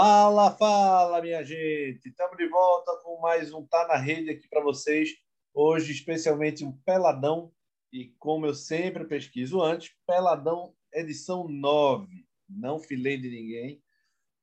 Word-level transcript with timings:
Fala, 0.00 0.52
fala, 0.52 1.20
minha 1.20 1.42
gente! 1.42 2.08
Estamos 2.08 2.36
de 2.36 2.48
volta 2.48 2.96
com 3.02 3.18
mais 3.18 3.52
um 3.52 3.66
Tá 3.66 3.84
na 3.88 3.96
Rede 3.96 4.30
aqui 4.30 4.46
para 4.48 4.62
vocês. 4.62 5.10
Hoje, 5.52 5.90
especialmente 5.90 6.64
um 6.64 6.70
Peladão. 6.70 7.50
E 7.92 8.14
como 8.16 8.46
eu 8.46 8.54
sempre 8.54 9.04
pesquiso 9.06 9.60
antes, 9.60 9.92
Peladão 10.06 10.72
edição 10.92 11.48
9. 11.48 12.06
Não 12.48 12.78
filei 12.78 13.18
de 13.18 13.28
ninguém. 13.28 13.82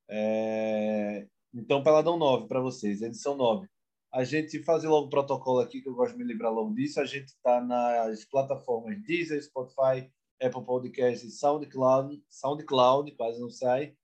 É... 0.10 1.26
Então, 1.54 1.82
Peladão 1.82 2.18
9 2.18 2.50
para 2.50 2.60
vocês, 2.60 3.02
edição 3.02 3.38
9. 3.38 3.66
A 4.14 4.26
gente 4.26 4.62
fazer 4.62 4.90
logo 4.90 5.08
o 5.08 5.10
protocolo 5.10 5.62
aqui, 5.62 5.82
que 5.82 5.88
eu 5.88 5.96
gosto 5.96 6.18
de 6.18 6.22
me 6.22 6.26
livrar 6.26 6.52
logo 6.52 6.74
disso. 6.74 7.00
A 7.00 7.06
gente 7.06 7.30
está 7.30 7.62
nas 7.62 8.26
plataformas 8.26 9.02
Deezer, 9.04 9.42
Spotify, 9.42 10.12
Apple 10.44 10.66
Podcasts, 10.66 11.40
SoundCloud, 11.40 12.22
SoundCloud, 12.30 13.10
quase 13.14 13.40
não 13.40 13.50
sai 13.50 13.96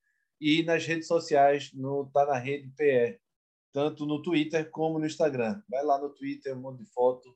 e 0.42 0.64
nas 0.64 0.84
redes 0.84 1.06
sociais, 1.06 1.70
no 1.72 2.10
Tá 2.12 2.26
na 2.26 2.36
Rede 2.36 2.68
PE, 2.76 3.20
tanto 3.72 4.04
no 4.04 4.20
Twitter 4.20 4.68
como 4.70 4.98
no 4.98 5.06
Instagram. 5.06 5.62
Vai 5.70 5.84
lá 5.84 6.00
no 6.00 6.10
Twitter, 6.10 6.58
um 6.58 6.60
monte 6.60 6.78
de 6.78 6.90
foto, 6.90 7.32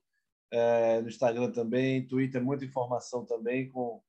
é, 0.50 1.00
no 1.00 1.08
Instagram 1.08 1.52
também, 1.52 2.04
Twitter, 2.04 2.42
muita 2.42 2.64
informação 2.64 3.24
também, 3.24 3.70
com, 3.70 4.02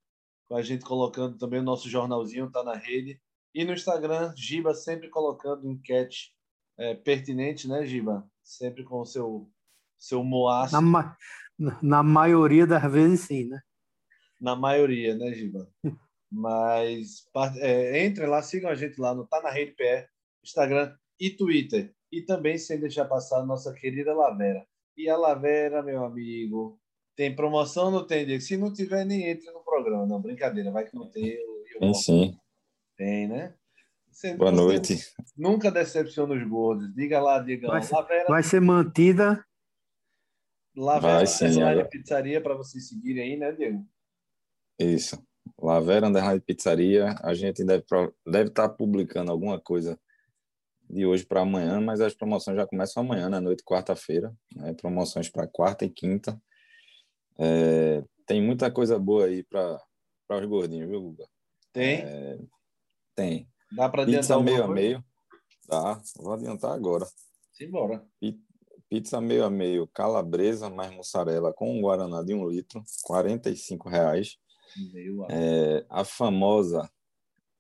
com 0.47 0.55
a 0.55 0.63
gente 0.63 0.83
colocando 0.83 1.37
também 1.37 1.59
o 1.59 1.63
nosso 1.63 1.87
jornalzinho, 1.87 2.49
Tá 2.49 2.63
na 2.63 2.73
Rede. 2.73 3.21
E 3.53 3.63
no 3.63 3.73
Instagram, 3.73 4.33
Giba 4.35 4.73
sempre 4.73 5.09
colocando 5.09 5.69
enquete 5.69 6.33
é, 6.75 6.95
pertinente, 6.95 7.67
né, 7.67 7.85
Giba? 7.85 8.27
Sempre 8.43 8.83
com 8.83 9.01
o 9.01 9.05
seu, 9.05 9.47
seu 9.95 10.23
moaço. 10.23 10.73
Na, 10.73 10.81
ma 10.81 11.15
na 11.83 12.01
maioria 12.01 12.65
das 12.65 12.91
vezes, 12.91 13.21
sim, 13.21 13.45
né? 13.45 13.61
Na 14.41 14.55
maioria, 14.55 15.15
né, 15.15 15.33
Giba? 15.33 15.71
Mas 16.31 17.25
é, 17.57 18.05
entrem 18.05 18.27
lá, 18.27 18.41
sigam 18.41 18.69
a 18.69 18.75
gente 18.75 18.99
lá 18.99 19.13
no 19.15 19.25
Tá 19.25 19.41
na 19.41 19.49
Rede 19.49 19.71
PR, 19.71 20.07
Instagram 20.43 20.95
e 21.19 21.29
Twitter. 21.29 21.93
E 22.11 22.21
também 22.21 22.57
sem 22.57 22.79
deixar 22.79 23.05
passar 23.05 23.39
a 23.39 23.45
nossa 23.45 23.73
querida 23.73 24.13
Lavera. 24.13 24.65
E 24.95 25.09
a 25.09 25.17
Lavera, 25.17 25.83
meu 25.83 26.03
amigo, 26.03 26.79
tem 27.15 27.35
promoção 27.35 27.91
não 27.91 28.05
tem, 28.05 28.25
Diego? 28.25 28.41
Se 28.41 28.55
não 28.55 28.71
tiver, 28.71 29.03
nem 29.03 29.27
entre 29.29 29.51
no 29.51 29.63
programa. 29.63 30.05
Não, 30.05 30.21
brincadeira, 30.21 30.71
vai 30.71 30.85
que 30.85 30.95
não 30.95 31.09
tem. 31.09 31.27
Eu, 31.27 31.63
eu 31.73 31.79
tem 31.79 31.93
sim. 31.93 32.37
Tem, 32.95 33.27
né? 33.27 33.53
Você, 34.11 34.35
Boa 34.35 34.51
noite. 34.51 34.97
Nunca 35.35 35.69
decepciona 35.69 36.33
os 36.33 36.47
gordos. 36.47 36.93
Diga 36.95 37.19
lá, 37.21 37.39
Diego. 37.39 37.67
Vai, 37.67 37.87
Lavera, 37.91 38.25
vai 38.27 38.43
ser 38.43 38.59
mantida. 38.59 39.45
Lavera 40.75 41.17
vai, 41.17 41.27
sim, 41.27 41.45
Pizzaria 41.89 42.41
para 42.41 42.55
vocês 42.55 42.87
seguirem 42.87 43.23
aí, 43.23 43.37
né, 43.37 43.51
Diego? 43.51 43.85
Isso. 44.79 45.23
Lavera 45.59 46.07
Underline 46.07 46.39
Pizzaria. 46.39 47.15
A 47.21 47.33
gente 47.33 47.63
deve 47.63 47.83
deve 48.25 48.49
estar 48.49 48.69
tá 48.69 48.69
publicando 48.69 49.31
alguma 49.31 49.59
coisa 49.59 49.99
de 50.89 51.05
hoje 51.05 51.25
para 51.25 51.41
amanhã, 51.41 51.81
mas 51.81 51.99
as 51.99 52.13
promoções 52.13 52.55
já 52.55 52.65
começam 52.65 53.03
amanhã, 53.03 53.29
na 53.29 53.41
noite, 53.41 53.63
quarta-feira. 53.63 54.33
Né? 54.55 54.73
Promoções 54.73 55.29
para 55.29 55.47
quarta 55.47 55.85
e 55.85 55.89
quinta. 55.89 56.39
É, 57.37 58.03
tem 58.25 58.41
muita 58.41 58.71
coisa 58.71 58.97
boa 58.97 59.25
aí 59.25 59.43
para 59.43 59.79
os 60.29 60.45
gordinhos, 60.45 60.89
viu, 60.89 61.01
Guga? 61.01 61.27
Tem? 61.73 62.01
É, 62.01 62.39
tem. 63.15 63.49
Dá 63.71 63.89
para 63.89 64.03
adiantar 64.03 64.41
meio 64.41 64.63
a 64.63 64.67
meio. 64.67 65.03
Dá, 65.67 66.01
vou 66.15 66.33
adiantar 66.33 66.71
agora. 66.71 67.05
Simbora. 67.51 68.05
Pizza 68.89 69.19
meio 69.19 69.43
a 69.43 69.49
meio, 69.49 69.85
calabresa 69.87 70.69
mais 70.69 70.91
mussarela 70.91 71.51
com 71.53 71.77
um 71.77 71.81
guaraná 71.81 72.23
de 72.23 72.33
um 72.33 72.47
litro, 72.47 72.81
R$ 73.09 73.89
reais. 73.89 74.37
É, 75.29 75.85
a 75.89 76.03
famosa 76.03 76.89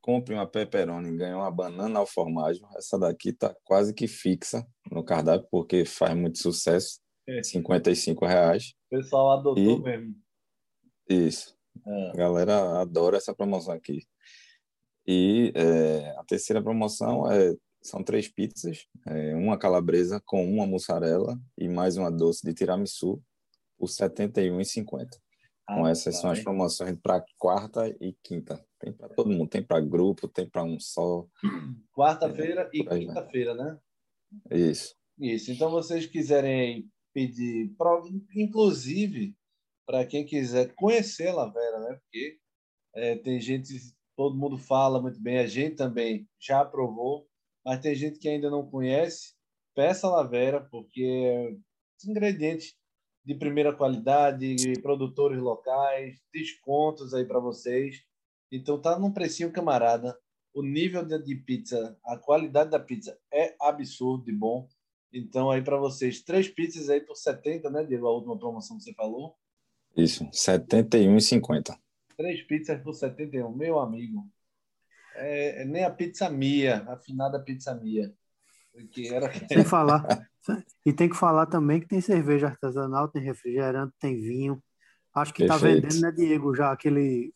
compre 0.01 0.33
uma 0.33 0.47
pepperoni 0.47 1.09
e 1.09 1.17
ganhe 1.17 1.33
uma 1.33 1.51
banana 1.51 1.99
ao 1.99 2.05
formaggio. 2.05 2.65
Essa 2.75 2.97
daqui 2.97 3.33
tá 3.33 3.55
quase 3.63 3.93
que 3.93 4.07
fixa 4.07 4.65
no 4.91 5.03
cardápio, 5.03 5.47
porque 5.51 5.83
faz 5.85 6.15
muito 6.15 6.37
sucesso. 6.37 6.99
É. 7.27 7.43
55 7.43 8.25
reais. 8.25 8.73
O 8.89 8.97
pessoal 8.97 9.31
adotou 9.31 9.61
e... 9.61 9.81
mesmo. 9.81 10.15
Isso. 11.09 11.57
É. 11.85 12.09
A 12.11 12.13
galera 12.13 12.79
adora 12.79 13.17
essa 13.17 13.35
promoção 13.35 13.73
aqui. 13.73 14.07
E 15.05 15.51
é, 15.55 16.11
a 16.17 16.23
terceira 16.23 16.61
promoção 16.61 17.29
é, 17.29 17.53
são 17.81 18.03
três 18.03 18.27
pizzas, 18.27 18.85
é, 19.07 19.35
uma 19.35 19.57
calabresa 19.57 20.21
com 20.25 20.45
uma 20.45 20.65
mussarela 20.65 21.39
e 21.57 21.69
mais 21.69 21.95
uma 21.97 22.11
doce 22.11 22.45
de 22.45 22.53
tiramisu 22.53 23.21
por 23.77 23.87
R$ 23.87 23.93
71,50. 23.93 25.07
Com 25.67 25.85
ah, 25.85 25.89
essas 25.89 26.15
são 26.15 26.31
as 26.31 26.41
promoções 26.41 26.97
para 27.01 27.23
quarta 27.37 27.87
e 27.99 28.15
quinta. 28.23 28.65
Tem 28.79 28.93
para 28.93 29.09
todo 29.09 29.29
mundo, 29.29 29.49
tem 29.49 29.61
para 29.61 29.81
grupo, 29.81 30.27
tem 30.27 30.49
para 30.49 30.63
um 30.63 30.79
só. 30.79 31.27
Quarta-feira 31.91 32.69
é, 32.73 32.77
e 32.77 32.85
quinta-feira, 32.85 33.53
né? 33.53 33.77
Isso. 34.49 34.95
Isso. 35.19 35.51
Então, 35.51 35.69
vocês 35.69 36.05
quiserem 36.05 36.89
pedir, 37.13 37.75
inclusive, 38.33 39.35
para 39.85 40.05
quem 40.05 40.25
quiser 40.25 40.73
conhecer 40.75 41.29
a 41.29 41.35
Lavera, 41.35 41.79
né? 41.79 41.95
Porque 41.95 42.39
é, 42.95 43.15
tem 43.17 43.39
gente, 43.41 43.73
todo 44.15 44.37
mundo 44.37 44.57
fala 44.57 45.01
muito 45.01 45.19
bem, 45.19 45.39
a 45.39 45.47
gente 45.47 45.75
também 45.75 46.29
já 46.39 46.61
aprovou, 46.61 47.27
mas 47.65 47.81
tem 47.81 47.93
gente 47.93 48.19
que 48.19 48.29
ainda 48.29 48.49
não 48.49 48.69
conhece. 48.69 49.33
Peça 49.75 50.07
a 50.07 50.11
Lavera, 50.11 50.61
porque 50.71 51.57
os 51.97 52.07
ingredientes 52.07 52.76
de 53.27 53.35
primeira 53.35 53.73
qualidade, 53.73 54.55
produtores 54.81 55.37
locais, 55.37 56.17
descontos 56.33 57.13
aí 57.13 57.25
para 57.25 57.41
vocês. 57.41 58.01
Então 58.49 58.81
tá 58.81 58.97
num 58.97 59.11
precinho 59.11 59.51
camarada. 59.51 60.17
O 60.53 60.63
nível 60.63 61.03
de 61.03 61.35
pizza, 61.35 61.99
a 62.05 62.17
qualidade 62.17 62.71
da 62.71 62.79
pizza 62.79 63.19
é 63.29 63.53
absurdo 63.59 64.23
de 64.23 64.31
bom. 64.31 64.65
Então 65.11 65.51
aí 65.51 65.61
para 65.61 65.75
vocês, 65.75 66.21
três 66.21 66.47
pizzas 66.47 66.89
aí 66.89 67.01
por 67.01 67.17
70, 67.17 67.69
né, 67.69 67.83
Diego? 67.83 68.07
A 68.07 68.11
última 68.13 68.39
promoção 68.39 68.77
que 68.77 68.83
você 68.83 68.93
falou. 68.93 69.35
Isso, 69.97 70.23
71,50. 70.27 71.77
Três 72.15 72.41
pizzas 72.43 72.81
por 72.81 72.93
71, 72.93 73.53
meu 73.53 73.77
amigo. 73.77 74.25
É, 75.15 75.63
é 75.63 75.65
nem 75.65 75.83
a 75.83 75.91
pizza 75.91 76.29
Mia, 76.29 76.77
a 76.87 76.93
afinada 76.93 77.43
pizza 77.43 77.75
Mia. 77.75 78.15
Que 78.89 79.13
era... 79.13 79.29
Sem 79.49 79.65
falar. 79.65 80.07
E 80.85 80.93
tem 80.93 81.09
que 81.09 81.15
falar 81.15 81.45
também 81.45 81.79
que 81.79 81.87
tem 81.87 82.01
cerveja 82.01 82.47
artesanal, 82.47 83.07
tem 83.07 83.21
refrigerante, 83.21 83.93
tem 83.99 84.19
vinho. 84.19 84.61
Acho 85.13 85.33
que 85.33 85.43
está 85.43 85.57
vendendo, 85.57 85.99
né, 85.99 86.11
Diego? 86.11 86.55
Já 86.55 86.71
aquele. 86.71 87.31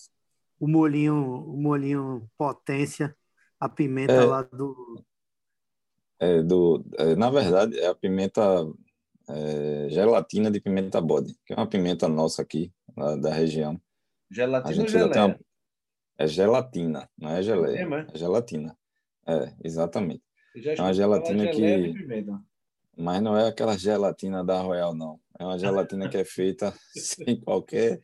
O 0.60 0.68
molinho, 0.68 1.16
o 1.16 1.58
molinho 1.58 2.30
potência, 2.38 3.16
a 3.60 3.68
pimenta 3.68 4.14
é, 4.14 4.24
lá 4.24 4.44
do. 4.44 5.04
É, 6.20 6.44
do 6.44 6.86
é, 6.98 7.16
na 7.16 7.32
verdade, 7.32 7.80
é 7.80 7.88
a 7.88 7.96
pimenta 7.96 8.42
é, 9.28 9.88
gelatina 9.90 10.52
de 10.52 10.62
pimenta 10.62 11.02
bode, 11.02 11.36
que 11.46 11.54
é 11.54 11.56
uma 11.56 11.68
pimenta 11.68 12.08
nossa 12.08 12.44
aqui, 12.44 12.72
da 13.20 13.34
região. 13.34 13.82
Gelatina 14.30 14.84
ou 14.84 14.88
geleia? 14.88 15.26
Uma... 15.26 15.40
É 16.18 16.28
gelatina, 16.28 17.10
não 17.18 17.32
é 17.32 17.42
geleia. 17.42 17.80
É, 17.80 18.08
é 18.14 18.18
gelatina. 18.18 18.78
É, 19.28 19.54
exatamente. 19.64 20.24
É 20.56 20.82
uma 20.82 20.94
gelatina 20.94 21.48
que. 21.48 21.94
Mas 23.02 23.22
não 23.22 23.36
é 23.36 23.48
aquela 23.48 23.76
gelatina 23.78 24.44
da 24.44 24.62
Royal, 24.62 24.94
não. 24.94 25.20
É 25.40 25.44
uma 25.44 25.58
gelatina 25.58 26.08
que 26.08 26.18
é 26.18 26.24
feita 26.24 26.72
sem 26.96 27.42
qualquer 27.42 28.00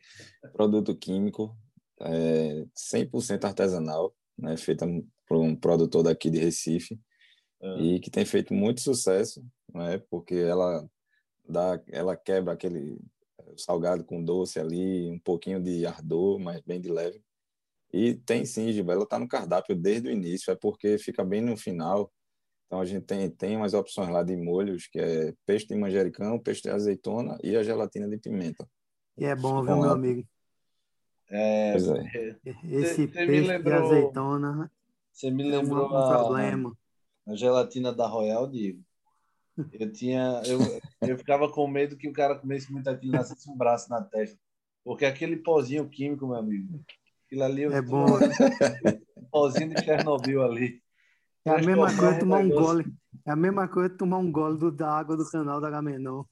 produto 0.52 0.94
químico, 0.96 1.56
é 2.00 2.64
100% 2.76 3.44
artesanal, 3.44 4.12
né? 4.36 4.56
feita 4.56 4.86
por 5.26 5.36
um 5.36 5.54
produtor 5.54 6.02
daqui 6.02 6.28
de 6.28 6.38
Recife, 6.38 6.98
é. 7.60 7.80
e 7.80 8.00
que 8.00 8.10
tem 8.10 8.24
feito 8.24 8.52
muito 8.52 8.80
sucesso, 8.80 9.44
né? 9.72 10.02
porque 10.10 10.34
ela, 10.34 10.84
dá, 11.48 11.80
ela 11.88 12.16
quebra 12.16 12.52
aquele 12.52 12.98
salgado 13.56 14.04
com 14.04 14.22
doce 14.22 14.58
ali, 14.58 15.08
um 15.08 15.18
pouquinho 15.18 15.60
de 15.62 15.86
ardor, 15.86 16.40
mas 16.40 16.60
bem 16.62 16.80
de 16.80 16.88
leve. 16.88 17.22
E 17.92 18.14
tem 18.14 18.44
sim, 18.44 18.72
Giba, 18.72 18.92
ela 18.92 19.04
está 19.04 19.18
no 19.18 19.28
cardápio 19.28 19.76
desde 19.76 20.08
o 20.08 20.12
início, 20.12 20.50
é 20.50 20.56
porque 20.56 20.98
fica 20.98 21.24
bem 21.24 21.40
no 21.40 21.56
final, 21.56 22.12
então 22.68 22.80
a 22.80 22.84
gente 22.84 23.06
tem, 23.06 23.30
tem 23.30 23.56
umas 23.56 23.72
opções 23.72 24.10
lá 24.10 24.22
de 24.22 24.36
molhos, 24.36 24.86
que 24.86 25.00
é 25.00 25.32
peixe 25.46 25.66
de 25.66 25.74
manjericão, 25.74 26.38
peixe 26.38 26.62
de 26.62 26.70
azeitona 26.70 27.38
e 27.42 27.56
a 27.56 27.62
gelatina 27.62 28.06
de 28.06 28.18
pimenta. 28.18 28.68
E 29.16 29.24
é 29.24 29.34
bom, 29.34 29.64
viu, 29.64 29.80
meu 29.80 29.90
amigo? 29.90 30.22
É, 31.30 31.72
é. 31.72 32.36
Esse 32.64 32.94
cê, 32.94 33.06
peixe 33.08 33.48
lembrou, 33.48 33.74
de 33.74 33.86
azeitona 33.86 34.70
você 35.18 35.30
me 35.30 35.42
lembrou 35.42 35.86
é 35.86 35.88
um, 35.90 35.98
um 35.98 36.08
problema. 36.08 36.76
A, 37.26 37.32
a 37.32 37.34
gelatina 37.34 37.92
da 37.92 38.06
Royal, 38.06 38.46
Diego. 38.46 38.84
Eu 39.72 39.90
tinha, 39.90 40.40
eu, 40.46 41.08
eu 41.08 41.18
ficava 41.18 41.50
com 41.50 41.66
medo 41.66 41.96
que 41.96 42.08
o 42.08 42.12
cara 42.12 42.38
comesse 42.38 42.70
muito 42.70 42.88
aquilo, 42.88 43.14
nascesse 43.14 43.50
um 43.50 43.56
braço 43.56 43.90
na 43.90 44.00
testa. 44.00 44.38
Porque 44.84 45.04
aquele 45.04 45.38
pozinho 45.38 45.88
químico, 45.88 46.26
meu 46.28 46.36
amigo, 46.36 46.80
aquilo 47.26 47.42
ali... 47.42 47.64
É 47.64 47.82
bom. 47.82 48.06
Um 49.16 49.24
pozinho 49.28 49.74
de 49.74 49.84
Chernobyl 49.84 50.44
ali. 50.44 50.80
É 51.48 51.60
a 51.60 51.62
mesma 51.62 51.96
coisa 51.96 52.18
tomar 52.18 52.38
um 52.38 52.48
gole. 52.48 52.84
É 53.26 53.30
a 53.30 53.36
mesma 53.36 53.68
coisa 53.68 53.90
tomar 53.90 54.18
um 54.18 54.32
gole 54.32 54.58
do, 54.58 54.70
da 54.70 54.90
água 54.90 55.16
do 55.16 55.28
canal 55.30 55.60
da 55.60 55.70
Gamenon. 55.70 56.24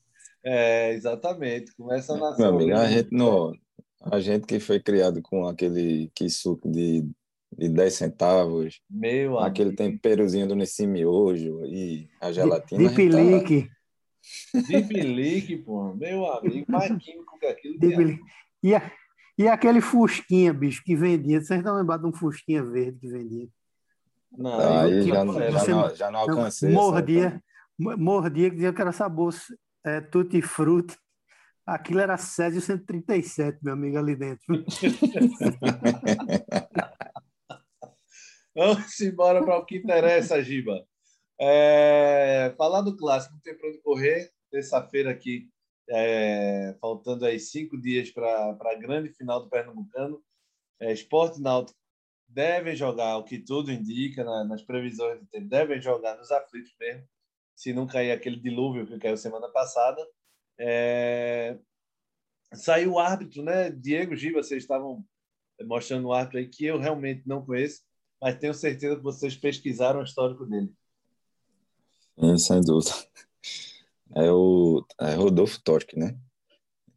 É, 0.45 0.93
exatamente. 0.93 1.75
Começa 1.77 2.15
a 2.15 2.37
Meu 2.39 2.49
amigo, 2.49 2.75
a 2.75 2.87
gente, 2.87 3.09
não, 3.13 3.53
a 4.01 4.21
gente 4.21 4.47
que 4.47 4.61
foi 4.61 4.81
criado 4.81 5.21
com 5.23 5.47
aquele 5.47 6.11
que 6.15 6.29
suco 6.31 6.71
de 6.71 7.09
de 7.57 7.69
10 7.69 7.95
centavos. 7.95 8.81
Meu 8.89 9.39
Aquele 9.39 9.71
amigo. 9.71 9.83
temperozinho 9.83 10.47
do 10.47 10.55
Nissim 10.55 10.87
Miojo 10.87 11.65
e 11.65 12.09
a 12.21 12.31
gelatina. 12.33 12.83
De, 12.83 12.89
de 12.89 12.95
pilique. 12.95 13.69
Tá... 14.53 14.61
De 14.61 14.83
pilique, 14.83 15.57
pô. 15.59 15.95
Meu 15.95 16.31
amigo, 16.33 16.67
mais 16.69 16.89
químico 16.99 17.39
que 17.39 17.47
aquilo. 17.47 17.79
De 17.79 18.21
e, 18.63 18.75
a, 18.75 18.93
e 19.39 19.49
aquele 19.49 19.81
fusquinha, 19.81 20.53
bicho, 20.53 20.83
que 20.85 20.97
vendia. 20.97 21.41
Vocês 21.41 21.61
estão 21.61 21.77
lembrados 21.77 22.05
de 22.05 22.15
um 22.15 22.19
fusquinha 22.19 22.63
verde 22.65 22.99
que 22.99 23.09
vendia? 23.09 23.49
Não, 24.32 24.81
aí 24.81 25.02
já, 25.02 25.25
já, 25.25 25.50
já, 25.50 25.75
não, 25.75 25.94
já 25.94 26.11
não 26.11 26.20
alcancei. 26.20 26.70
Mordia, 26.70 27.43
mordia 27.78 28.50
que 28.50 28.56
dizia 28.56 28.73
que 28.73 28.81
era 28.81 28.93
sabor 28.93 29.34
é, 29.84 30.00
tutti 30.00 30.40
frutti. 30.43 30.96
Aquilo 31.64 32.00
era 32.00 32.17
Césio 32.17 32.61
137, 32.61 33.58
meu 33.62 33.75
amigo, 33.75 33.99
ali 33.99 34.14
dentro. 34.14 34.46
Vamos 38.55 39.00
embora 39.00 39.44
para 39.44 39.58
o 39.58 39.67
que 39.67 39.76
interessa, 39.76 40.43
Giba. 40.43 40.87
É, 41.38 42.55
falar 42.56 42.82
do 42.82 42.96
clássico, 42.96 43.34
não 43.34 43.40
tem 43.40 43.56
para 43.56 43.69
onde 43.69 43.82
correr. 43.82 44.31
Terça-feira 44.50 45.11
aqui, 45.11 45.50
é, 45.90 46.75
faltando 46.81 47.26
aí 47.26 47.38
cinco 47.38 47.79
dias 47.79 48.11
para 48.11 48.56
a 48.58 48.75
grande 48.76 49.11
final 49.11 49.43
do 49.43 49.50
Pernambucano. 49.50 50.22
É, 50.81 50.90
Esporte 50.93 51.40
Náutico 51.40 51.79
devem 52.28 52.76
jogar, 52.76 53.17
o 53.17 53.25
que 53.25 53.38
tudo 53.38 53.73
indica 53.73 54.25
na, 54.25 54.44
nas 54.44 54.62
previsões 54.62 55.20
de 55.20 55.26
tempo, 55.26 55.49
devem 55.49 55.81
jogar 55.81 56.17
nos 56.17 56.31
aflitos 56.31 56.75
mesmo, 56.78 57.06
se 57.55 57.73
não 57.73 57.87
cair 57.87 58.12
aquele 58.12 58.37
dilúvio 58.37 58.87
que 58.87 58.99
caiu 58.99 59.17
semana 59.17 59.49
passada. 59.49 60.06
É... 60.58 61.58
Saiu 62.52 62.93
o 62.93 62.99
árbitro, 62.99 63.43
né? 63.43 63.70
Diego 63.70 64.14
Giba, 64.14 64.43
vocês 64.43 64.62
estavam 64.62 65.05
mostrando 65.64 66.08
o 66.08 66.12
árbitro 66.12 66.38
aí 66.38 66.49
que 66.49 66.67
eu 66.67 66.78
realmente 66.78 67.26
não 67.26 67.44
conheço, 67.44 67.82
mas 68.20 68.38
tenho 68.38 68.55
certeza 68.55 68.96
que 68.96 69.02
vocês 69.02 69.37
pesquisaram 69.37 70.00
o 70.00 70.05
histórico 70.05 70.44
dele. 70.46 70.72
Sim, 72.19 72.38
sem 72.38 72.61
dúvida. 72.61 72.93
É 74.14 74.31
o 74.31 74.87
é 75.00 75.14
Rodolfo 75.14 75.61
Toschi, 75.62 75.99
né? 75.99 76.17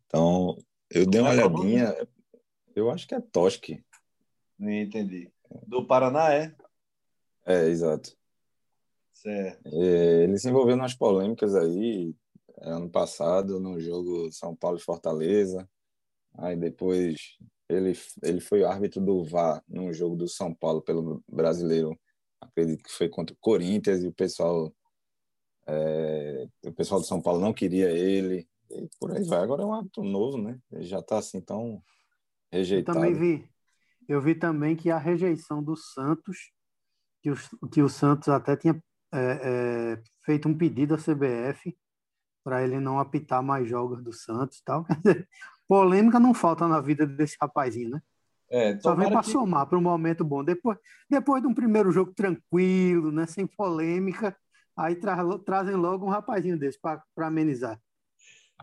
Então, 0.06 0.58
eu 0.90 1.06
dei 1.06 1.22
uma 1.22 1.34
é 1.34 1.34
olhadinha, 1.34 2.08
eu 2.76 2.90
acho 2.90 3.08
que 3.08 3.16
é 3.16 3.22
Toschi. 3.22 3.84
Entendi. 4.60 5.32
Do 5.66 5.86
Paraná, 5.86 6.34
é? 6.34 6.54
É, 7.46 7.68
exato. 7.68 8.16
Certo. 9.14 9.68
É, 9.68 10.24
ele 10.24 10.38
se 10.38 10.50
envolveu 10.50 10.76
nas 10.76 10.94
polêmicas 10.94 11.56
aí, 11.56 12.16
ano 12.62 12.90
passado 12.90 13.60
no 13.60 13.80
jogo 13.80 14.32
São 14.32 14.56
Paulo 14.56 14.78
e 14.78 14.82
Fortaleza. 14.82 15.68
Aí 16.38 16.56
depois 16.56 17.38
ele, 17.68 17.98
ele 18.24 18.40
foi 18.40 18.64
árbitro 18.64 19.02
do 19.02 19.24
VAR 19.24 19.64
no 19.68 19.92
jogo 19.94 20.16
do 20.16 20.28
São 20.28 20.54
Paulo 20.54 20.82
pelo 20.82 21.24
brasileiro. 21.28 22.00
Acredito 22.40 22.84
que 22.84 22.92
foi 22.92 23.10
contra 23.10 23.34
o 23.34 23.40
Corinthians 23.40 24.04
e 24.04 24.08
o 24.08 24.14
pessoal 24.14 24.74
é, 25.68 26.48
o 26.66 26.74
pessoal 26.74 27.00
do 27.00 27.06
São 27.06 27.22
Paulo 27.22 27.40
não 27.40 27.54
queria 27.54 27.92
ele. 27.92 28.48
E 28.72 28.88
por 29.00 29.12
aí 29.12 29.24
vai. 29.24 29.40
Agora 29.40 29.64
é 29.64 29.66
um 29.66 29.74
árbitro 29.74 30.04
novo, 30.04 30.38
né? 30.38 30.60
Ele 30.72 30.84
já 30.84 31.00
está 31.00 31.18
assim 31.18 31.42
tão 31.42 31.82
rejeitado. 32.52 32.98
Eu 32.98 33.04
também 33.04 33.20
vi. 33.20 33.50
Eu 34.10 34.20
vi 34.20 34.34
também 34.34 34.76
que 34.76 34.90
a 34.90 34.98
rejeição 34.98 35.62
do 35.62 35.76
Santos, 35.76 36.52
que, 37.22 37.32
que 37.72 37.84
o 37.84 37.88
Santos 37.88 38.28
até 38.28 38.58
tinha 38.58 38.84
é, 39.14 39.20
é, 39.20 40.04
feito 40.26 40.50
um 40.50 40.58
pedido 40.58 40.96
à 40.96 40.98
CBF 40.98 41.78
para 42.44 42.64
ele 42.64 42.80
não 42.80 43.00
apitar 43.00 43.44
mais 43.44 43.70
jogos 43.70 44.04
do 44.04 44.12
Santos 44.12 44.64
tal. 44.66 44.84
Polêmica 45.68 46.20
não 46.20 46.34
falta 46.34 46.68
na 46.68 46.82
vida 46.82 47.06
desse 47.06 47.38
rapazinho, 47.40 47.92
né? 47.92 48.02
É, 48.50 48.80
Só 48.80 48.96
vem 48.96 49.12
para 49.12 49.22
que... 49.22 49.30
somar 49.30 49.68
para 49.68 49.78
um 49.78 49.82
momento 49.82 50.26
bom. 50.26 50.44
Depois, 50.44 50.80
depois 51.08 51.44
de 51.44 51.48
um 51.48 51.54
primeiro 51.54 51.92
jogo 51.92 52.12
tranquilo, 52.12 53.12
né, 53.12 53.28
sem 53.28 53.46
polêmica, 53.46 54.36
aí 54.76 54.96
tra 54.96 55.16
trazem 55.46 55.76
logo 55.76 56.08
um 56.08 56.10
rapazinho 56.10 56.58
desse 56.58 56.80
para 56.82 57.04
amenizar. 57.18 57.80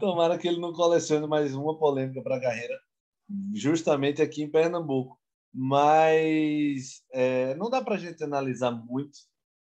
Tomara 0.00 0.36
que 0.36 0.48
ele 0.48 0.58
não 0.58 0.72
colecione 0.72 1.28
mais 1.28 1.54
uma 1.54 1.78
polêmica 1.78 2.20
para 2.20 2.36
a 2.36 2.40
carreira, 2.40 2.76
justamente 3.54 4.20
aqui 4.20 4.42
em 4.42 4.50
Pernambuco. 4.50 5.16
Mas 5.56 7.02
é, 7.12 7.54
não 7.54 7.70
dá 7.70 7.82
para 7.82 7.94
a 7.94 7.98
gente 7.98 8.22
analisar 8.22 8.70
muito 8.70 9.18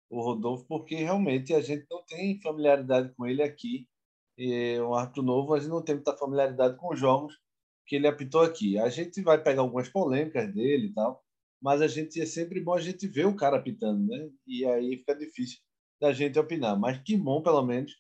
o 0.10 0.22
Rodolfo, 0.22 0.66
porque 0.68 0.96
realmente 0.96 1.54
a 1.54 1.62
gente 1.62 1.86
não 1.90 2.04
tem 2.06 2.40
familiaridade 2.42 3.14
com 3.16 3.26
ele 3.26 3.44
aqui 3.44 3.88
é 4.38 4.82
um 4.82 4.94
árbitro 4.94 5.24
novo, 5.24 5.54
a 5.54 5.60
gente 5.60 5.70
não 5.70 5.82
tem 5.82 5.96
muita 5.96 6.16
familiaridade 6.18 6.78
com 6.78 6.94
os 6.94 7.00
jogos 7.00 7.38
que 7.88 7.96
ele 7.96 8.08
apitou 8.08 8.42
aqui. 8.42 8.78
A 8.78 8.90
gente 8.90 9.22
vai 9.22 9.42
pegar 9.42 9.62
algumas 9.62 9.90
polêmicas 9.90 10.54
dele 10.54 10.88
e 10.88 10.94
tal, 10.94 11.24
mas 11.62 11.82
a 11.82 11.88
gente 11.88 12.20
é 12.22 12.26
sempre 12.26 12.60
bom 12.62 12.74
a 12.74 12.82
gente 12.82 13.08
ver 13.08 13.26
o 13.26 13.36
cara 13.36 13.58
apitando, 13.58 14.06
né? 14.06 14.30
E 14.46 14.66
aí 14.66 14.98
fica 14.98 15.16
difícil 15.16 15.60
da 16.02 16.12
gente 16.12 16.38
opinar. 16.38 16.78
Mas 16.78 17.02
que 17.02 17.16
bom, 17.16 17.42
pelo 17.42 17.64
menos, 17.64 17.94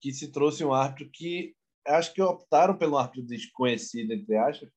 que 0.00 0.12
se 0.12 0.30
trouxe 0.30 0.64
um 0.64 0.72
árbitro 0.72 1.10
que 1.12 1.54
acho 1.86 2.14
que 2.14 2.22
optaram 2.22 2.76
pelo 2.76 2.96
árbitro 2.96 3.26
desconhecido, 3.26 4.12
entre 4.12 4.36
aspas, 4.36 4.70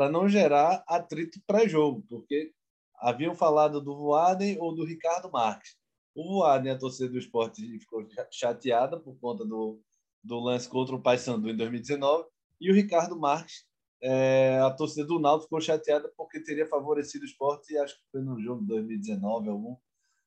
para 0.00 0.08
não 0.08 0.26
gerar 0.26 0.82
atrito 0.88 1.38
pré-jogo, 1.46 2.02
porque 2.08 2.54
haviam 3.02 3.34
falado 3.34 3.82
do 3.82 3.94
Voaden 3.94 4.56
ou 4.58 4.74
do 4.74 4.82
Ricardo 4.82 5.30
Marques. 5.30 5.76
O 6.14 6.26
Voaden, 6.26 6.72
a 6.72 6.78
torcida 6.78 7.10
do 7.10 7.18
esporte, 7.18 7.78
ficou 7.78 8.08
chateada 8.30 8.98
por 8.98 9.14
conta 9.20 9.44
do, 9.44 9.78
do 10.24 10.40
lance 10.40 10.66
contra 10.66 10.96
o 10.96 11.02
Paysandu 11.02 11.50
em 11.50 11.54
2019, 11.54 12.26
e 12.58 12.70
o 12.70 12.74
Ricardo 12.74 13.14
Marques, 13.14 13.66
é, 14.02 14.58
a 14.60 14.70
torcida 14.70 15.06
do 15.06 15.18
Náutico 15.18 15.44
ficou 15.44 15.60
chateada 15.60 16.10
porque 16.16 16.42
teria 16.42 16.66
favorecido 16.66 17.24
o 17.24 17.28
esporte, 17.28 17.76
acho 17.76 17.94
que 17.96 18.10
foi 18.10 18.22
no 18.22 18.40
jogo 18.40 18.62
de 18.62 18.68
2019, 18.68 19.50
algum 19.50 19.76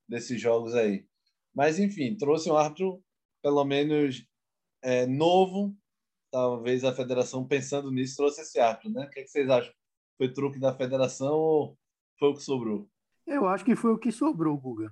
desses 0.08 0.40
jogos 0.40 0.76
aí. 0.76 1.04
Mas, 1.52 1.80
enfim, 1.80 2.16
trouxe 2.16 2.48
um 2.48 2.56
árbitro, 2.56 3.04
pelo 3.42 3.66
menos, 3.66 4.24
é, 4.84 5.08
novo, 5.08 5.76
talvez 6.34 6.84
a 6.84 6.92
federação, 6.92 7.48
pensando 7.48 7.92
nisso, 7.92 8.18
trouxe 8.18 8.42
esse 8.42 8.60
árbitro, 8.60 8.90
né? 8.90 9.06
O 9.06 9.10
que, 9.12 9.20
é 9.20 9.24
que 9.24 9.30
vocês 9.30 9.48
acham? 9.48 9.72
Foi 10.18 10.34
truque 10.34 10.60
da 10.60 10.76
federação 10.76 11.36
ou 11.36 11.78
foi 12.18 12.30
o 12.30 12.34
que 12.34 12.42
sobrou? 12.42 12.90
Eu 13.28 13.48
acho 13.48 13.64
que 13.64 13.76
foi 13.76 13.92
o 13.92 14.00
que 14.00 14.12
sobrou, 14.12 14.58
Guga. 14.58 14.92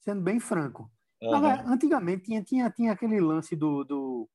Sendo 0.00 0.20
bem 0.20 0.38
franco. 0.38 0.90
Uhum. 1.22 1.72
Antigamente 1.72 2.24
tinha, 2.24 2.44
tinha, 2.44 2.70
tinha 2.70 2.92
aquele 2.92 3.18
lance 3.18 3.56
do, 3.56 3.82
do 3.82 4.28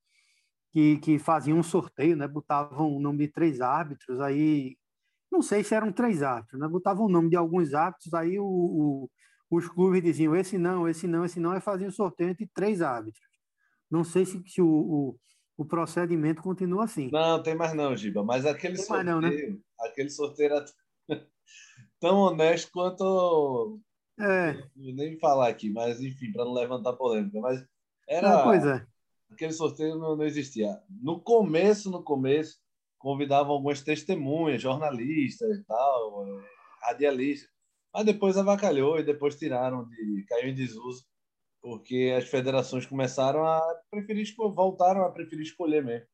que, 0.71 0.97
que 0.97 1.19
faziam 1.19 1.59
um 1.59 1.63
sorteio, 1.63 2.17
né? 2.17 2.27
Botavam 2.27 2.97
o 2.97 2.99
nome 2.99 3.27
de 3.27 3.27
três 3.31 3.61
árbitros, 3.61 4.19
aí 4.19 4.75
não 5.31 5.43
sei 5.43 5.63
se 5.63 5.75
eram 5.75 5.91
três 5.91 6.23
árbitros, 6.23 6.59
né? 6.59 6.67
Botavam 6.67 7.05
o 7.05 7.09
nome 7.09 7.29
de 7.29 7.35
alguns 7.35 7.75
árbitros, 7.75 8.11
aí 8.15 8.39
o, 8.39 8.43
o, 8.43 9.09
os 9.51 9.69
clubes 9.69 10.01
diziam 10.01 10.35
esse 10.35 10.57
não, 10.57 10.89
esse 10.89 11.05
não, 11.05 11.23
esse 11.23 11.39
não, 11.39 11.55
e 11.55 11.61
faziam 11.61 11.91
sorteio 11.91 12.31
entre 12.31 12.49
três 12.51 12.81
árbitros. 12.81 13.23
Não 13.89 14.03
sei 14.03 14.25
se, 14.25 14.41
se 14.47 14.61
o, 14.61 14.67
o, 14.67 15.19
o, 15.57 15.65
procedimento 15.65 16.41
continua 16.41 16.85
assim. 16.85 17.09
Não, 17.11 17.41
tem 17.41 17.55
mais 17.55 17.73
não, 17.73 17.95
Giba, 17.95 18.23
mas 18.23 18.45
aquele 18.45 18.75
tem 18.75 18.85
sorteio, 18.85 19.05
não, 19.05 19.21
né? 19.21 19.57
aquele 19.79 20.09
sorteio 20.09 20.53
era 20.53 20.65
tão 21.99 22.17
honesto 22.19 22.71
quanto 22.71 23.79
é. 24.19 24.63
Nem 24.75 25.17
falar 25.17 25.47
aqui, 25.47 25.71
mas 25.71 25.99
enfim, 26.01 26.31
para 26.31 26.45
não 26.45 26.53
levantar 26.53 26.93
polêmica. 26.93 27.39
Mas 27.39 27.65
era. 28.07 28.39
Ah, 28.39 28.43
pois 28.43 28.65
é. 28.65 28.85
Aquele 29.31 29.53
sorteio 29.53 29.97
não, 29.97 30.15
não 30.15 30.25
existia. 30.25 30.79
No 30.89 31.19
começo, 31.19 31.89
no 31.89 32.03
começo, 32.03 32.59
convidavam 32.99 33.53
algumas 33.53 33.81
testemunhas, 33.81 34.61
jornalistas 34.61 35.57
e 35.57 35.63
tal, 35.63 36.27
eh, 36.27 36.43
radialistas. 36.83 37.49
Mas 37.93 38.05
depois 38.05 38.37
avacalhou 38.37 38.99
e 38.99 39.03
depois 39.03 39.35
tiraram, 39.35 39.87
de, 39.87 40.25
caiu 40.27 40.49
em 40.49 40.53
desuso, 40.53 41.05
porque 41.61 42.13
as 42.17 42.27
federações 42.27 42.85
começaram 42.85 43.45
a 43.45 43.61
preferir, 43.89 44.33
voltaram 44.35 45.03
a 45.03 45.11
preferir 45.11 45.43
escolher 45.43 45.83
mesmo 45.83 46.07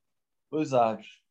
os 0.52 0.74
árbitros. 0.74 1.22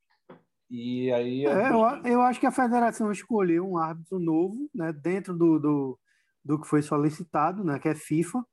E 0.71 1.13
aí. 1.13 1.47
É, 1.47 1.71
eu, 1.71 2.13
eu 2.13 2.21
acho 2.23 2.41
que 2.41 2.47
a 2.47 2.53
federação 2.53 3.13
escolheu 3.13 3.69
um 3.69 3.79
árbitro 3.79 4.19
novo, 4.19 4.69
né, 4.75 4.93
dentro 4.93 5.37
do, 5.37 5.59
do, 5.59 5.99
do 6.45 6.61
que 6.61 6.67
foi 6.67 6.83
solicitado, 6.83 7.63
né, 7.63 7.79
que 7.79 7.89
é 7.89 7.95
FIFA, 7.95 8.45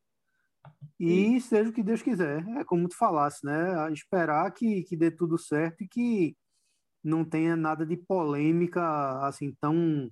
e 1.00 1.42
seja 1.42 1.70
o 1.70 1.74
que 1.74 1.84
Deus 1.84 2.02
quiser. 2.02 2.46
É 2.58 2.64
como 2.64 2.88
tu 2.88 2.96
falasse, 2.96 3.46
né? 3.46 3.92
Esperar 3.92 4.50
que, 4.52 4.84
que 4.84 4.96
dê 4.96 5.12
tudo 5.12 5.38
certo 5.38 5.84
e 5.84 5.88
que 5.88 6.38
não 7.04 7.26
tenha 7.26 7.56
nada 7.56 7.86
de 7.86 7.98
polêmica 7.98 9.28
assim 9.28 9.54
tão 9.60 10.10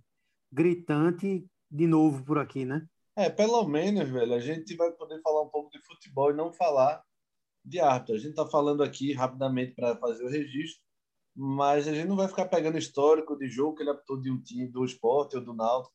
gritante 0.51 1.45
de 1.69 1.87
novo 1.87 2.23
por 2.25 2.37
aqui, 2.37 2.65
né? 2.65 2.85
É, 3.15 3.29
pelo 3.29 3.67
menos, 3.67 4.09
velho, 4.09 4.33
a 4.33 4.39
gente 4.39 4.75
vai 4.75 4.91
poder 4.91 5.21
falar 5.21 5.41
um 5.43 5.49
pouco 5.49 5.69
de 5.69 5.79
futebol 5.83 6.31
e 6.31 6.35
não 6.35 6.51
falar 6.51 7.03
de 7.63 7.79
arte. 7.79 8.13
A 8.13 8.17
gente 8.17 8.35
tá 8.35 8.47
falando 8.47 8.83
aqui 8.83 9.13
rapidamente 9.13 9.73
para 9.73 9.95
fazer 9.97 10.23
o 10.23 10.29
registro, 10.29 10.81
mas 11.35 11.87
a 11.87 11.93
gente 11.93 12.07
não 12.07 12.15
vai 12.15 12.27
ficar 12.27 12.45
pegando 12.45 12.77
histórico 12.77 13.37
de 13.37 13.49
jogo 13.49 13.75
que 13.75 13.83
ele 13.83 13.91
apitou 13.91 14.19
de 14.19 14.31
um 14.31 14.41
time 14.41 14.67
do 14.67 14.85
esporte 14.85 15.35
ou 15.35 15.43
do 15.43 15.53
Náutico 15.53 15.93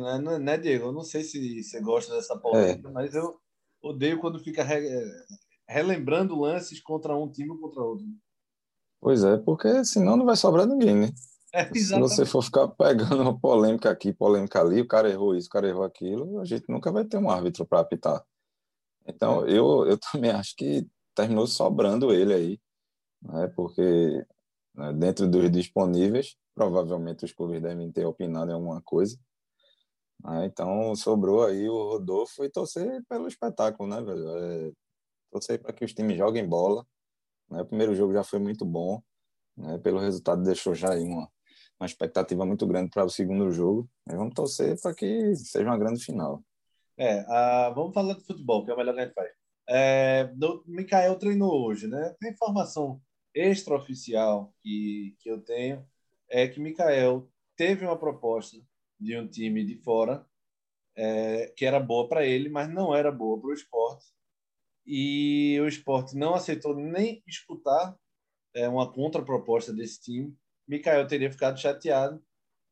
né, 0.00 0.38
né, 0.38 0.58
Diego? 0.58 0.86
Eu 0.86 0.92
não 0.92 1.02
sei 1.02 1.22
se 1.22 1.62
você 1.62 1.80
gosta 1.80 2.14
dessa 2.14 2.36
polêmica, 2.36 2.88
é. 2.88 2.92
mas 2.92 3.14
eu 3.14 3.38
odeio 3.82 4.20
quando 4.20 4.42
fica 4.42 4.62
re... 4.62 4.82
relembrando 5.68 6.38
lances 6.38 6.80
contra 6.80 7.16
um 7.16 7.30
time 7.30 7.50
ou 7.50 7.58
contra 7.58 7.82
outro. 7.82 8.04
Pois 9.00 9.22
é, 9.22 9.36
porque 9.36 9.84
senão 9.84 10.16
não 10.16 10.24
vai 10.24 10.36
sobrar 10.36 10.66
ninguém, 10.66 10.96
né? 10.96 11.08
É, 11.54 11.72
Se 11.72 11.96
você 12.00 12.26
for 12.26 12.42
ficar 12.42 12.66
pegando 12.66 13.22
uma 13.22 13.38
polêmica 13.38 13.88
aqui, 13.88 14.12
polêmica 14.12 14.60
ali, 14.60 14.80
o 14.80 14.88
cara 14.88 15.08
errou 15.08 15.36
isso, 15.36 15.46
o 15.46 15.50
cara 15.50 15.68
errou 15.68 15.84
aquilo, 15.84 16.40
a 16.40 16.44
gente 16.44 16.64
nunca 16.68 16.90
vai 16.90 17.04
ter 17.04 17.16
um 17.16 17.30
árbitro 17.30 17.64
para 17.64 17.78
apitar. 17.78 18.24
Então, 19.06 19.46
é. 19.46 19.52
eu, 19.56 19.86
eu 19.86 19.96
também 19.96 20.32
acho 20.32 20.56
que 20.56 20.84
terminou 21.14 21.46
sobrando 21.46 22.12
ele 22.12 22.34
aí, 22.34 22.60
né? 23.22 23.46
porque 23.54 24.26
né, 24.74 24.92
dentro 24.94 25.28
dos 25.28 25.48
disponíveis, 25.48 26.36
provavelmente 26.56 27.24
os 27.24 27.32
clubes 27.32 27.62
devem 27.62 27.92
ter 27.92 28.04
opinado 28.04 28.50
em 28.50 28.54
alguma 28.54 28.82
coisa. 28.82 29.16
Né? 30.24 30.46
Então, 30.46 30.92
sobrou 30.96 31.44
aí 31.44 31.68
o 31.68 31.90
Rodolfo 31.90 32.44
e 32.44 32.50
torcer 32.50 33.00
pelo 33.08 33.28
espetáculo, 33.28 33.88
né, 33.88 34.02
velho? 34.02 34.28
É, 34.38 34.72
torcer 35.30 35.62
para 35.62 35.72
que 35.72 35.84
os 35.84 35.94
times 35.94 36.18
joguem 36.18 36.48
bola. 36.48 36.84
Né? 37.48 37.62
O 37.62 37.66
primeiro 37.66 37.94
jogo 37.94 38.12
já 38.12 38.24
foi 38.24 38.40
muito 38.40 38.64
bom, 38.64 39.00
né? 39.56 39.78
pelo 39.78 40.00
resultado 40.00 40.42
deixou 40.42 40.74
já 40.74 40.92
aí 40.92 41.04
uma, 41.04 41.30
uma 41.80 41.86
expectativa 41.86 42.44
muito 42.46 42.66
grande 42.66 42.90
para 42.90 43.04
o 43.04 43.10
segundo 43.10 43.50
jogo. 43.50 43.88
Vamos 44.06 44.34
torcer 44.34 44.80
para 44.80 44.94
que 44.94 45.34
seja 45.36 45.64
uma 45.64 45.78
grande 45.78 46.04
final. 46.04 46.42
É, 46.96 47.22
uh, 47.22 47.74
vamos 47.74 47.92
falar 47.92 48.14
de 48.14 48.24
futebol, 48.24 48.64
que 48.64 48.70
é 48.70 48.74
o 48.74 48.76
melhor 48.76 48.94
que 48.94 49.00
a 49.00 49.04
gente 49.04 49.14
faz. 49.14 49.30
É, 49.68 50.24
do, 50.34 50.62
Mikael 50.66 51.18
treinou 51.18 51.66
hoje, 51.66 51.86
né? 51.88 52.14
Tem 52.20 52.30
informação 52.30 53.00
extraoficial 53.34 54.54
que, 54.62 55.16
que 55.18 55.28
eu 55.28 55.40
tenho, 55.42 55.84
é 56.30 56.46
que 56.46 56.60
Mikael 56.60 57.28
teve 57.56 57.84
uma 57.84 57.98
proposta 57.98 58.58
de 59.00 59.16
um 59.16 59.26
time 59.26 59.64
de 59.64 59.76
fora 59.76 60.24
é, 60.96 61.52
que 61.56 61.64
era 61.64 61.80
boa 61.80 62.08
para 62.08 62.24
ele, 62.24 62.48
mas 62.48 62.68
não 62.72 62.94
era 62.94 63.10
boa 63.10 63.40
para 63.40 63.50
o 63.50 63.52
esporte. 63.52 64.06
E 64.86 65.58
o 65.60 65.66
esporte 65.66 66.16
não 66.16 66.34
aceitou 66.34 66.74
nem 66.76 67.22
escutar 67.26 67.96
é, 68.54 68.68
uma 68.68 68.92
contraproposta 68.92 69.72
desse 69.72 70.00
time. 70.00 70.36
Mikael 70.66 71.06
teria 71.06 71.30
ficado 71.30 71.58
chateado 71.58 72.22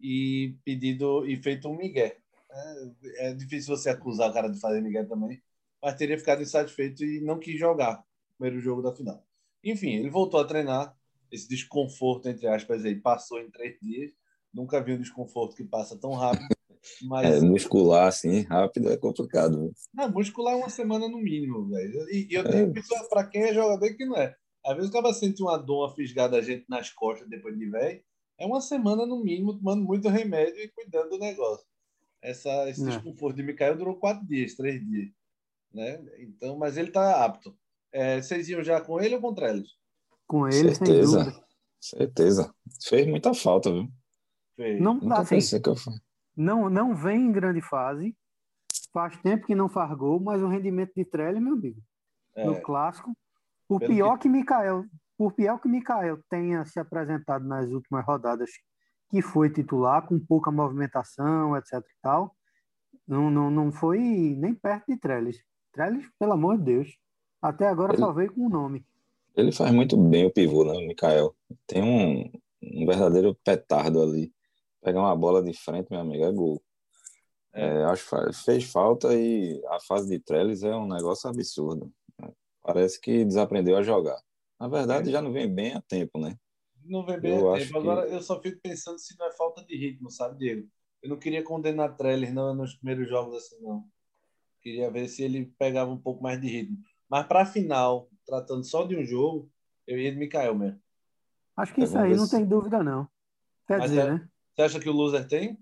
e 0.01 0.57
pedido 0.65 1.27
e 1.27 1.37
feito 1.37 1.69
um 1.69 1.77
migué. 1.77 2.19
É, 2.51 3.29
é, 3.29 3.35
difícil 3.35 3.77
você 3.77 3.91
acusar 3.91 4.31
o 4.31 4.33
cara 4.33 4.49
de 4.49 4.61
fazer 4.61 4.83
migué 4.83 5.05
também, 5.05 5.43
mas 5.83 5.95
teria 5.95 6.19
ficado 6.19 6.43
insatisfeito 6.43 7.05
e 7.05 7.21
não 7.21 7.39
quis 7.39 7.59
jogar 7.59 8.01
o 8.01 8.37
primeiro 8.39 8.61
jogo 8.61 8.83
da 8.83 8.93
final. 8.93 9.25
Enfim, 9.65 9.95
ele 9.95 10.11
voltou 10.11 10.41
a 10.41 10.45
treinar. 10.45 10.97
Esse 11.31 11.49
desconforto, 11.49 12.29
entre 12.29 12.47
aspas, 12.47 12.85
aí, 12.85 12.95
passou 12.95 13.41
em 13.41 13.51
três 13.51 13.79
dias. 13.81 14.13
Nunca 14.53 14.83
vi 14.83 14.93
um 14.93 15.01
desconforto 15.01 15.57
que 15.57 15.65
passa 15.65 15.97
tão 15.97 16.13
rápido. 16.13 16.47
Mas... 17.03 17.27
É, 17.27 17.41
muscular, 17.41 18.09
assim, 18.09 18.43
rápido 18.43 18.91
é 18.91 18.99
complicado. 18.99 19.73
Não, 19.95 20.11
muscular 20.11 20.53
é 20.53 20.57
uma 20.57 20.69
semana 20.69 21.09
no 21.09 21.19
mínimo, 21.19 21.69
velho. 21.69 22.07
E, 22.11 22.29
e 22.29 22.35
eu 22.35 22.45
tenho 22.45 22.71
é. 22.77 23.09
para 23.09 23.25
quem 23.25 23.45
é 23.45 23.55
jogador 23.55 23.95
que 23.95 24.05
não 24.05 24.17
é. 24.17 24.37
Às 24.64 24.76
vezes 24.76 24.90
o 24.90 24.92
cara 24.92 25.12
sente 25.12 25.42
uma 25.42 25.57
dor, 25.59 25.87
uma 25.87 25.95
fisgada 25.95 26.37
a 26.37 26.42
gente 26.42 26.64
nas 26.69 26.90
costas 26.90 27.28
depois 27.28 27.59
de 27.59 27.66
velho. 27.69 28.02
É 28.38 28.47
uma 28.47 28.61
semana 28.61 29.07
no 29.07 29.23
mínimo, 29.23 29.54
tomando 29.54 29.85
muito 29.85 30.09
remédio 30.09 30.61
e 30.62 30.69
cuidando 30.69 31.11
do 31.11 31.19
negócio. 31.19 31.66
Essa, 32.21 32.69
esse 32.71 32.83
é. 32.83 32.90
desconforto 32.90 33.37
de 33.37 33.42
Micael 33.42 33.76
durou 33.76 33.97
quatro 33.97 34.25
dias, 34.26 34.54
três 34.54 34.81
dias. 34.81 35.11
Né? 35.73 36.00
Então, 36.19 36.57
mas 36.57 36.76
ele 36.76 36.88
está 36.88 37.25
apto. 37.25 37.57
É, 37.90 38.23
vocês 38.23 38.49
iam 38.49 38.62
já 38.62 38.81
com 38.81 39.00
ele 39.00 39.16
ou 39.16 39.21
contra 39.21 39.50
eles? 39.50 39.71
Com 40.26 40.47
ele, 40.47 40.75
certeza. 40.75 41.25
sem 41.25 41.25
dúvida. 41.25 41.47
Certeza. 41.81 42.54
Fez 42.85 43.07
muita 43.07 43.35
falta, 43.35 43.71
viu? 43.71 43.88
Fez. 44.54 44.81
Não, 44.81 44.95
Nunca 44.95 45.19
assim, 45.19 45.35
pensei 45.37 45.61
que 45.61 45.69
eu 45.69 45.76
fui. 45.76 45.95
Não, 46.37 46.71
não 46.71 46.95
vem 46.95 47.26
em 47.26 47.33
grande 47.33 47.61
fase. 47.61 48.16
Faz 48.92 49.16
tempo 49.21 49.47
que 49.47 49.54
não 49.54 49.69
faz 49.69 49.97
gol, 49.97 50.21
mas 50.21 50.42
o 50.42 50.49
rendimento 50.49 50.92
de 50.95 51.04
Trelli, 51.04 51.40
meu 51.40 51.54
amigo, 51.54 51.83
é. 52.37 52.45
no 52.45 52.61
clássico. 52.61 53.12
Por 53.79 53.88
pior 53.88 54.17
que... 54.17 54.23
que 54.23 54.29
Mikael, 54.29 54.85
por 55.17 55.33
pior 55.33 55.59
que 55.59 55.69
Mikael 55.69 56.19
tenha 56.29 56.64
se 56.64 56.81
apresentado 56.81 57.47
nas 57.47 57.71
últimas 57.71 58.05
rodadas, 58.05 58.50
que 59.11 59.23
foi 59.23 59.50
titular, 59.50 60.07
com 60.07 60.19
pouca 60.19 60.50
movimentação, 60.50 61.57
etc 61.57 61.75
e 61.75 62.02
tal, 62.02 62.35
não, 63.07 63.31
não, 63.31 63.50
não 63.50 63.73
foi 63.73 63.99
nem 63.99 64.55
perto 64.55 64.87
de 64.88 64.97
Trellis. 64.99 65.43
Trellis, 65.73 66.07
pelo 66.19 66.33
amor 66.33 66.59
de 66.59 66.64
Deus, 66.64 66.99
até 67.41 67.69
agora 67.69 67.93
ele, 67.93 68.00
só 68.00 68.12
veio 68.12 68.33
com 68.33 68.47
o 68.47 68.49
nome. 68.49 68.85
Ele 69.35 69.52
faz 69.52 69.73
muito 69.73 69.97
bem 69.97 70.26
o 70.26 70.33
pivô, 70.33 70.64
né, 70.64 70.75
Mikael? 70.87 71.35
Tem 71.67 71.83
um, 71.83 72.31
um 72.62 72.87
verdadeiro 72.87 73.37
petardo 73.45 74.02
ali 74.02 74.33
pegar 74.83 75.00
uma 75.00 75.17
bola 75.17 75.43
de 75.43 75.52
frente, 75.55 75.88
meu 75.91 76.00
amigo, 76.00 76.25
é 76.25 76.33
gol. 76.33 76.62
É. 77.55 77.85
Acho 77.85 78.09
que 78.09 78.33
fez 78.45 78.64
falta 78.64 79.14
e 79.14 79.62
a 79.69 79.79
fase 79.81 80.09
de 80.09 80.19
Trellis 80.19 80.62
é 80.62 80.75
um 80.75 80.88
negócio 80.88 81.29
absurdo. 81.31 81.93
Parece 82.62 83.00
que 83.00 83.25
desaprendeu 83.25 83.76
a 83.76 83.83
jogar. 83.83 84.21
Na 84.59 84.69
verdade, 84.69 85.09
é. 85.09 85.12
já 85.12 85.21
não 85.21 85.33
vem 85.33 85.52
bem 85.52 85.75
a 85.75 85.81
tempo, 85.81 86.19
né? 86.19 86.37
Não 86.85 87.04
vem 87.04 87.19
bem 87.19 87.38
eu 87.38 87.52
a 87.52 87.59
tempo. 87.59 87.78
Agora, 87.78 88.07
eu 88.07 88.23
só 88.23 88.40
fico 88.40 88.61
pensando 88.62 88.99
se 88.99 89.19
não 89.19 89.26
é 89.26 89.33
falta 89.33 89.64
de 89.64 89.76
ritmo, 89.76 90.11
sabe, 90.11 90.38
Diego? 90.38 90.69
Eu 91.02 91.11
não 91.11 91.19
queria 91.19 91.42
condenar 91.42 91.97
Trellis 91.97 92.33
não, 92.33 92.54
nos 92.54 92.75
primeiros 92.75 93.09
jogos 93.09 93.37
assim, 93.37 93.61
não. 93.61 93.85
Queria 94.61 94.90
ver 94.90 95.09
se 95.09 95.25
ele 95.25 95.52
pegava 95.59 95.90
um 95.90 95.99
pouco 95.99 96.23
mais 96.23 96.40
de 96.40 96.47
ritmo. 96.47 96.78
Mas 97.11 97.26
para 97.26 97.42
a 97.42 97.47
final, 97.47 98.09
tratando 98.25 98.64
só 98.64 98.85
de 98.87 98.97
um 98.97 99.04
jogo, 99.04 99.50
eu 99.87 99.99
ia 99.99 100.12
de 100.12 100.19
Mikael 100.19 100.54
mesmo. 100.54 100.81
Acho 101.57 101.75
que 101.75 101.83
isso 101.83 101.99
aí 101.99 102.14
não 102.14 102.28
tem 102.28 102.47
dúvida, 102.47 102.83
não. 102.83 103.09
Quer 103.66 103.78
Mas 103.78 103.90
dizer, 103.90 104.07
é, 104.07 104.11
né? 104.12 104.28
Você 104.54 104.62
acha 104.62 104.81
que 104.81 104.88
o 104.88 104.92
loser 104.92 105.26
tem? 105.26 105.59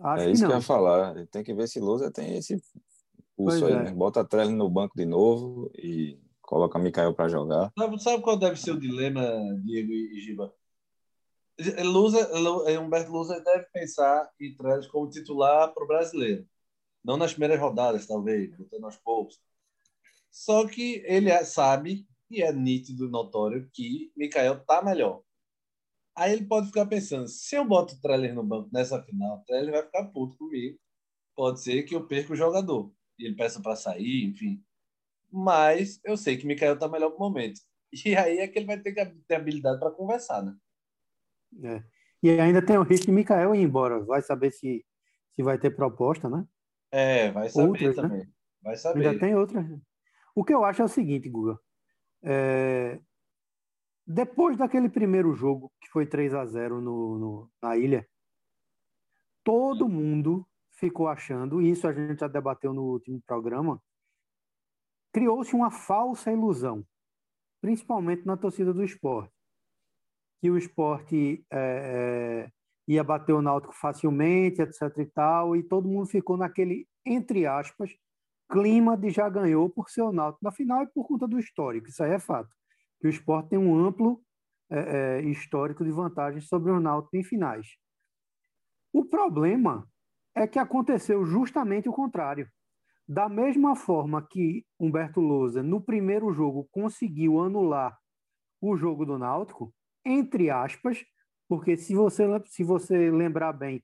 Acho 0.00 0.24
é 0.24 0.30
isso 0.30 0.42
que, 0.42 0.48
que 0.48 0.52
eu 0.52 0.56
ia 0.56 0.62
falar. 0.62 1.26
Tem 1.28 1.42
que 1.42 1.54
ver 1.54 1.66
se 1.66 1.80
o 1.80 1.84
loser 1.84 2.10
tem 2.10 2.36
esse 2.36 2.56
pulso 3.36 3.60
pois 3.60 3.62
aí, 3.62 3.72
é. 3.72 3.82
né? 3.84 3.92
Bota 3.92 4.20
a 4.20 4.24
Trelli 4.24 4.52
no 4.52 4.68
banco 4.68 4.96
de 4.96 5.06
novo 5.06 5.70
e 5.76 6.18
coloca 6.54 6.78
Mikael 6.78 7.12
para 7.12 7.28
jogar. 7.28 7.72
Sabe, 7.76 8.00
sabe, 8.00 8.22
qual 8.22 8.38
deve 8.38 8.54
ser 8.54 8.70
o 8.70 8.78
dilema, 8.78 9.20
Diego 9.64 9.90
e 9.90 10.20
Giba? 10.20 10.54
Loser, 11.82 12.28
Humberto 12.80 13.10
Loser 13.10 13.42
deve 13.42 13.64
pensar 13.72 14.30
em 14.40 14.54
Trellis 14.54 14.86
como 14.86 15.10
titular 15.10 15.74
para 15.74 15.82
o 15.82 15.86
brasileiro. 15.88 16.46
Não 17.04 17.16
nas 17.16 17.32
primeiras 17.32 17.58
rodadas, 17.58 18.06
talvez, 18.06 18.56
botando 18.56 18.84
aos 18.84 18.96
poucos. 18.96 19.40
Só 20.30 20.64
que 20.68 21.02
ele 21.06 21.28
é, 21.28 21.42
sabe, 21.42 22.06
e 22.30 22.40
é 22.40 22.52
nítido, 22.52 23.10
notório, 23.10 23.68
que 23.72 24.12
Mikael 24.16 24.64
tá 24.64 24.80
melhor. 24.80 25.22
Aí 26.16 26.32
ele 26.32 26.44
pode 26.44 26.68
ficar 26.68 26.86
pensando, 26.86 27.26
se 27.26 27.56
eu 27.56 27.64
boto 27.64 27.94
o 27.94 28.00
Treller 28.00 28.32
no 28.32 28.44
banco 28.44 28.70
nessa 28.72 29.02
final, 29.02 29.38
o 29.38 29.44
Treller 29.44 29.72
vai 29.72 29.82
ficar 29.82 30.04
puto 30.04 30.36
comigo. 30.36 30.78
Pode 31.34 31.60
ser 31.60 31.82
que 31.82 31.96
eu 31.96 32.06
perca 32.06 32.32
o 32.32 32.36
jogador. 32.36 32.92
E 33.18 33.26
ele 33.26 33.34
peça 33.34 33.60
para 33.60 33.74
sair, 33.74 34.24
enfim. 34.24 34.62
Mas 35.36 35.98
eu 36.04 36.16
sei 36.16 36.36
que 36.36 36.46
Mikael 36.46 36.78
tá 36.78 36.88
melhor 36.88 37.10
pro 37.10 37.18
momento. 37.18 37.60
E 38.04 38.16
aí 38.16 38.38
é 38.38 38.48
que 38.48 38.58
ele 38.58 38.66
vai 38.66 38.80
ter 38.80 38.92
que 38.92 39.04
ter 39.28 39.36
habilidade 39.36 39.78
para 39.78 39.88
conversar, 39.88 40.42
né? 40.42 40.56
É. 41.62 41.84
E 42.20 42.40
ainda 42.40 42.60
tem 42.60 42.76
o 42.76 42.82
risco 42.82 43.06
de 43.06 43.12
Mikael 43.12 43.54
ir 43.54 43.60
embora. 43.60 44.04
Vai 44.04 44.20
saber 44.20 44.50
se, 44.50 44.84
se 45.30 45.42
vai 45.44 45.58
ter 45.58 45.70
proposta, 45.70 46.28
né? 46.28 46.44
É, 46.90 47.30
vai 47.30 47.48
saber 47.48 47.68
Outras, 47.68 47.96
né? 47.96 48.02
também. 48.02 48.18
Né? 48.18 48.32
Vai 48.64 48.76
saber. 48.76 49.06
Ainda 49.06 49.20
tem 49.20 49.36
outras. 49.36 49.64
O 50.34 50.44
que 50.44 50.52
eu 50.52 50.64
acho 50.64 50.82
é 50.82 50.84
o 50.84 50.88
seguinte, 50.88 51.28
Guga. 51.28 51.56
É, 52.24 52.98
depois 54.04 54.56
daquele 54.56 54.88
primeiro 54.88 55.32
jogo, 55.32 55.72
que 55.80 55.88
foi 55.88 56.04
3 56.04 56.34
a 56.34 56.44
0 56.44 56.80
no, 56.80 57.18
no, 57.18 57.50
na 57.62 57.76
ilha, 57.76 58.04
todo 59.44 59.88
mundo 59.88 60.44
ficou 60.72 61.06
achando, 61.06 61.62
e 61.62 61.70
isso 61.70 61.86
a 61.86 61.92
gente 61.92 62.18
já 62.18 62.26
debateu 62.26 62.72
no 62.72 62.82
último 62.82 63.22
programa, 63.24 63.80
criou-se 65.14 65.54
uma 65.54 65.70
falsa 65.70 66.32
ilusão, 66.32 66.84
principalmente 67.62 68.26
na 68.26 68.36
torcida 68.36 68.74
do 68.74 68.84
esporte, 68.84 69.32
que 70.42 70.50
o 70.50 70.58
esporte 70.58 71.46
é, 71.50 72.48
é, 72.48 72.50
ia 72.86 73.02
bater 73.02 73.32
o 73.32 73.40
Náutico 73.40 73.72
facilmente, 73.72 74.60
etc 74.60 74.82
e 74.98 75.06
tal, 75.06 75.56
e 75.56 75.62
todo 75.62 75.88
mundo 75.88 76.06
ficou 76.06 76.36
naquele, 76.36 76.86
entre 77.06 77.46
aspas, 77.46 77.90
clima 78.50 78.96
de 78.96 79.08
já 79.08 79.28
ganhou 79.28 79.70
por 79.70 79.88
ser 79.88 80.02
o 80.02 80.12
Náutico 80.12 80.44
na 80.44 80.52
final 80.52 80.82
e 80.82 80.88
por 80.88 81.06
conta 81.06 81.26
do 81.26 81.38
histórico, 81.38 81.88
isso 81.88 82.02
aí 82.02 82.10
é 82.10 82.18
fato 82.18 82.54
que 83.04 83.06
o 83.06 83.10
esporte 83.10 83.50
tem 83.50 83.58
um 83.58 83.76
amplo 83.86 84.22
é, 84.70 84.78
é, 85.18 85.20
histórico 85.22 85.84
de 85.84 85.90
vantagens 85.90 86.48
sobre 86.48 86.72
o 86.72 86.80
Náutico 86.80 87.16
em 87.16 87.22
finais. 87.22 87.76
O 88.90 89.04
problema 89.04 89.86
é 90.34 90.46
que 90.46 90.58
aconteceu 90.58 91.22
justamente 91.26 91.86
o 91.86 91.92
contrário. 91.92 92.48
Da 93.06 93.28
mesma 93.28 93.76
forma 93.76 94.26
que 94.26 94.64
Humberto 94.80 95.20
Lousa, 95.20 95.62
no 95.62 95.80
primeiro 95.80 96.32
jogo, 96.32 96.68
conseguiu 96.70 97.40
anular 97.40 97.96
o 98.60 98.76
jogo 98.76 99.04
do 99.04 99.18
Náutico, 99.18 99.74
entre 100.04 100.50
aspas, 100.50 101.04
porque 101.48 101.76
se 101.76 101.94
você, 101.94 102.24
se 102.46 102.64
você 102.64 103.10
lembrar 103.10 103.52
bem, 103.52 103.82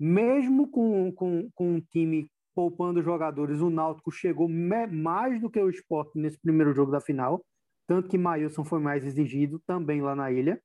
mesmo 0.00 0.70
com, 0.70 1.12
com, 1.12 1.50
com 1.54 1.74
um 1.74 1.80
time 1.80 2.30
poupando 2.54 3.02
jogadores, 3.02 3.60
o 3.60 3.68
Náutico 3.68 4.10
chegou 4.10 4.48
mais 4.48 5.40
do 5.40 5.50
que 5.50 5.60
o 5.60 5.68
esporte 5.68 6.18
nesse 6.18 6.40
primeiro 6.40 6.72
jogo 6.72 6.90
da 6.90 7.00
final 7.00 7.44
tanto 7.86 8.08
que 8.08 8.18
Maílson 8.18 8.64
foi 8.64 8.80
mais 8.80 9.04
exigido 9.04 9.60
também 9.66 10.00
lá 10.00 10.14
na 10.14 10.30
ilha. 10.30 10.60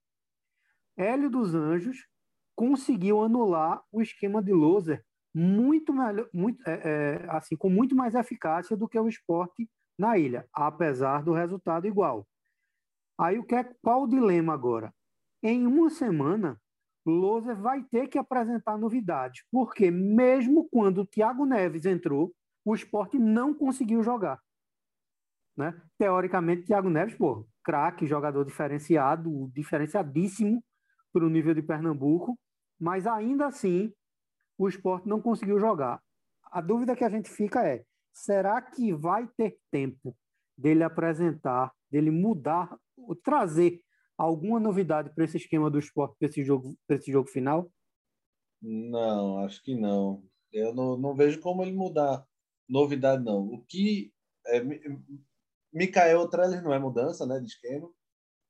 Hélio 0.97 1.29
dos 1.29 1.53
Anjos 1.53 1.97
conseguiu 2.55 3.21
anular 3.21 3.81
o 3.91 4.01
esquema 4.01 4.41
de 4.41 4.51
Loser 4.51 5.03
muito 5.33 5.93
melhor, 5.93 6.27
muito, 6.33 6.61
é, 6.67 6.81
é, 7.23 7.29
assim, 7.29 7.55
com 7.55 7.69
muito 7.69 7.95
mais 7.95 8.15
eficácia 8.15 8.75
do 8.75 8.87
que 8.87 8.99
o 8.99 9.07
esporte 9.07 9.69
na 9.97 10.17
ilha, 10.17 10.47
apesar 10.53 11.23
do 11.23 11.33
resultado 11.33 11.85
igual. 11.87 12.27
Aí 13.19 13.37
o 13.37 13.43
que 13.43 13.55
é, 13.55 13.63
qual 13.81 14.03
o 14.03 14.07
dilema 14.07 14.53
agora? 14.53 14.93
Em 15.43 15.67
uma 15.67 15.89
semana, 15.89 16.59
Louser 17.05 17.55
vai 17.55 17.83
ter 17.83 18.07
que 18.07 18.17
apresentar 18.17 18.77
novidades, 18.77 19.43
porque 19.51 19.91
mesmo 19.91 20.67
quando 20.69 21.01
o 21.01 21.05
Thiago 21.05 21.45
Neves 21.45 21.85
entrou, 21.85 22.33
o 22.65 22.73
esporte 22.73 23.17
não 23.17 23.53
conseguiu 23.53 24.03
jogar. 24.03 24.39
Né? 25.55 25.79
Teoricamente, 25.97 26.67
Thiago 26.67 26.89
Neves, 26.89 27.15
pô, 27.15 27.45
craque, 27.63 28.07
jogador 28.07 28.45
diferenciado, 28.45 29.51
diferenciadíssimo 29.53 30.63
para 31.11 31.25
o 31.25 31.29
nível 31.29 31.53
de 31.53 31.61
Pernambuco, 31.61 32.37
mas 32.79 33.05
ainda 33.05 33.47
assim 33.47 33.93
o 34.59 34.67
esporte 34.67 35.07
não 35.07 35.21
conseguiu 35.21 35.59
jogar. 35.59 36.01
A 36.51 36.61
dúvida 36.61 36.95
que 36.95 37.03
a 37.03 37.09
gente 37.09 37.29
fica 37.29 37.65
é: 37.65 37.83
será 38.13 38.61
que 38.61 38.93
vai 38.93 39.27
ter 39.37 39.57
tempo 39.71 40.15
dele 40.57 40.83
apresentar, 40.83 41.73
dele 41.89 42.11
mudar, 42.11 42.77
trazer 43.23 43.81
alguma 44.17 44.59
novidade 44.59 45.09
para 45.15 45.23
esse 45.23 45.37
esquema 45.37 45.71
do 45.71 45.79
esporte 45.79 46.15
para 46.19 46.27
esse 46.27 46.43
jogo, 46.43 46.75
para 46.85 46.97
esse 46.97 47.09
jogo 47.11 47.29
final? 47.29 47.71
Não, 48.61 49.39
acho 49.45 49.63
que 49.63 49.73
não. 49.73 50.21
Eu 50.51 50.73
não, 50.75 50.97
não 50.97 51.15
vejo 51.15 51.39
como 51.39 51.63
ele 51.63 51.71
mudar 51.71 52.27
novidade, 52.67 53.23
não. 53.23 53.47
O 53.47 53.63
que. 53.65 54.11
É, 54.47 54.61
Mikael 55.71 56.27
não 56.63 56.73
é 56.73 56.79
mudança 56.79 57.25
né, 57.25 57.39
de 57.39 57.45
esquema. 57.45 57.89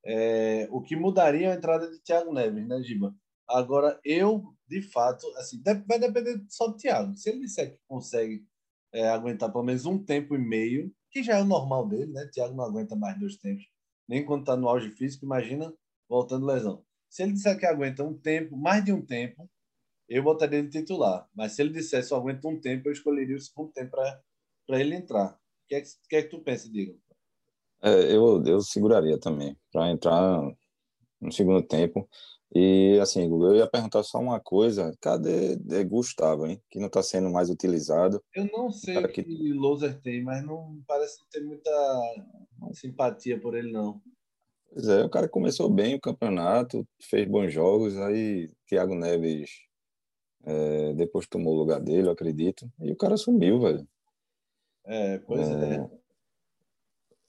É, 0.06 0.68
o 0.72 0.82
que 0.82 0.96
mudaria 0.96 1.48
é 1.48 1.52
a 1.52 1.56
entrada 1.56 1.92
de 1.92 2.02
Thiago 2.02 2.34
Neves, 2.34 2.68
né, 2.68 2.82
Giba? 2.82 3.14
Agora, 3.48 4.00
eu, 4.04 4.56
de 4.70 4.82
fato, 4.84 5.26
assim, 5.36 5.62
vai 5.64 6.00
depender 6.00 6.42
só 6.48 6.68
do 6.68 6.78
Thiago. 6.78 7.16
Se 7.16 7.30
ele 7.30 7.42
disser 7.42 7.74
que 7.74 7.80
consegue 7.88 8.46
é, 8.94 9.10
aguentar 9.10 9.52
pelo 9.52 9.64
menos 9.64 9.86
um 9.86 9.98
tempo 9.98 10.36
e 10.36 10.38
meio, 10.38 10.94
que 11.10 11.24
já 11.24 11.38
é 11.40 11.42
o 11.42 11.46
normal 11.46 11.88
dele, 11.88 12.12
né? 12.12 12.30
Thiago 12.32 12.56
não 12.56 12.64
aguenta 12.64 12.96
mais 12.96 13.20
dois 13.20 13.36
tempos, 13.38 13.66
nem 14.08 14.24
quando 14.24 14.42
está 14.42 14.56
no 14.56 14.70
auge 14.70 14.92
físico, 14.92 15.26
imagina 15.26 15.74
voltando 16.08 16.46
lesão. 16.46 16.86
Se 17.10 17.24
ele 17.24 17.34
disser 17.34 17.58
que 17.58 17.66
aguenta 17.66 18.04
um 18.04 18.16
tempo, 18.16 18.56
mais 18.56 18.86
de 18.86 18.94
um 18.94 19.04
tempo, 19.04 19.50
eu 20.08 20.22
botaria 20.22 20.60
ele 20.60 20.70
titular. 20.70 21.28
Mas 21.34 21.54
se 21.54 21.62
ele 21.64 21.74
disser 21.74 22.06
só 22.06 22.18
aguenta 22.18 22.48
um 22.48 22.60
tempo, 22.60 22.88
eu 22.88 22.92
escolheria 22.92 23.36
o 23.36 23.42
segundo 23.42 23.72
tempo 23.72 23.92
para 23.92 24.80
ele 24.80 24.96
entrar. 24.96 25.34
O 25.34 25.68
que 25.68 25.76
é 25.76 25.82
que, 25.82 25.90
que, 26.08 26.16
é 26.16 26.22
que 26.24 26.30
tu 26.30 26.42
pensa, 26.42 26.70
Diego? 26.70 27.00
É, 27.82 28.16
eu, 28.16 28.44
eu 28.46 28.62
seguraria 28.62 29.20
também 29.20 29.58
para 29.72 29.90
entrar 29.90 30.42
no 31.22 31.32
segundo 31.32 31.62
tempo. 31.62 32.08
E 32.54 32.98
assim, 33.00 33.30
eu 33.30 33.56
ia 33.56 33.68
perguntar 33.68 34.02
só 34.04 34.20
uma 34.20 34.40
coisa: 34.40 34.96
cadê 35.00 35.56
Gustavo, 35.84 36.48
hein? 36.48 36.62
Que 36.70 36.80
não 36.80 36.88
está 36.88 37.04
sendo 37.04 37.30
mais 37.30 37.50
utilizado. 37.50 38.24
Eu 38.34 38.50
não 38.52 38.72
sei 38.72 38.98
o 38.98 39.08
que, 39.08 39.24
que 39.24 39.54
Loser 39.54 40.00
tem, 40.02 40.24
mas 40.24 40.44
não 40.44 40.82
parece 40.88 41.20
ter 41.32 41.42
muita 41.42 41.70
simpatia 42.74 43.40
por 43.40 43.56
ele, 43.56 43.72
não. 43.72 44.02
Pois 44.72 44.88
é, 44.88 45.04
o 45.04 45.10
cara 45.10 45.28
começou 45.28 45.70
bem 45.70 45.96
o 45.96 46.02
campeonato, 46.02 46.88
fez 47.02 47.28
bons 47.28 47.52
jogos, 47.52 47.98
aí 47.98 48.50
Thiago 48.68 48.94
Neves 48.94 49.50
é, 50.44 50.94
depois 50.94 51.28
tomou 51.28 51.56
o 51.56 51.58
lugar 51.58 51.80
dele, 51.80 52.08
eu 52.08 52.12
acredito, 52.12 52.72
e 52.80 52.92
o 52.92 52.96
cara 52.96 53.18
sumiu, 53.18 53.60
velho. 53.60 53.88
É, 54.86 55.18
pois 55.20 55.48
é. 55.48 55.76
é. 55.76 55.90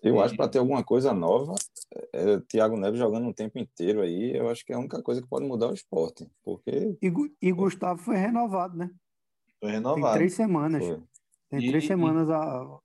Eu 0.02 0.20
acho 0.20 0.36
para 0.36 0.48
ter 0.48 0.58
alguma 0.58 0.82
coisa 0.82 1.12
nova, 1.12 1.54
é, 1.92 2.32
é, 2.32 2.40
Thiago 2.40 2.76
Neves 2.76 2.98
jogando 2.98 3.26
um 3.26 3.32
tempo 3.32 3.58
inteiro 3.58 4.00
aí, 4.02 4.36
eu 4.36 4.48
acho 4.48 4.64
que 4.64 4.72
é 4.72 4.76
a 4.76 4.78
única 4.78 5.02
coisa 5.02 5.20
que 5.20 5.28
pode 5.28 5.46
mudar 5.46 5.68
o 5.68 5.74
esporte. 5.74 6.28
Porque... 6.42 6.96
E, 7.02 7.12
e 7.42 7.52
Gustavo 7.52 8.00
foi 8.00 8.16
renovado, 8.16 8.76
né? 8.76 8.90
Foi 9.58 9.70
renovado. 9.72 10.12
Tem 10.12 10.14
três 10.14 10.34
semanas. 10.34 10.86
Foi. 10.86 11.02
Tem 11.48 11.68
três 11.68 11.84
e, 11.84 11.86
semanas 11.86 12.28
e... 12.28 12.32
a, 12.32 12.78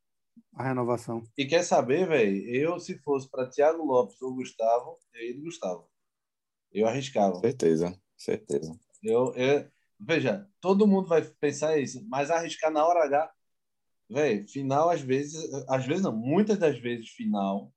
a 0.56 0.64
renovação. 0.64 1.24
E 1.38 1.46
quer 1.46 1.64
saber, 1.64 2.08
velho? 2.08 2.50
Eu, 2.50 2.80
se 2.80 2.98
fosse 3.00 3.30
para 3.30 3.50
Thiago 3.50 3.84
Lopes 3.84 4.22
ou 4.22 4.36
Gustavo, 4.36 4.98
eu 5.14 5.24
ia 5.24 5.34
de 5.34 5.42
Gustavo. 5.42 5.88
Eu 6.72 6.88
arriscava. 6.88 7.40
Certeza, 7.40 7.98
certeza. 8.18 8.78
Eu, 9.02 9.34
eu, 9.36 9.68
veja, 10.00 10.48
todo 10.60 10.88
mundo 10.88 11.08
vai 11.08 11.22
pensar 11.40 11.78
isso, 11.78 12.06
mas 12.10 12.32
arriscar 12.32 12.72
na 12.72 12.86
hora 12.86 13.06
H 13.06 13.32
Véi, 14.10 14.48
final 14.48 14.90
às 14.90 15.02
vezes, 15.02 15.52
às 15.68 15.86
vezes 15.86 16.04
não, 16.04 16.16
muitas 16.16 16.60
das 16.60 16.78
vezes 16.80 17.10
final 17.10 17.74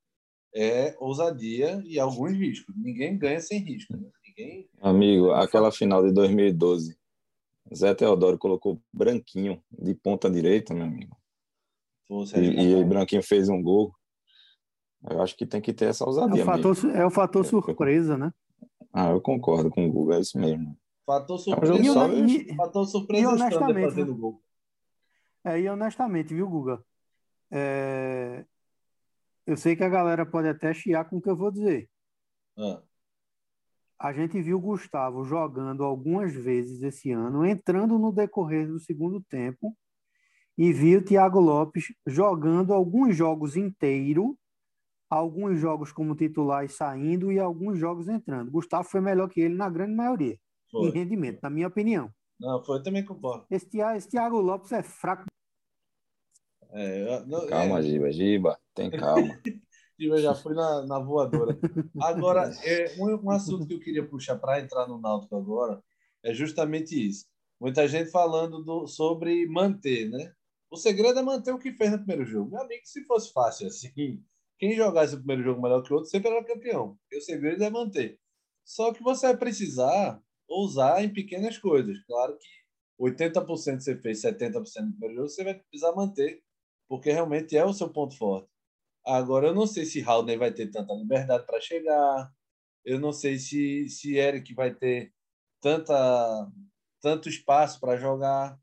é 0.55 0.95
ousadia 0.99 1.81
e 1.85 1.99
alguns 1.99 2.31
riscos. 2.31 2.75
Ninguém 2.77 3.17
ganha 3.17 3.39
sem 3.39 3.59
risco. 3.59 3.95
Né? 3.95 4.09
Ninguém... 4.27 4.69
Amigo, 4.81 5.31
aquela 5.31 5.71
final 5.71 6.03
de 6.05 6.11
2012, 6.13 6.97
Zé 7.73 7.93
Teodoro 7.93 8.37
colocou 8.37 8.81
Branquinho 8.91 9.61
de 9.71 9.93
ponta 9.93 10.29
direita, 10.29 10.73
meu 10.73 10.85
amigo. 10.85 11.15
E, 12.35 12.79
e 12.79 12.83
Branquinho 12.83 13.21
fez 13.21 13.49
um 13.49 13.61
gol. 13.61 13.93
Eu 15.09 15.21
acho 15.21 15.37
que 15.37 15.45
tem 15.45 15.61
que 15.61 15.71
ter 15.71 15.85
essa 15.85 16.05
ousadia. 16.05 16.41
É 16.41 16.43
o 16.43 16.45
fator, 16.45 16.77
é 16.95 17.05
o 17.05 17.11
fator 17.11 17.45
surpresa, 17.45 18.17
né? 18.17 18.33
Ah, 18.91 19.11
eu 19.11 19.21
concordo 19.21 19.69
com 19.69 19.87
o 19.87 19.91
Google, 19.91 20.15
é 20.15 20.19
isso 20.19 20.37
mesmo. 20.37 20.75
Fator 21.05 21.39
surpresa, 21.39 21.73
é 21.73 22.05
um 22.05 22.25
e, 22.25 22.55
fator 22.55 22.85
surpresa 22.85 23.23
e 23.23 23.27
honestamente, 23.27 23.89
fazendo 23.89 24.15
gol. 24.15 24.41
É, 25.43 25.59
e 25.59 25.69
honestamente, 25.69 26.33
viu, 26.33 26.49
Guga? 26.49 26.83
É... 27.51 28.45
Eu 29.49 29.57
sei 29.57 29.75
que 29.75 29.83
a 29.83 29.89
galera 29.89 30.27
pode 30.27 30.47
até 30.47 30.71
chiar 30.75 31.09
com 31.09 31.17
o 31.17 31.21
que 31.21 31.27
eu 31.27 31.35
vou 31.35 31.49
dizer. 31.49 31.89
Ah. 32.55 32.83
A 33.97 34.13
gente 34.13 34.39
viu 34.39 34.57
o 34.57 34.61
Gustavo 34.61 35.25
jogando 35.25 35.83
algumas 35.83 36.31
vezes 36.31 36.83
esse 36.83 37.11
ano, 37.11 37.43
entrando 37.43 37.97
no 37.97 38.11
decorrer 38.11 38.67
do 38.67 38.79
segundo 38.79 39.19
tempo, 39.27 39.75
e 40.55 40.71
viu 40.71 40.99
o 40.99 41.03
Thiago 41.03 41.39
Lopes 41.39 41.85
jogando 42.05 42.75
alguns 42.75 43.15
jogos 43.15 43.57
inteiro, 43.57 44.37
alguns 45.09 45.59
jogos 45.59 45.91
como 45.91 46.15
titular 46.15 46.63
e 46.63 46.69
saindo, 46.69 47.31
e 47.31 47.39
alguns 47.39 47.79
jogos 47.79 48.07
entrando. 48.07 48.51
Gustavo 48.51 48.87
foi 48.87 49.01
melhor 49.01 49.27
que 49.29 49.41
ele 49.41 49.55
na 49.55 49.67
grande 49.67 49.95
maioria, 49.95 50.37
foi. 50.69 50.89
em 50.89 50.91
rendimento, 50.91 51.39
na 51.41 51.49
minha 51.49 51.69
opinião. 51.69 52.13
Não, 52.39 52.63
foi 52.63 52.83
também 52.83 53.03
concordo. 53.03 53.47
Esse, 53.49 53.81
esse 53.81 54.09
Thiago 54.09 54.39
Lopes 54.39 54.71
é 54.71 54.83
fraco. 54.83 55.25
É, 56.71 57.25
não, 57.25 57.47
calma, 57.47 57.79
é... 57.79 57.83
Giba, 57.83 58.11
Giba, 58.11 58.59
tem 58.73 58.91
calma. 58.91 59.39
Giba 59.99 60.17
já 60.21 60.33
foi 60.33 60.53
na, 60.53 60.85
na 60.85 60.99
voadora. 60.99 61.57
Agora, 62.01 62.51
é, 62.63 62.95
um, 62.97 63.27
um 63.27 63.31
assunto 63.31 63.67
que 63.67 63.73
eu 63.73 63.79
queria 63.79 64.07
puxar 64.07 64.37
para 64.37 64.59
entrar 64.59 64.87
no 64.87 64.99
Náutico 64.99 65.35
agora 65.35 65.81
é 66.23 66.33
justamente 66.33 66.95
isso. 66.95 67.25
Muita 67.59 67.87
gente 67.87 68.09
falando 68.09 68.63
do, 68.63 68.87
sobre 68.87 69.45
manter, 69.47 70.09
né? 70.09 70.33
O 70.71 70.77
segredo 70.77 71.19
é 71.19 71.21
manter 71.21 71.51
o 71.51 71.59
que 71.59 71.73
fez 71.73 71.91
no 71.91 71.97
primeiro 71.97 72.25
jogo. 72.25 72.51
Meu 72.51 72.61
amigo, 72.61 72.81
se 72.85 73.03
fosse 73.05 73.33
fácil 73.33 73.67
assim, 73.67 74.23
quem 74.57 74.75
jogasse 74.75 75.15
o 75.15 75.17
primeiro 75.17 75.43
jogo 75.43 75.61
melhor 75.61 75.81
que 75.81 75.91
o 75.91 75.95
outro 75.95 76.09
sempre 76.09 76.29
era 76.29 76.45
campeão. 76.45 76.97
E 77.11 77.17
o 77.17 77.21
segredo 77.21 77.63
é 77.63 77.69
manter. 77.69 78.19
Só 78.63 78.93
que 78.93 79.01
você 79.01 79.27
vai 79.27 79.37
precisar 79.37 80.21
ousar 80.47 81.03
em 81.03 81.11
pequenas 81.11 81.57
coisas. 81.57 81.97
Claro 82.05 82.37
que 82.37 82.47
80% 83.03 83.79
você 83.79 83.95
fez, 83.97 84.21
70% 84.21 84.53
no 84.53 84.91
primeiro 84.91 85.15
jogo, 85.15 85.29
você 85.29 85.43
vai 85.43 85.55
precisar 85.55 85.93
manter, 85.93 86.41
porque 86.89 87.11
realmente 87.11 87.55
é 87.55 87.63
o 87.63 87.73
seu 87.73 87.89
ponto 87.89 88.17
forte. 88.17 88.49
Agora, 89.05 89.47
eu 89.47 89.55
não 89.55 89.65
sei 89.67 89.85
se 89.85 90.03
Haldner 90.03 90.39
vai 90.39 90.51
ter 90.51 90.67
tanta 90.69 90.93
liberdade 90.93 91.45
para 91.45 91.61
chegar, 91.61 92.29
eu 92.83 92.99
não 92.99 93.13
sei 93.13 93.37
se, 93.37 93.87
se 93.87 94.17
Eric 94.17 94.53
vai 94.53 94.73
ter 94.73 95.13
tanta, 95.61 96.51
tanto 97.01 97.29
espaço 97.29 97.79
para 97.79 97.97
jogar. 97.97 98.59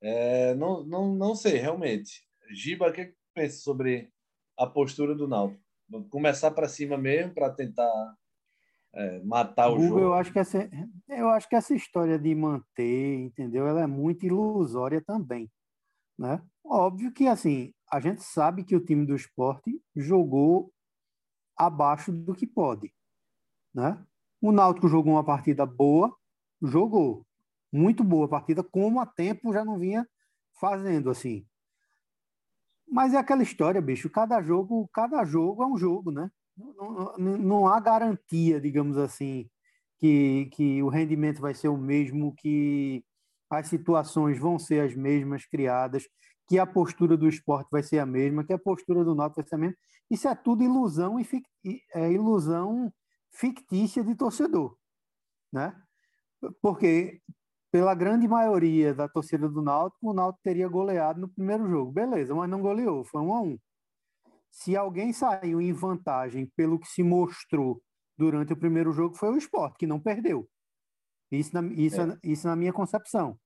É, 0.00 0.54
não, 0.54 0.82
não, 0.84 1.14
não 1.14 1.34
sei, 1.34 1.58
realmente. 1.58 2.26
Giba, 2.50 2.88
o 2.88 2.92
que, 2.92 3.06
que 3.06 3.14
pensa 3.34 3.58
sobre 3.58 4.10
a 4.58 4.66
postura 4.66 5.14
do 5.14 5.28
Náutico? 5.28 5.62
Começar 6.08 6.50
para 6.52 6.68
cima 6.68 6.96
mesmo, 6.96 7.34
para 7.34 7.50
tentar 7.50 8.16
é, 8.94 9.20
matar 9.20 9.68
o 9.68 9.76
Google, 9.76 9.88
jogo. 9.88 10.00
Eu 10.00 10.14
acho, 10.14 10.32
que 10.32 10.38
essa, 10.38 10.70
eu 11.08 11.28
acho 11.28 11.48
que 11.48 11.56
essa 11.56 11.74
história 11.74 12.18
de 12.18 12.34
manter, 12.34 13.18
entendeu? 13.18 13.66
Ela 13.66 13.82
é 13.82 13.86
muito 13.86 14.24
ilusória 14.24 15.02
também. 15.04 15.50
Né? 16.18 16.42
Óbvio 16.64 17.12
que 17.12 17.26
assim, 17.26 17.72
a 17.90 18.00
gente 18.00 18.22
sabe 18.22 18.64
que 18.64 18.76
o 18.76 18.84
time 18.84 19.06
do 19.06 19.14
esporte 19.14 19.80
jogou 19.94 20.72
abaixo 21.56 22.12
do 22.12 22.34
que 22.34 22.46
pode. 22.46 22.92
Né? 23.74 24.02
O 24.40 24.52
Náutico 24.52 24.88
jogou 24.88 25.14
uma 25.14 25.24
partida 25.24 25.64
boa, 25.64 26.14
jogou 26.60 27.26
muito 27.72 28.04
boa 28.04 28.28
partida, 28.28 28.62
como 28.62 29.00
há 29.00 29.06
tempo 29.06 29.52
já 29.52 29.64
não 29.64 29.78
vinha 29.78 30.06
fazendo 30.60 31.10
assim. 31.10 31.46
Mas 32.86 33.14
é 33.14 33.16
aquela 33.18 33.42
história, 33.42 33.80
bicho, 33.80 34.10
cada 34.10 34.42
jogo, 34.42 34.88
cada 34.92 35.24
jogo 35.24 35.62
é 35.62 35.66
um 35.66 35.76
jogo, 35.76 36.10
né? 36.10 36.30
não, 36.56 37.38
não, 37.38 37.66
há 37.66 37.80
garantia, 37.80 38.60
digamos 38.60 38.98
assim, 38.98 39.48
que, 39.98 40.46
que 40.52 40.82
o 40.82 40.88
rendimento 40.88 41.40
vai 41.40 41.54
ser 41.54 41.68
o 41.68 41.76
mesmo, 41.76 42.34
que 42.34 43.04
as 43.52 43.68
situações 43.68 44.38
vão 44.38 44.58
ser 44.58 44.80
as 44.80 44.94
mesmas 44.94 45.44
criadas, 45.44 46.08
que 46.48 46.58
a 46.58 46.66
postura 46.66 47.16
do 47.16 47.28
esporte 47.28 47.68
vai 47.70 47.82
ser 47.82 47.98
a 47.98 48.06
mesma, 48.06 48.44
que 48.44 48.52
a 48.52 48.58
postura 48.58 49.04
do 49.04 49.14
Náutico 49.14 49.42
vai 49.42 49.48
ser 49.48 49.54
a 49.56 49.58
mesma. 49.58 49.76
Isso 50.10 50.26
é 50.26 50.34
tudo 50.34 50.64
ilusão 50.64 51.20
e 51.20 51.26
é 51.94 52.10
ilusão 52.10 52.92
fictícia 53.30 54.02
de 54.02 54.14
torcedor, 54.14 54.76
né? 55.52 55.74
Porque 56.60 57.20
pela 57.70 57.94
grande 57.94 58.26
maioria 58.26 58.94
da 58.94 59.08
torcida 59.08 59.48
do 59.48 59.62
Náutico, 59.62 60.10
o 60.10 60.14
Náutico 60.14 60.42
teria 60.42 60.68
goleado 60.68 61.20
no 61.20 61.28
primeiro 61.28 61.68
jogo. 61.68 61.92
Beleza, 61.92 62.34
mas 62.34 62.48
não 62.48 62.60
goleou, 62.60 63.04
foi 63.04 63.20
um 63.20 63.34
a 63.34 63.40
um. 63.40 63.58
Se 64.50 64.76
alguém 64.76 65.12
saiu 65.12 65.60
em 65.60 65.72
vantagem 65.72 66.50
pelo 66.56 66.78
que 66.78 66.86
se 66.86 67.02
mostrou 67.02 67.82
durante 68.16 68.52
o 68.52 68.56
primeiro 68.56 68.92
jogo, 68.92 69.14
foi 69.14 69.30
o 69.30 69.36
esporte, 69.36 69.78
que 69.78 69.86
não 69.86 70.00
perdeu. 70.00 70.48
Isso 71.32 71.54
na, 71.54 71.66
isso, 71.72 72.00
é. 72.00 72.18
isso 72.22 72.46
na 72.46 72.54
minha 72.54 72.72
concepção. 72.72 73.38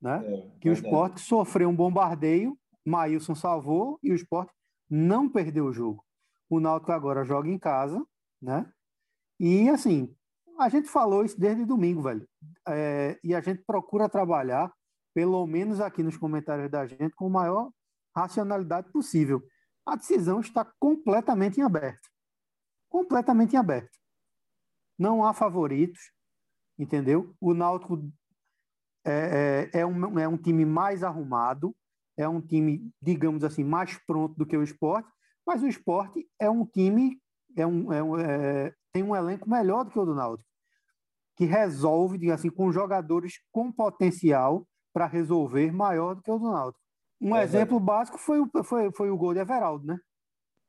Né? 0.00 0.22
É, 0.24 0.50
que 0.60 0.70
o 0.70 0.72
esporte 0.72 1.20
sofreu 1.20 1.68
um 1.68 1.76
bombardeio, 1.76 2.58
Maílson 2.84 3.34
salvou 3.34 3.98
e 4.02 4.10
o 4.10 4.14
esporte 4.14 4.52
não 4.88 5.28
perdeu 5.28 5.66
o 5.66 5.72
jogo. 5.72 6.04
O 6.48 6.60
Náutico 6.60 6.92
agora 6.92 7.24
joga 7.24 7.48
em 7.48 7.58
casa, 7.58 8.04
né? 8.40 8.70
E 9.38 9.68
assim, 9.68 10.14
a 10.58 10.68
gente 10.68 10.88
falou 10.88 11.24
isso 11.24 11.38
desde 11.38 11.64
domingo, 11.64 12.02
velho. 12.02 12.26
É, 12.66 13.18
e 13.22 13.34
a 13.34 13.40
gente 13.40 13.62
procura 13.64 14.08
trabalhar, 14.08 14.72
pelo 15.12 15.46
menos 15.46 15.80
aqui 15.80 16.02
nos 16.02 16.16
comentários 16.16 16.70
da 16.70 16.86
gente, 16.86 17.14
com 17.14 17.26
a 17.26 17.30
maior 17.30 17.70
racionalidade 18.14 18.90
possível. 18.90 19.42
A 19.84 19.96
decisão 19.96 20.40
está 20.40 20.64
completamente 20.78 21.60
em 21.60 21.62
aberto. 21.62 22.08
Completamente 22.88 23.54
em 23.54 23.58
aberto. 23.58 23.98
Não 24.98 25.24
há 25.24 25.34
favoritos, 25.34 26.12
entendeu? 26.78 27.34
O 27.40 27.54
Náutico 27.54 28.10
é, 29.04 29.70
é, 29.72 29.80
é, 29.80 29.86
um, 29.86 30.18
é 30.18 30.26
um 30.26 30.36
time 30.36 30.64
mais 30.64 31.02
arrumado, 31.02 31.74
é 32.16 32.28
um 32.28 32.40
time, 32.40 32.90
digamos 33.00 33.44
assim, 33.44 33.62
mais 33.62 33.96
pronto 34.06 34.34
do 34.34 34.46
que 34.46 34.56
o 34.56 34.62
esporte, 34.62 35.08
mas 35.46 35.62
o 35.62 35.68
esporte 35.68 36.26
é 36.40 36.50
um 36.50 36.66
time, 36.66 37.20
é 37.56 37.66
um, 37.66 37.92
é 37.92 38.02
um 38.02 38.18
é, 38.18 38.74
tem 38.92 39.02
um 39.02 39.14
elenco 39.14 39.48
melhor 39.48 39.84
do 39.84 39.90
que 39.90 39.98
o 39.98 40.04
do 40.04 40.14
Náutico, 40.14 40.48
que 41.36 41.44
resolve, 41.44 42.18
digamos 42.18 42.40
assim, 42.40 42.50
com 42.50 42.72
jogadores 42.72 43.34
com 43.52 43.70
potencial 43.70 44.66
para 44.92 45.06
resolver 45.06 45.70
maior 45.70 46.14
do 46.14 46.22
que 46.22 46.30
o 46.30 46.38
do 46.38 46.50
Náutico. 46.50 46.82
Um 47.20 47.36
é 47.36 47.44
exemplo 47.44 47.78
básico 47.78 48.18
foi 48.18 48.40
o, 48.40 48.50
foi, 48.64 48.90
foi 48.92 49.10
o 49.10 49.16
gol 49.16 49.34
de 49.34 49.40
Everaldo, 49.40 49.86
né? 49.86 49.98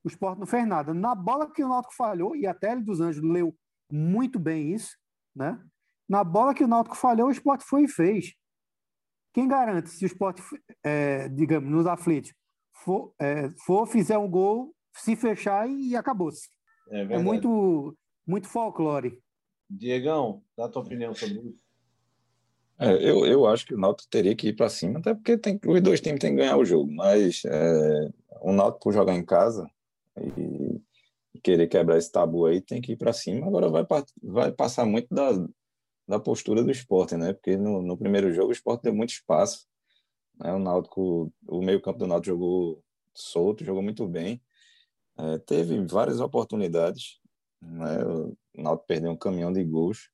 O 0.03 0.07
esporte 0.07 0.39
não 0.39 0.45
fez 0.45 0.67
nada. 0.67 0.93
Na 0.93 1.15
bola 1.15 1.51
que 1.51 1.63
o 1.63 1.67
Náutico 1.67 1.95
falhou, 1.95 2.35
e 2.35 2.45
até 2.45 2.71
ele 2.71 2.81
dos 2.81 3.01
Anjos 3.01 3.23
leu 3.23 3.55
muito 3.91 4.37
bem 4.37 4.73
isso, 4.73 4.97
né? 5.35 5.59
Na 6.07 6.23
bola 6.23 6.53
que 6.53 6.63
o 6.63 6.67
Náutico 6.67 6.95
falhou, 6.95 7.27
o 7.27 7.31
esporte 7.31 7.63
foi 7.65 7.83
e 7.83 7.87
fez. 7.87 8.33
Quem 9.33 9.47
garante 9.47 9.89
se 9.89 10.05
o 10.05 10.07
esporte, 10.07 10.41
é, 10.83 11.27
digamos, 11.29 11.69
nos 11.69 11.85
aflitos, 11.85 12.33
for, 12.83 13.13
é, 13.19 13.51
for, 13.65 13.85
fizer 13.85 14.17
um 14.17 14.29
gol, 14.29 14.73
se 14.95 15.15
fechar 15.15 15.69
e, 15.69 15.89
e 15.89 15.95
acabou-se. 15.95 16.47
É, 16.89 17.01
é, 17.01 17.17
muito, 17.19 17.95
muito 18.25 18.47
folclore. 18.47 19.21
Diegão, 19.69 20.41
dá 20.55 20.65
a 20.65 20.69
tua 20.69 20.81
opinião 20.81 21.13
sobre 21.13 21.39
isso. 21.39 21.59
É, 22.79 22.93
eu, 22.93 23.25
eu 23.25 23.45
acho 23.47 23.65
que 23.65 23.73
o 23.73 23.77
Náutico 23.77 24.09
teria 24.09 24.35
que 24.35 24.49
ir 24.49 24.55
para 24.55 24.69
cima, 24.69 24.99
até 24.99 25.13
porque 25.13 25.37
tem, 25.37 25.59
os 25.65 25.81
dois 25.81 25.99
times 25.99 26.19
têm 26.19 26.31
que 26.31 26.37
ganhar 26.37 26.57
o 26.57 26.65
jogo, 26.65 26.91
mas 26.91 27.41
é, 27.45 28.09
o 28.41 28.51
Náutico 28.51 28.91
jogar 28.91 29.15
em 29.15 29.25
casa 29.25 29.69
e 30.15 30.81
querer 31.43 31.67
quebrar 31.67 31.97
esse 31.97 32.11
tabu 32.11 32.45
aí 32.45 32.61
tem 32.61 32.81
que 32.81 32.93
ir 32.93 32.97
para 32.97 33.13
cima. 33.13 33.47
Agora 33.47 33.69
vai, 33.69 33.85
vai 34.21 34.51
passar 34.51 34.85
muito 34.85 35.07
da, 35.13 35.31
da 36.07 36.19
postura 36.19 36.63
do 36.63 36.71
esporte, 36.71 37.17
né? 37.17 37.33
Porque 37.33 37.57
no, 37.57 37.81
no 37.81 37.97
primeiro 37.97 38.31
jogo 38.33 38.49
o 38.49 38.53
esporte 38.53 38.83
deu 38.83 38.95
muito 38.95 39.09
espaço. 39.09 39.67
Né? 40.39 40.53
O 40.53 40.59
Náutico, 40.59 41.33
o 41.47 41.61
meio-campo 41.61 41.99
do 41.99 42.07
Náutico 42.07 42.33
jogou 42.33 42.83
solto, 43.13 43.65
jogou 43.65 43.81
muito 43.81 44.07
bem. 44.07 44.41
É, 45.17 45.37
teve 45.39 45.85
várias 45.85 46.19
oportunidades. 46.21 47.19
Né? 47.61 48.03
O 48.05 48.35
Náutico 48.55 48.87
perdeu 48.87 49.11
um 49.11 49.17
caminhão 49.17 49.51
de 49.51 49.63
gols. 49.63 50.09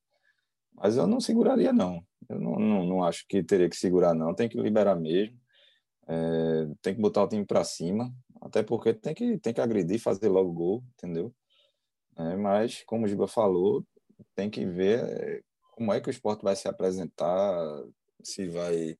Mas 0.73 0.97
eu 0.97 1.06
não 1.06 1.19
seguraria, 1.19 1.71
não. 1.71 2.03
Eu 2.27 2.39
não, 2.39 2.58
não, 2.58 2.86
não 2.86 3.03
acho 3.03 3.25
que 3.27 3.43
teria 3.43 3.69
que 3.69 3.75
segurar, 3.75 4.15
não. 4.15 4.34
Tem 4.34 4.49
que 4.49 4.60
liberar 4.60 4.95
mesmo. 4.95 5.38
É, 6.08 6.67
tem 6.82 6.95
que 6.95 7.01
botar 7.01 7.23
o 7.23 7.27
time 7.27 7.45
para 7.45 7.63
cima. 7.63 8.12
Até 8.41 8.63
porque 8.63 8.93
tem 8.93 9.13
que, 9.13 9.38
tem 9.38 9.53
que 9.53 9.62
agredir, 9.62 10.01
fazer 10.01 10.29
logo 10.29 10.51
gol, 10.51 10.84
entendeu? 10.97 11.34
É, 12.17 12.36
mas, 12.36 12.84
como 12.86 13.06
o 13.06 13.08
Giba 13.08 13.27
falou, 13.27 13.86
tem 14.36 14.49
que 14.49 14.65
ver 14.65 14.99
é, 14.99 15.41
como 15.75 15.91
é 15.93 15.99
que 15.99 16.09
o 16.09 16.12
esporte 16.12 16.43
vai 16.43 16.55
se 16.55 16.67
apresentar, 16.67 17.83
se 18.23 18.47
vai 18.47 18.97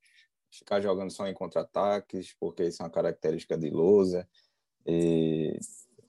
ficar 0.51 0.81
jogando 0.81 1.12
só 1.12 1.27
em 1.27 1.33
contra-ataques, 1.33 2.36
porque 2.39 2.63
isso 2.63 2.81
é 2.81 2.86
uma 2.86 2.91
característica 2.91 3.57
de 3.57 3.69
Lousa. 3.69 4.27
E 4.86 5.57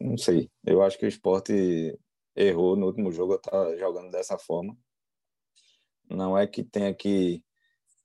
não 0.00 0.18
sei, 0.18 0.50
eu 0.64 0.82
acho 0.82 0.98
que 0.98 1.06
o 1.06 1.08
esporte 1.08 1.98
errou 2.36 2.76
no 2.76 2.86
último 2.86 3.12
jogo, 3.12 3.38
tá 3.38 3.76
jogando 3.76 4.10
dessa 4.10 4.36
forma. 4.38 4.76
Não 6.10 6.36
é 6.36 6.46
que 6.46 6.62
tenha 6.62 6.94
que 6.94 7.42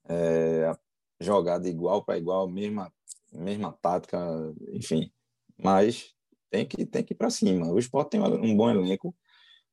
é, 0.08 0.72
jogar 1.20 1.58
de 1.58 1.68
igual 1.68 2.04
para 2.04 2.18
igual, 2.18 2.48
mesma, 2.48 2.92
mesma 3.32 3.72
tática, 3.72 4.18
enfim, 4.72 5.12
mas 5.58 6.14
tem 6.50 6.66
que, 6.66 6.86
tem 6.86 7.04
que 7.04 7.12
ir 7.12 7.16
para 7.16 7.30
cima. 7.30 7.70
O 7.70 7.78
esporte 7.78 8.10
tem 8.10 8.20
um 8.20 8.56
bom 8.56 8.70
elenco, 8.70 9.14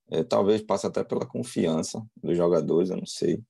é, 0.09 0.23
talvez 0.23 0.61
passe 0.61 0.87
até 0.87 1.03
pela 1.03 1.25
confiança 1.25 2.05
dos 2.21 2.37
jogadores, 2.37 2.89
eu 2.89 2.97
não 2.97 3.05
sei. 3.05 3.43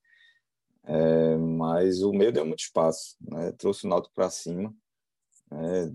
É, 0.84 1.36
mas 1.38 2.02
o 2.02 2.12
meio 2.12 2.32
deu 2.32 2.46
muito 2.46 2.60
espaço, 2.60 3.17
né? 3.22 3.52
trouxe 3.54 3.86
o 3.86 3.89
Náutico 3.89 4.15
para 4.15 4.30
cima. 4.30 4.74
Né? 5.52 5.93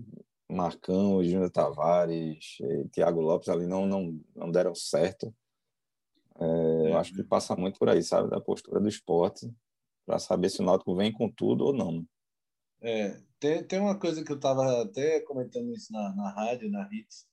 Marcão, 0.49 1.23
Júnior 1.23 1.49
Tavares, 1.49 2.57
Thiago 2.91 3.21
Lopes 3.21 3.49
ali 3.49 3.65
não, 3.65 3.85
não, 3.85 4.19
não 4.35 4.51
deram 4.51 4.75
certo. 4.75 5.33
É, 6.39 6.45
é, 6.45 6.91
eu 6.91 6.97
acho 6.97 7.13
que 7.13 7.23
passa 7.23 7.55
muito 7.55 7.79
por 7.79 7.89
aí, 7.89 8.03
sabe? 8.03 8.29
Da 8.29 8.39
postura 8.39 8.79
do 8.79 8.87
esporte, 8.87 9.51
para 10.05 10.19
saber 10.19 10.49
se 10.49 10.61
o 10.61 10.65
Náutico 10.65 10.95
vem 10.95 11.11
com 11.11 11.29
tudo 11.29 11.65
ou 11.65 11.73
não. 11.73 12.05
É, 12.81 13.17
tem, 13.39 13.63
tem 13.63 13.79
uma 13.79 13.97
coisa 13.97 14.23
que 14.23 14.31
eu 14.31 14.35
estava 14.35 14.81
até 14.81 15.21
comentando 15.21 15.71
isso 15.73 15.91
na, 15.91 16.13
na 16.15 16.29
rádio, 16.31 16.69
na 16.69 16.87
Hits, 16.91 17.25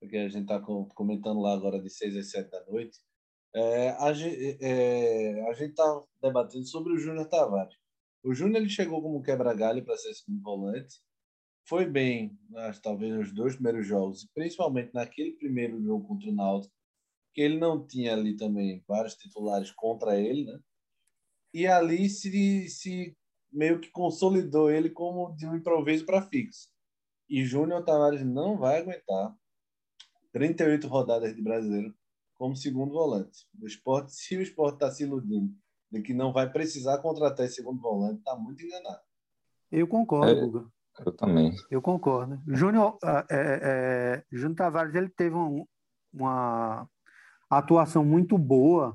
porque 0.00 0.16
a 0.16 0.28
gente 0.28 0.42
está 0.42 0.60
comentando 0.60 1.40
lá 1.40 1.54
agora 1.54 1.80
de 1.80 1.90
6 1.90 2.16
às 2.16 2.30
7 2.30 2.50
da 2.50 2.64
noite, 2.66 2.98
é, 3.54 3.90
a, 3.90 4.12
é, 4.60 5.48
a 5.48 5.52
gente 5.54 5.70
está 5.70 6.02
debatendo 6.20 6.66
sobre 6.66 6.92
o 6.92 6.98
Júnior 6.98 7.28
Tavares. 7.28 7.74
O 8.22 8.34
Júnior 8.34 8.60
ele 8.60 8.68
chegou 8.68 9.00
como 9.00 9.22
quebra-galho 9.22 9.84
para 9.84 9.96
ser 9.96 10.12
segundo 10.14 10.42
volante, 10.42 10.96
foi 11.68 11.84
bem, 11.84 12.38
acho, 12.56 12.80
talvez 12.80 13.12
nos 13.12 13.32
dois 13.32 13.54
primeiros 13.54 13.86
jogos, 13.86 14.24
principalmente 14.32 14.94
naquele 14.94 15.32
primeiro 15.32 15.82
jogo 15.82 16.06
contra 16.06 16.28
o 16.28 16.34
Náutico, 16.34 16.74
que 17.34 17.40
ele 17.40 17.58
não 17.58 17.84
tinha 17.86 18.12
ali 18.12 18.36
também 18.36 18.84
vários 18.86 19.14
titulares 19.14 19.72
contra 19.72 20.18
ele, 20.18 20.44
né? 20.44 20.60
E 21.52 21.66
ali 21.66 22.08
se, 22.08 22.68
se 22.68 23.16
meio 23.50 23.80
que 23.80 23.90
consolidou 23.90 24.70
ele 24.70 24.90
como 24.90 25.34
de 25.34 25.46
um 25.46 25.56
improviso 25.56 26.06
para 26.06 26.22
fixo. 26.22 26.68
E 27.28 27.44
Júnior 27.44 27.84
Tavares 27.84 28.24
não 28.24 28.56
vai 28.56 28.78
aguentar 28.78 29.34
38 30.36 30.86
rodadas 30.86 31.34
de 31.34 31.40
brasileiro 31.40 31.94
como 32.34 32.54
segundo 32.54 32.92
volante. 32.92 33.46
O 33.58 33.66
esporte, 33.66 34.12
se 34.12 34.36
o 34.36 34.42
esporte 34.42 34.74
está 34.74 34.90
se 34.90 35.02
iludindo 35.02 35.50
de 35.90 36.02
que 36.02 36.12
não 36.12 36.30
vai 36.30 36.52
precisar 36.52 36.98
contratar 36.98 37.46
esse 37.46 37.54
segundo 37.54 37.80
volante, 37.80 38.18
está 38.18 38.36
muito 38.36 38.62
enganado. 38.62 39.00
Eu 39.72 39.88
concordo, 39.88 40.30
é, 40.30 40.34
Guga. 40.34 40.66
Eu 41.06 41.12
também. 41.12 41.54
Eu 41.70 41.80
concordo. 41.80 42.38
Júnior, 42.48 42.98
é, 43.02 43.24
é, 43.30 44.24
Júnior 44.30 44.56
Tavares 44.56 44.94
ele 44.94 45.08
teve 45.08 45.34
um, 45.34 45.64
uma 46.12 46.86
atuação 47.48 48.04
muito 48.04 48.36
boa 48.36 48.94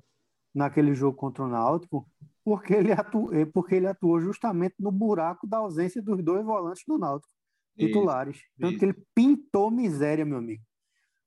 naquele 0.53 0.93
jogo 0.93 1.17
contra 1.17 1.43
o 1.43 1.47
Náutico, 1.47 2.07
porque 2.43 2.75
ele, 2.75 2.91
atu, 2.91 3.31
porque 3.51 3.73
ele 3.73 3.87
atuou 3.87 4.21
justamente 4.21 4.75
no 4.77 4.91
buraco 4.91 5.47
da 5.47 5.57
ausência 5.57 6.03
dos 6.03 6.23
dois 6.23 6.45
volantes 6.45 6.83
do 6.87 6.99
Náutico, 6.99 7.33
titulares. 7.75 8.37
Isso, 8.37 8.45
Tanto 8.59 8.69
isso. 8.73 8.79
que 8.79 8.85
ele 8.85 9.05
pintou 9.15 9.71
miséria, 9.71 10.23
meu 10.23 10.37
amigo 10.37 10.61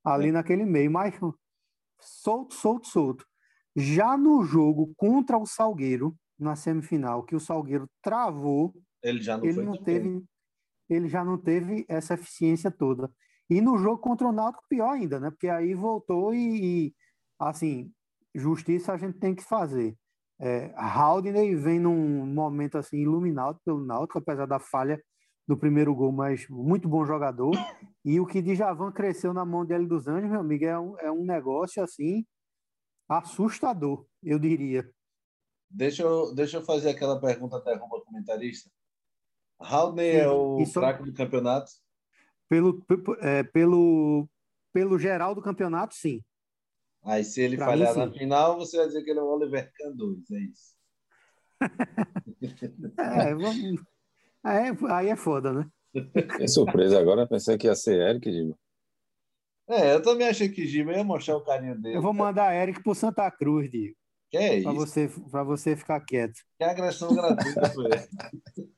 ali 0.04 0.28
é. 0.28 0.32
naquele 0.32 0.64
meio, 0.64 0.90
mas 0.90 1.14
solto, 1.98 2.54
solto, 2.54 2.88
solto. 2.88 3.26
Já 3.74 4.16
no 4.16 4.44
jogo 4.44 4.92
contra 4.96 5.38
o 5.38 5.46
Salgueiro, 5.46 6.14
na 6.38 6.54
semifinal, 6.54 7.24
que 7.24 7.34
o 7.34 7.40
Salgueiro 7.40 7.88
travou, 8.02 8.74
ele 9.02 9.22
já 9.22 9.36
não, 9.36 9.44
ele 9.44 9.62
não 9.62 9.82
teve, 9.82 10.24
ele 10.88 11.08
já 11.08 11.24
não 11.24 11.38
teve 11.38 11.84
essa 11.88 12.14
eficiência 12.14 12.70
toda. 12.70 13.10
E 13.48 13.60
no 13.60 13.76
jogo 13.78 13.98
contra 13.98 14.26
o 14.26 14.32
Náutico, 14.32 14.64
pior 14.68 14.90
ainda, 14.92 15.20
né? 15.20 15.30
Porque 15.30 15.48
aí 15.48 15.74
voltou 15.74 16.34
e, 16.34 16.86
e 16.86 16.94
assim, 17.38 17.92
justiça 18.34 18.92
a 18.92 18.96
gente 18.96 19.18
tem 19.18 19.34
que 19.34 19.44
fazer. 19.44 19.96
É, 20.40 20.72
Haldney 20.76 21.54
vem 21.54 21.78
num 21.78 22.26
momento 22.26 22.78
assim 22.78 22.98
iluminado 22.98 23.58
pelo 23.64 23.84
Náutico, 23.84 24.18
apesar 24.18 24.46
da 24.46 24.58
falha 24.58 25.00
do 25.46 25.56
primeiro 25.56 25.94
gol, 25.94 26.12
mas 26.12 26.48
muito 26.48 26.88
bom 26.88 27.04
jogador. 27.04 27.54
E 28.04 28.18
o 28.18 28.26
que 28.26 28.42
Djavan 28.42 28.92
cresceu 28.92 29.32
na 29.32 29.44
mão 29.44 29.64
dele 29.64 29.86
dos 29.86 30.08
Anjos, 30.08 30.30
meu 30.30 30.40
amigo, 30.40 30.64
é 30.64 30.78
um, 30.78 30.98
é 31.00 31.10
um 31.10 31.24
negócio 31.24 31.82
assim 31.82 32.24
assustador, 33.08 34.06
eu 34.22 34.38
diria. 34.38 34.90
Deixa 35.70 36.02
eu, 36.02 36.34
deixa 36.34 36.58
eu 36.58 36.64
fazer 36.64 36.90
aquela 36.90 37.20
pergunta 37.20 37.56
até 37.56 37.76
como 37.78 38.00
comentarista. 38.02 38.70
Haldney 39.58 40.16
é 40.16 40.28
o 40.28 40.60
Isso, 40.60 40.72
fraco 40.72 41.04
do 41.04 41.12
campeonato? 41.12 41.70
Pelo, 42.48 42.84
é, 43.20 43.42
pelo, 43.42 44.28
pelo 44.72 44.98
geral 44.98 45.34
do 45.34 45.42
campeonato, 45.42 45.94
sim. 45.94 46.22
Aí 47.02 47.24
se 47.24 47.42
ele 47.42 47.56
pra 47.56 47.66
falhar 47.66 47.92
mim, 47.92 47.98
na 48.00 48.12
final, 48.12 48.56
você 48.56 48.76
vai 48.76 48.86
dizer 48.86 49.02
que 49.02 49.10
ele 49.10 49.18
é 49.18 49.22
o 49.22 49.26
Oliver 49.26 49.70
Kahn 49.74 49.94
é 50.32 50.40
isso? 50.40 50.74
é, 52.98 53.34
vamos... 53.34 53.93
Aí, 54.44 54.76
aí 54.90 55.08
é 55.08 55.16
foda, 55.16 55.52
né? 55.52 55.66
Que 56.36 56.46
surpresa 56.48 57.00
agora, 57.00 57.26
pensei 57.26 57.56
que 57.56 57.66
ia 57.66 57.74
ser 57.74 57.98
Eric, 58.00 58.30
Giba. 58.30 58.54
É, 59.66 59.94
eu 59.94 60.02
também 60.02 60.28
achei 60.28 60.50
que 60.50 60.66
Giba 60.66 60.92
ia 60.92 61.02
mostrar 61.02 61.36
o 61.36 61.44
carinho 61.44 61.80
dele. 61.80 61.96
Eu 61.96 62.02
vou 62.02 62.12
mandar 62.12 62.54
Eric 62.54 62.82
pro 62.82 62.94
Santa 62.94 63.30
Cruz, 63.30 63.70
Diego. 63.70 63.96
Que 64.30 64.36
é 64.36 64.62
pra 64.62 64.72
isso? 64.72 64.74
Você, 64.74 65.10
para 65.30 65.42
você 65.42 65.76
ficar 65.76 66.00
quieto. 66.00 66.34
Que 66.58 66.64
agressão 66.64 67.14
gratuita 67.14 67.70
foi? 67.70 67.88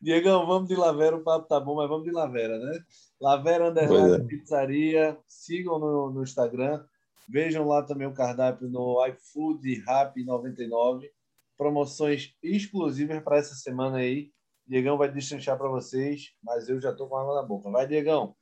Diegão, 0.00 0.46
vamos 0.46 0.68
de 0.68 0.76
Lavera, 0.76 1.16
o 1.16 1.24
papo 1.24 1.48
tá 1.48 1.58
bom, 1.58 1.74
mas 1.74 1.88
vamos 1.88 2.04
de 2.04 2.12
Lavera, 2.12 2.56
né? 2.58 2.78
Lavera 3.20 3.70
Underline 3.70 4.22
é. 4.22 4.26
Pizzaria, 4.26 5.18
sigam 5.26 5.78
no, 5.80 6.10
no 6.10 6.22
Instagram, 6.22 6.84
vejam 7.28 7.66
lá 7.66 7.82
também 7.82 8.06
o 8.06 8.14
cardápio 8.14 8.68
no 8.68 9.04
iFood 9.06 9.82
Rap 9.84 10.22
99, 10.22 11.10
promoções 11.58 12.34
exclusivas 12.42 13.20
para 13.22 13.36
essa 13.36 13.54
semana 13.54 13.98
aí. 13.98 14.32
Diegão 14.66 14.96
vai 14.96 15.10
destrinchar 15.10 15.58
para 15.58 15.68
vocês, 15.68 16.32
mas 16.42 16.68
eu 16.68 16.80
já 16.80 16.94
tô 16.94 17.08
com 17.08 17.16
água 17.16 17.34
na 17.34 17.42
boca. 17.42 17.68
Vai, 17.70 17.86
Diegão. 17.86 18.36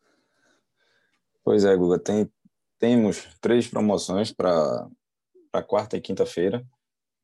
Pois 1.43 1.65
é, 1.65 1.75
Guga, 1.77 1.99
tem, 1.99 2.31
temos 2.79 3.27
três 3.41 3.67
promoções 3.67 4.33
para 4.33 4.89
quarta 5.67 5.97
e 5.97 6.01
quinta-feira. 6.01 6.67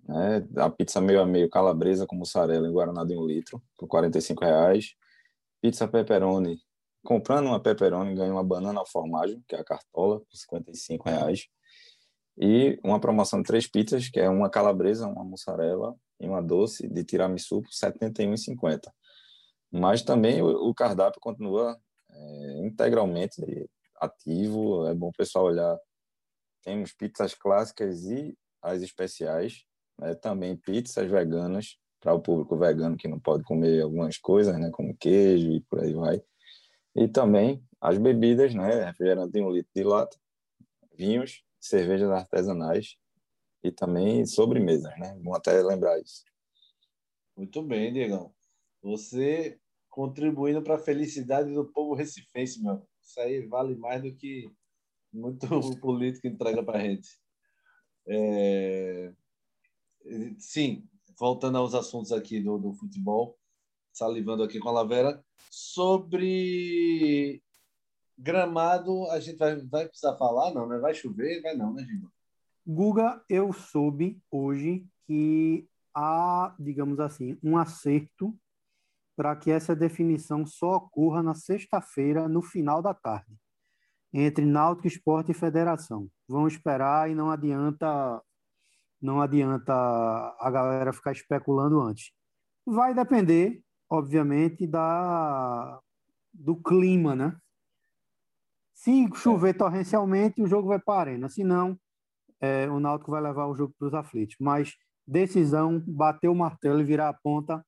Né? 0.09 0.47
A 0.57 0.71
pizza 0.71 1.01
meio 1.01 1.21
a 1.21 1.27
meio 1.27 1.51
calabresa 1.51 2.07
com 2.07 2.17
mussarela 2.17 2.67
em 2.67 2.73
Guaraná 2.73 3.05
de 3.05 3.17
um 3.17 3.27
litro, 3.27 3.63
por 3.77 3.89
R$ 3.89 4.11
reais. 4.41 4.95
Pizza 5.61 5.87
pepperoni. 5.87 6.59
Comprando 7.05 7.47
uma 7.47 7.61
pepperoni, 7.61 8.15
ganha 8.15 8.33
uma 8.33 8.45
banana 8.45 8.79
ao 8.79 8.87
formagem, 8.87 9.43
que 9.49 9.57
é 9.57 9.61
a 9.61 9.65
cartola, 9.65 10.21
por 10.49 10.59
R$ 10.59 10.99
reais. 11.05 11.49
E 12.39 12.79
uma 12.83 13.01
promoção 13.01 13.41
de 13.41 13.47
três 13.47 13.67
pizzas, 13.67 14.09
que 14.09 14.19
é 14.19 14.29
uma 14.29 14.49
calabresa, 14.49 15.07
uma 15.07 15.25
mussarela 15.25 15.95
e 16.19 16.27
uma 16.27 16.43
doce 16.43 16.89
de 16.89 17.05
tiramisu 17.05 17.63
por 17.63 17.71
R$ 17.71 17.93
71,50. 17.93 18.91
Mas 19.71 20.03
também 20.03 20.43
o, 20.43 20.69
o 20.69 20.75
cardápio 20.75 21.21
continua 21.21 21.77
é, 22.11 22.67
integralmente 22.67 23.41
ativo, 24.01 24.87
é 24.87 24.95
bom 24.95 25.09
o 25.09 25.13
pessoal 25.13 25.47
olhar. 25.47 25.79
Temos 26.63 26.93
pizzas 26.93 27.35
clássicas 27.35 28.05
e 28.05 28.37
as 28.63 28.83
especiais, 28.83 29.65
né? 29.99 30.15
também 30.15 30.57
pizzas 30.57 31.11
veganas 31.11 31.77
para 32.03 32.13
o 32.13 32.21
público 32.21 32.57
vegano 32.57 32.97
que 32.97 33.07
não 33.07 33.19
pode 33.19 33.45
comer 33.45 33.81
algumas 33.81 34.19
coisas, 34.19 34.59
né, 34.59 34.71
como 34.73 34.97
queijo 34.97 35.53
e 35.53 35.61
por 35.61 35.81
aí 35.81 35.95
vai. 35.95 36.21
E 36.97 37.07
também 37.07 37.65
as 37.81 37.97
bebidas, 37.97 38.53
né, 38.55 38.85
refrigerante 38.87 39.33
de 39.33 39.41
um 39.41 39.51
litro 39.51 39.71
de 39.75 39.85
lata, 39.85 40.17
vinhos, 40.97 41.45
cervejas 41.63 42.11
artesanais 42.11 42.97
e 43.63 43.71
também 43.71 44.27
sobremesas, 44.27 44.93
né? 44.99 45.15
Bom 45.23 45.35
até 45.35 45.63
lembrar 45.63 45.99
isso. 46.01 46.25
Muito 47.37 47.63
bem, 47.63 47.93
Diegão. 47.93 48.35
Você 48.83 49.59
contribuindo 49.89 50.63
para 50.63 50.75
a 50.75 50.79
felicidade 50.79 51.55
do 51.55 51.71
povo 51.71 51.95
recifense, 51.95 52.63
meu. 52.63 52.87
Isso 53.01 53.21
aí 53.21 53.47
vale 53.47 53.77
mais 53.77 54.03
do 54.03 54.15
que 54.15 54.51
muito 55.13 55.47
político 55.81 56.27
entrega 56.27 56.63
para 56.63 56.79
a 56.79 56.83
gente. 56.83 57.09
É... 58.09 59.13
Sim, 60.39 60.89
voltando 61.17 61.59
aos 61.59 61.75
assuntos 61.75 62.11
aqui 62.11 62.41
do, 62.41 62.59
do 62.59 62.73
futebol, 62.73 63.39
salivando 63.93 64.43
aqui 64.43 64.59
com 64.59 64.69
a 64.69 64.73
Lavera, 64.73 65.25
sobre 65.51 67.41
gramado, 68.23 69.11
a 69.11 69.19
gente 69.19 69.37
vai, 69.37 69.57
vai 69.57 69.89
precisar 69.89 70.17
falar, 70.17 70.55
não, 70.55 70.67
né? 70.69 70.79
Vai 70.79 70.95
chover, 70.95 71.43
vai 71.43 71.57
não, 71.57 71.75
né, 71.75 71.85
Giba? 71.85 72.09
Guga, 72.65 73.21
eu 73.29 73.53
soube 73.53 74.23
hoje 74.31 74.87
que 75.05 75.69
há, 75.93 76.55
digamos 76.59 77.01
assim, 77.01 77.37
um 77.43 77.59
acerto 77.59 78.33
para 79.17 79.35
que 79.35 79.51
essa 79.51 79.75
definição 79.75 80.47
só 80.47 80.77
ocorra 80.77 81.23
na 81.23 81.35
sexta-feira, 81.35 82.29
no 82.29 82.41
final 82.41 82.81
da 82.81 82.95
tarde, 82.95 83.37
entre 84.13 84.45
Náutico, 84.45 84.87
Esporte 84.87 85.33
e 85.33 85.35
Federação. 85.35 86.09
Vamos 86.29 86.55
esperar 86.55 87.11
e 87.11 87.15
não 87.15 87.31
adianta 87.31 88.23
não 89.01 89.21
adianta 89.21 89.75
a 89.75 90.49
galera 90.49 90.93
ficar 90.93 91.11
especulando 91.11 91.81
antes. 91.81 92.13
Vai 92.65 92.95
depender, 92.95 93.61
obviamente, 93.91 94.65
da 94.65 95.81
do 96.33 96.55
clima, 96.57 97.17
né? 97.17 97.37
Se 98.83 99.09
chover 99.15 99.51
é. 99.51 99.53
torrencialmente, 99.53 100.43
o 100.43 100.47
jogo 100.49 100.67
vai 100.67 100.81
para 100.81 100.95
a 100.95 101.01
arena. 101.01 101.29
Se 101.29 101.45
não, 101.45 101.79
é, 102.41 102.69
o 102.69 102.81
Náutico 102.81 103.13
vai 103.13 103.23
levar 103.23 103.47
o 103.47 103.55
jogo 103.55 103.73
para 103.79 103.87
os 103.87 103.95
aflitos. 103.95 104.35
Mas 104.41 104.75
decisão, 105.07 105.81
bater 105.87 106.27
o 106.27 106.35
martelo 106.35 106.81
e 106.81 106.85
virar 106.85 107.09
a 107.09 107.13
ponta 107.13 107.65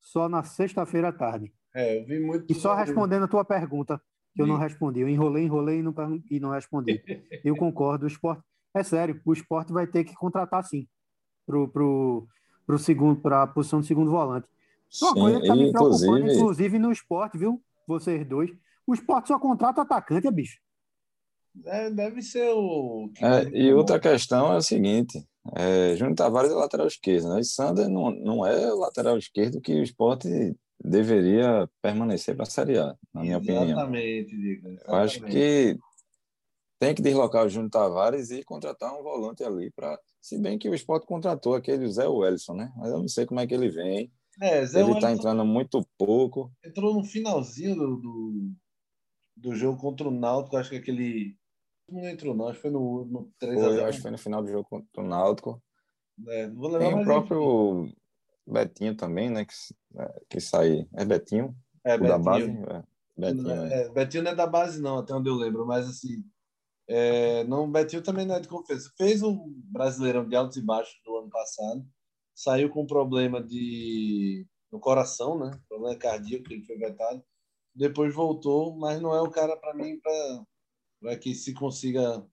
só 0.00 0.28
na 0.28 0.42
sexta-feira 0.42 1.10
à 1.10 1.12
tarde. 1.12 1.52
É, 1.72 2.00
eu 2.00 2.04
vi 2.04 2.18
muito. 2.18 2.50
E 2.50 2.56
só 2.56 2.74
respondendo 2.74 3.22
a 3.22 3.28
tua 3.28 3.44
pergunta, 3.44 4.02
que 4.34 4.42
eu 4.42 4.48
não 4.48 4.56
respondi. 4.56 4.98
Eu 4.98 5.08
enrolei, 5.08 5.44
enrolei 5.44 5.78
e 5.78 5.82
não, 5.82 5.94
e 6.28 6.40
não 6.40 6.50
respondi. 6.50 7.00
eu 7.44 7.54
concordo. 7.54 8.06
O 8.06 8.08
esporte. 8.08 8.42
É 8.74 8.82
sério, 8.82 9.20
o 9.24 9.32
esporte 9.32 9.72
vai 9.72 9.86
ter 9.86 10.02
que 10.02 10.14
contratar 10.14 10.64
sim 10.64 10.88
pro, 11.46 11.68
pro, 11.68 12.26
pro 12.66 12.78
segundo, 12.80 13.20
para 13.20 13.44
a 13.44 13.46
posição 13.46 13.80
de 13.80 13.86
segundo 13.86 14.10
volante. 14.10 14.48
Uma 15.02 15.14
sim, 15.14 15.20
coisa 15.20 15.40
que 15.40 15.46
tá 15.46 15.54
me 15.54 15.70
preocupando, 15.70 16.32
inclusive 16.32 16.78
no 16.80 16.90
esporte, 16.90 17.38
viu? 17.38 17.62
Vocês 17.86 18.26
dois. 18.26 18.50
O 18.88 18.94
esporte 18.94 19.28
só 19.28 19.38
contrata 19.38 19.82
atacante, 19.82 20.26
é 20.26 20.30
bicho. 20.30 20.58
É, 21.66 21.90
deve 21.90 22.22
ser 22.22 22.50
o. 22.54 23.10
É, 23.20 23.44
e 23.52 23.74
outra 23.74 24.00
questão 24.00 24.50
é 24.50 24.56
a 24.56 24.62
seguinte: 24.62 25.22
é, 25.54 25.94
Júnior 25.94 26.16
Tavares 26.16 26.50
é 26.50 26.54
lateral 26.54 26.86
esquerdo, 26.86 27.28
né? 27.28 27.40
E 27.40 27.44
Sander 27.44 27.86
não, 27.86 28.10
não 28.10 28.46
é 28.46 28.72
o 28.72 28.78
lateral 28.78 29.18
esquerdo 29.18 29.60
que 29.60 29.74
o 29.74 29.82
esporte 29.82 30.56
deveria 30.82 31.68
permanecer 31.82 32.34
para 32.34 32.44
a 32.44 32.50
Série 32.50 32.78
A, 32.78 32.96
na 33.12 33.20
minha 33.20 33.36
exatamente, 33.36 33.60
opinião. 33.60 34.72
Exatamente. 34.72 34.84
Eu 34.86 34.94
acho 34.94 35.20
que 35.20 35.78
tem 36.78 36.94
que 36.94 37.02
deslocar 37.02 37.44
o 37.44 37.48
Júnior 37.50 37.70
Tavares 37.70 38.30
e 38.30 38.42
contratar 38.42 38.98
um 38.98 39.02
volante 39.02 39.44
ali 39.44 39.70
para. 39.70 40.00
Se 40.22 40.38
bem 40.38 40.58
que 40.58 40.68
o 40.68 40.74
esporte 40.74 41.06
contratou 41.06 41.54
aquele 41.54 41.86
Zé 41.92 42.08
Wellison, 42.08 42.54
né? 42.54 42.72
Mas 42.74 42.90
eu 42.90 43.00
não 43.00 43.08
sei 43.08 43.26
como 43.26 43.40
é 43.40 43.46
que 43.46 43.52
ele 43.52 43.68
vem. 43.68 44.10
É, 44.40 44.64
Zé 44.64 44.80
ele 44.80 44.92
está 44.92 45.12
entrando 45.12 45.44
muito 45.44 45.86
pouco. 45.98 46.50
Entrou 46.64 46.94
no 46.94 47.04
finalzinho 47.04 47.74
do, 47.74 47.96
do, 47.96 48.52
do, 49.40 49.54
jogo 49.54 49.80
contra 49.80 50.08
o 50.08 50.10
Náutico, 50.10 50.56
acho 50.56 50.70
que 50.70 50.76
aquele. 50.76 51.36
Não 51.88 52.06
entrou, 52.08 52.34
não, 52.34 52.48
acho 52.48 52.56
que 52.56 52.62
foi 52.62 52.70
no, 52.70 53.04
no 53.06 53.32
3 53.38 53.60
foi, 53.60 53.84
Acho 53.84 53.96
que 53.96 54.02
foi 54.02 54.10
no 54.10 54.18
final 54.18 54.42
do 54.42 54.50
jogo 54.50 54.68
contra 54.68 55.02
o 55.02 55.06
Náutico. 55.06 55.62
É, 56.26 56.46
não 56.48 56.56
vou 56.56 56.78
Tem 56.78 56.94
o 56.94 57.04
próprio 57.04 57.84
enfim. 57.84 57.96
Betinho 58.46 58.96
também, 58.96 59.30
né? 59.30 59.44
Que, 59.44 59.54
é, 59.98 60.22
que 60.28 60.40
sai. 60.40 60.86
É 60.94 61.04
Betinho? 61.04 61.56
É, 61.84 61.96
Betinho. 61.96 62.08
da 62.08 62.18
base? 62.18 62.50
É. 62.50 62.84
Betinho, 63.16 63.50
é. 63.50 63.82
é. 63.82 63.88
Betinho 63.90 64.22
não 64.24 64.30
é 64.32 64.34
da 64.34 64.46
base, 64.46 64.80
não, 64.80 64.98
até 64.98 65.14
onde 65.14 65.28
eu 65.28 65.34
lembro, 65.34 65.66
mas 65.66 65.88
assim. 65.88 66.24
É, 66.90 67.44
não, 67.44 67.70
Betinho 67.70 68.02
também 68.02 68.26
não 68.26 68.36
é 68.36 68.40
de 68.40 68.48
confiança. 68.48 68.90
Fez 68.96 69.22
um 69.22 69.52
Brasileirão 69.70 70.26
de 70.26 70.34
altos 70.34 70.56
e 70.56 70.62
baixos 70.62 70.98
do 71.04 71.16
ano 71.16 71.28
passado. 71.28 71.86
Saiu 72.34 72.70
com 72.70 72.86
problema 72.86 73.42
de 73.42 74.46
no 74.70 74.78
coração, 74.78 75.38
né? 75.38 75.50
Problema 75.68 75.96
cardíaco, 75.96 76.52
ele 76.52 76.64
foi 76.64 76.76
vetado. 76.76 77.22
Depois 77.78 78.12
voltou, 78.12 78.76
mas 78.76 79.00
não 79.00 79.14
é 79.14 79.22
o 79.22 79.30
cara 79.30 79.56
para 79.56 79.72
mim 79.72 80.00
para 81.00 81.16
que 81.16 81.32
se 81.32 81.54
consiga 81.54 82.26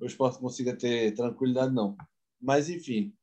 o 0.00 0.06
esporte 0.06 0.40
consiga 0.40 0.76
ter 0.76 1.14
tranquilidade, 1.14 1.72
não. 1.72 1.96
Mas 2.40 2.68
enfim, 2.68 3.14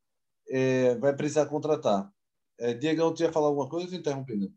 é, 0.50 0.96
vai 0.96 1.14
precisar 1.14 1.48
contratar. 1.48 2.10
É, 2.58 2.74
Diego, 2.74 3.14
tu 3.14 3.24
ia 3.24 3.32
falar 3.32 3.48
alguma 3.48 3.68
coisa 3.68 3.94
interrompendo? 3.94 4.54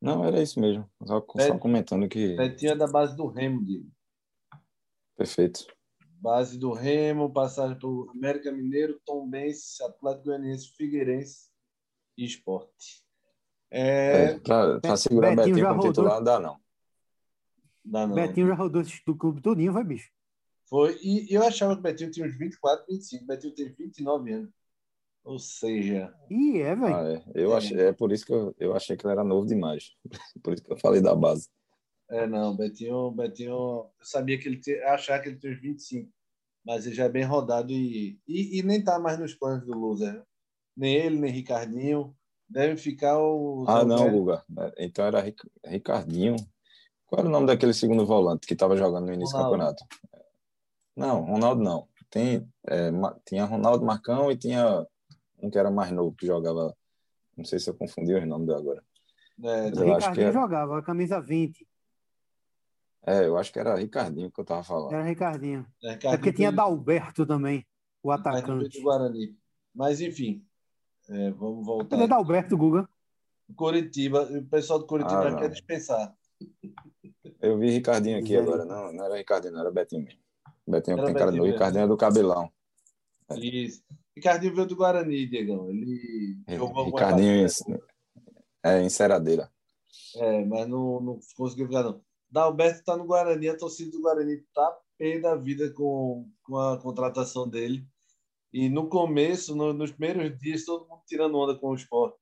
Não, 0.00 0.22
era 0.22 0.42
isso 0.42 0.60
mesmo. 0.60 0.90
Só, 1.06 1.24
só 1.38 1.58
comentando 1.58 2.08
que. 2.08 2.36
Betinho 2.36 2.72
é 2.72 2.76
da 2.76 2.86
base 2.86 3.16
do 3.16 3.26
Remo, 3.26 3.64
Diego. 3.64 3.90
Perfeito. 5.16 5.66
Base 6.20 6.58
do 6.58 6.72
Remo, 6.72 7.32
passagem 7.32 7.78
por 7.78 8.10
América 8.10 8.52
Mineiro, 8.52 9.00
Tombense, 9.06 9.82
Atlético 9.82 10.26
Goianiense, 10.26 10.74
Figueirense 10.76 11.48
e 12.18 12.24
Esporte. 12.26 13.02
É... 13.70 14.32
é 14.32 14.38
para 14.40 14.96
segurar 14.96 15.36
Betinho, 15.36 15.54
Betinho 15.54 15.68
como 15.68 15.82
titular, 15.82 16.16
não 16.16 16.24
dá 16.24 16.40
não. 16.40 16.60
Dá 17.84 18.06
não. 18.06 18.14
Betinho 18.14 18.48
já 18.48 18.54
rodou 18.54 18.82
do 18.82 19.16
clube 19.16 19.40
todinho, 19.40 19.72
vai, 19.72 19.84
bicho. 19.84 20.10
Foi, 20.70 20.96
e 21.02 21.26
eu 21.34 21.42
achava 21.42 21.74
que 21.74 21.80
o 21.80 21.82
Betinho 21.82 22.10
tinha 22.10 22.26
uns 22.26 22.38
24, 22.38 22.86
25. 22.88 23.24
O 23.24 23.26
Betinho 23.26 23.54
tem 23.54 23.72
29 23.72 24.32
anos. 24.32 24.50
Ou 25.24 25.38
seja. 25.38 26.14
Ih, 26.30 26.60
é, 26.60 26.74
velho. 26.74 26.94
Ah, 26.94 27.12
é. 27.12 27.22
Eu 27.34 27.52
é. 27.52 27.56
Achei, 27.56 27.80
é 27.80 27.92
por 27.92 28.12
isso 28.12 28.24
que 28.24 28.32
eu, 28.32 28.54
eu 28.58 28.74
achei 28.74 28.96
que 28.96 29.04
ele 29.04 29.12
era 29.12 29.24
novo 29.24 29.46
demais. 29.46 29.96
por 30.42 30.54
isso 30.54 30.62
que 30.62 30.72
eu 30.72 30.78
falei 30.78 31.00
da 31.00 31.14
base. 31.14 31.48
É, 32.08 32.26
não, 32.26 32.56
Betinho, 32.56 33.10
Betinho, 33.10 33.50
eu 33.50 33.90
sabia 34.00 34.38
que 34.38 34.48
ele 34.48 34.60
tinha, 34.60 34.84
achar 34.88 35.20
que 35.20 35.28
ele 35.28 35.38
tem 35.38 35.52
uns 35.52 35.60
25, 35.60 36.10
mas 36.64 36.86
ele 36.86 36.94
já 36.94 37.04
é 37.04 37.08
bem 37.08 37.22
rodado 37.22 37.72
e, 37.72 38.18
e, 38.26 38.58
e 38.58 38.62
nem 38.62 38.82
tá 38.82 38.98
mais 38.98 39.18
nos 39.18 39.34
planos 39.34 39.64
do 39.64 39.72
loser. 39.72 40.22
Nem 40.76 40.94
ele, 40.94 41.18
nem 41.18 41.30
Ricardinho. 41.30 42.16
Deve 42.50 42.76
ficar 42.76 43.16
o. 43.16 43.64
Ah, 43.68 43.84
não, 43.84 44.10
Guga. 44.10 44.44
Então 44.76 45.04
era 45.04 45.24
Ricardinho. 45.64 46.34
Qual 47.06 47.20
era 47.20 47.28
o 47.28 47.30
nome 47.30 47.46
daquele 47.46 47.72
segundo 47.72 48.04
volante 48.04 48.44
que 48.46 48.54
estava 48.54 48.76
jogando 48.76 49.06
no 49.06 49.14
início 49.14 49.36
Ronaldo. 49.36 49.56
do 49.56 49.60
campeonato? 49.60 49.84
Não, 50.96 51.22
Ronaldo 51.22 51.62
não. 51.62 51.88
Tem, 52.10 52.44
é, 52.66 52.90
tinha 53.24 53.44
Ronaldo 53.44 53.86
Marcão 53.86 54.32
e 54.32 54.36
tinha 54.36 54.84
um 55.40 55.48
que 55.48 55.58
era 55.58 55.70
mais 55.70 55.92
novo 55.92 56.12
que 56.12 56.26
jogava. 56.26 56.76
Não 57.36 57.44
sei 57.44 57.60
se 57.60 57.70
eu 57.70 57.74
confundi 57.74 58.12
os 58.14 58.26
nomes 58.26 58.50
agora. 58.50 58.82
É, 59.42 59.68
eu 59.68 59.94
acho 59.94 60.12
que 60.12 60.20
era... 60.20 60.32
jogava, 60.32 60.78
a 60.78 60.82
camisa 60.82 61.20
20. 61.20 61.66
É, 63.06 63.26
eu 63.26 63.38
acho 63.38 63.52
que 63.52 63.60
era 63.60 63.76
Ricardinho 63.76 64.30
que 64.30 64.40
eu 64.40 64.44
tava 64.44 64.64
falando. 64.64 64.92
Era 64.92 65.04
Ricardinho. 65.04 65.64
É, 65.82 65.92
Ricardinho 65.92 66.14
é 66.14 66.16
porque 66.16 66.32
tinha 66.32 66.50
Dalberto 66.50 67.24
também. 67.24 67.64
o 68.02 68.10
atacante. 68.10 68.76
Do 68.76 68.82
Guarani. 68.82 69.38
Mas, 69.72 70.00
enfim, 70.00 70.44
é, 71.10 71.30
vamos 71.32 71.66
voltar. 71.66 71.98
Cadê 71.98 72.12
Alberto 72.12 72.56
Guga? 72.56 72.88
Curitiba, 73.56 74.22
o 74.22 74.44
pessoal 74.44 74.78
do 74.78 74.86
Curitiba 74.86 75.28
ah, 75.28 75.36
quer 75.36 75.50
dispensar. 75.50 76.14
Eu 77.40 77.58
vi 77.58 77.70
Ricardinho 77.70 78.18
aqui 78.18 78.36
agora, 78.36 78.64
não, 78.64 78.92
não 78.92 79.04
era 79.04 79.16
Ricardinho, 79.16 79.52
não 79.52 79.60
era 79.60 79.70
Betinho 79.70 80.04
mesmo. 80.04 80.20
Betinho 80.66 80.98
era 80.98 81.06
tem 81.06 81.14
cara 81.14 81.32
do 81.32 81.42
Ricardinho 81.42 81.84
é 81.84 81.88
do 81.88 81.96
cabelão. 81.96 82.50
É. 83.28 83.38
Isso. 83.38 83.82
Ricardinho 84.14 84.54
veio 84.54 84.68
do 84.68 84.76
Guarani, 84.76 85.26
Diegão. 85.26 85.68
Ele 85.68 86.38
é, 86.46 86.56
jogou 86.56 86.84
Ricardinho 86.84 87.46
é 88.62 88.82
enceradeira. 88.82 89.50
É, 90.16 90.44
mas 90.44 90.68
não, 90.68 91.00
não 91.00 91.20
conseguiu 91.36 91.66
ficar, 91.66 91.82
não. 91.82 92.00
Dalberto 92.30 92.80
está 92.80 92.96
no 92.96 93.04
Guarani, 93.04 93.48
a 93.48 93.56
torcida 93.56 93.90
do 93.90 94.02
Guarani 94.02 94.34
está 94.34 94.78
pé 94.96 95.18
da 95.18 95.34
vida 95.34 95.70
com, 95.72 96.28
com 96.42 96.56
a 96.56 96.78
contratação 96.78 97.48
dele. 97.48 97.84
E 98.52 98.68
no 98.68 98.88
começo, 98.88 99.54
no, 99.54 99.72
nos 99.72 99.92
primeiros 99.92 100.38
dias, 100.38 100.64
todo 100.64 100.88
mundo 100.88 101.02
tirando 101.06 101.36
onda 101.36 101.56
com 101.58 101.68
o 101.68 101.74
esporte. 101.74 102.18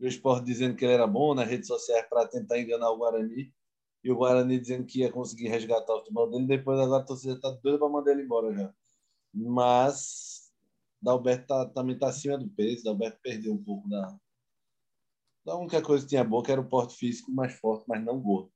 O 0.00 0.06
esporte 0.06 0.44
dizendo 0.44 0.76
que 0.76 0.84
ele 0.84 0.94
era 0.94 1.06
bom 1.06 1.34
nas 1.34 1.48
redes 1.48 1.66
sociais 1.66 2.06
para 2.08 2.28
tentar 2.28 2.58
enganar 2.58 2.90
o 2.90 2.98
Guarani. 2.98 3.52
E 4.02 4.10
o 4.10 4.16
Guarani 4.16 4.58
dizendo 4.58 4.86
que 4.86 5.00
ia 5.00 5.10
conseguir 5.10 5.48
resgatar 5.48 5.94
o 5.94 5.98
futebol 6.00 6.30
dele. 6.30 6.46
Depois, 6.46 6.78
agora 6.78 7.02
a 7.02 7.06
torcida 7.06 7.34
está 7.34 7.50
doida 7.50 7.78
para 7.78 7.88
mandar 7.88 8.12
ele 8.12 8.22
embora 8.22 8.52
já. 8.52 8.72
Mas 9.32 10.52
Dalberto 11.02 11.46
tá, 11.46 11.66
também 11.66 11.94
está 11.94 12.08
acima 12.08 12.38
do 12.38 12.48
peso. 12.48 12.84
Dalberto 12.84 13.18
perdeu 13.22 13.52
um 13.52 13.62
pouco 13.62 13.88
da. 13.88 14.18
Da 15.44 15.56
única 15.56 15.82
coisa 15.82 16.04
que 16.04 16.08
tinha 16.08 16.24
boa, 16.24 16.42
que 16.42 16.50
era 16.50 16.60
o 16.60 16.68
porte 16.68 16.96
físico 16.96 17.30
mais 17.30 17.52
forte, 17.52 17.84
mas 17.86 18.02
não 18.02 18.18
gordo. 18.18 18.50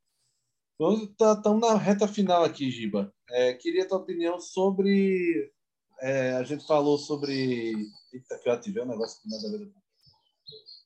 Estamos 0.80 1.12
tá, 1.16 1.54
na 1.54 1.76
reta 1.76 2.06
final 2.08 2.44
aqui, 2.44 2.70
Giba. 2.70 3.12
É, 3.28 3.52
queria 3.52 3.82
a 3.82 3.88
tua 3.88 3.98
opinião 3.98 4.38
sobre. 4.40 5.52
É, 6.00 6.32
a 6.32 6.42
gente 6.42 6.66
falou 6.66 6.98
sobre. 6.98 7.74
Eita, 8.12 8.38
que 8.38 8.48
eu 8.48 8.52
ativei 8.52 8.82
um 8.82 8.86
negócio 8.86 9.20
que 9.22 9.28
nada 9.28 9.48
a 9.48 9.58
ver. 9.58 9.72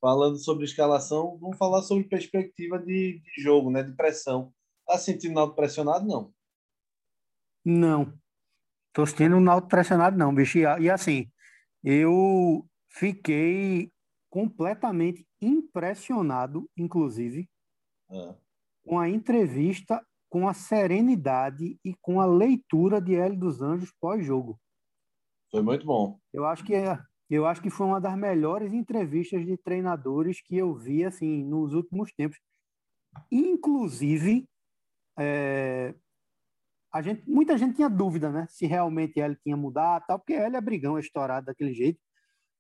Falando 0.01 0.37
sobre 0.39 0.65
escalação, 0.65 1.39
vamos 1.39 1.57
falar 1.57 1.83
sobre 1.83 2.05
perspectiva 2.05 2.79
de, 2.79 3.21
de 3.21 3.43
jogo, 3.43 3.71
né? 3.71 3.83
De 3.83 3.93
pressão. 3.93 4.53
Tá 4.87 4.99
sentindo 4.99 5.33
o 5.33 5.35
Náutico 5.35 5.57
pressionado? 5.57 6.07
Não. 6.07 6.35
Não. 7.65 8.19
Tô 8.93 9.07
sentindo 9.07 9.37
o 9.37 9.41
Náutico 9.41 9.71
pressionado, 9.71 10.19
não, 10.19 10.35
bicho. 10.35 10.59
E, 10.59 10.91
assim, 10.91 11.31
eu 11.85 12.67
fiquei 12.89 13.93
completamente 14.29 15.25
impressionado, 15.41 16.69
inclusive, 16.77 17.49
ah 18.11 18.35
com 18.85 18.99
a 18.99 19.09
entrevista, 19.09 20.05
com 20.29 20.49
a 20.49 20.55
serenidade 20.55 21.79
e 21.85 21.95
com 22.01 22.21
a 22.21 22.27
leitura 22.27 23.01
de 23.01 23.15
Hélio 23.15 23.39
dos 23.39 23.63
Anjos 23.63 23.93
pós-jogo. 24.01 24.59
Foi 25.53 25.63
muito 25.63 25.85
bom. 25.85 26.19
Eu 26.33 26.47
acho 26.47 26.65
que 26.65 26.75
é, 26.75 26.99
eu 27.29 27.47
acho 27.47 27.61
que 27.61 27.69
foi 27.69 27.87
uma 27.87 28.01
das 28.01 28.17
melhores 28.17 28.73
entrevistas 28.73 29.45
de 29.45 29.57
treinadores 29.59 30.41
que 30.41 30.57
eu 30.57 30.75
vi 30.75 31.05
assim 31.05 31.45
nos 31.45 31.75
últimos 31.75 32.11
tempos. 32.13 32.39
Inclusive, 33.31 34.49
é, 35.19 35.95
a 36.91 37.03
gente, 37.03 37.29
muita 37.29 37.59
gente 37.59 37.77
tinha 37.77 37.91
dúvida, 37.91 38.31
né, 38.31 38.47
se 38.49 38.67
realmente 38.67 39.21
ele 39.21 39.37
tinha 39.37 39.57
mudado, 39.57 40.05
tal, 40.07 40.19
porque 40.19 40.33
ele 40.33 40.57
é 40.57 40.61
brigão, 40.61 40.97
é 40.97 41.01
estourado 41.01 41.47
daquele 41.47 41.75
jeito, 41.75 42.01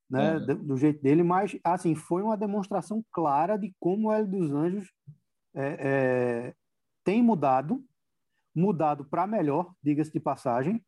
né, 0.08 0.38
do, 0.38 0.54
do, 0.56 0.76
jeito 0.76 1.02
dele, 1.02 1.22
mas 1.22 1.58
assim 1.64 1.94
foi 1.94 2.22
uma 2.22 2.36
demonstração 2.36 3.02
clara 3.10 3.56
de 3.56 3.74
como 3.80 4.08
o 4.08 4.12
Hélio 4.12 4.30
dos 4.30 4.52
Anjos 4.52 4.92
é, 5.54 5.76
é, 5.80 6.54
tem 7.02 7.22
mudado, 7.22 7.82
mudado 8.54 9.04
para 9.06 9.26
melhor, 9.26 9.74
diga-se 9.82 10.12
de 10.12 10.20
passagem, 10.20 10.82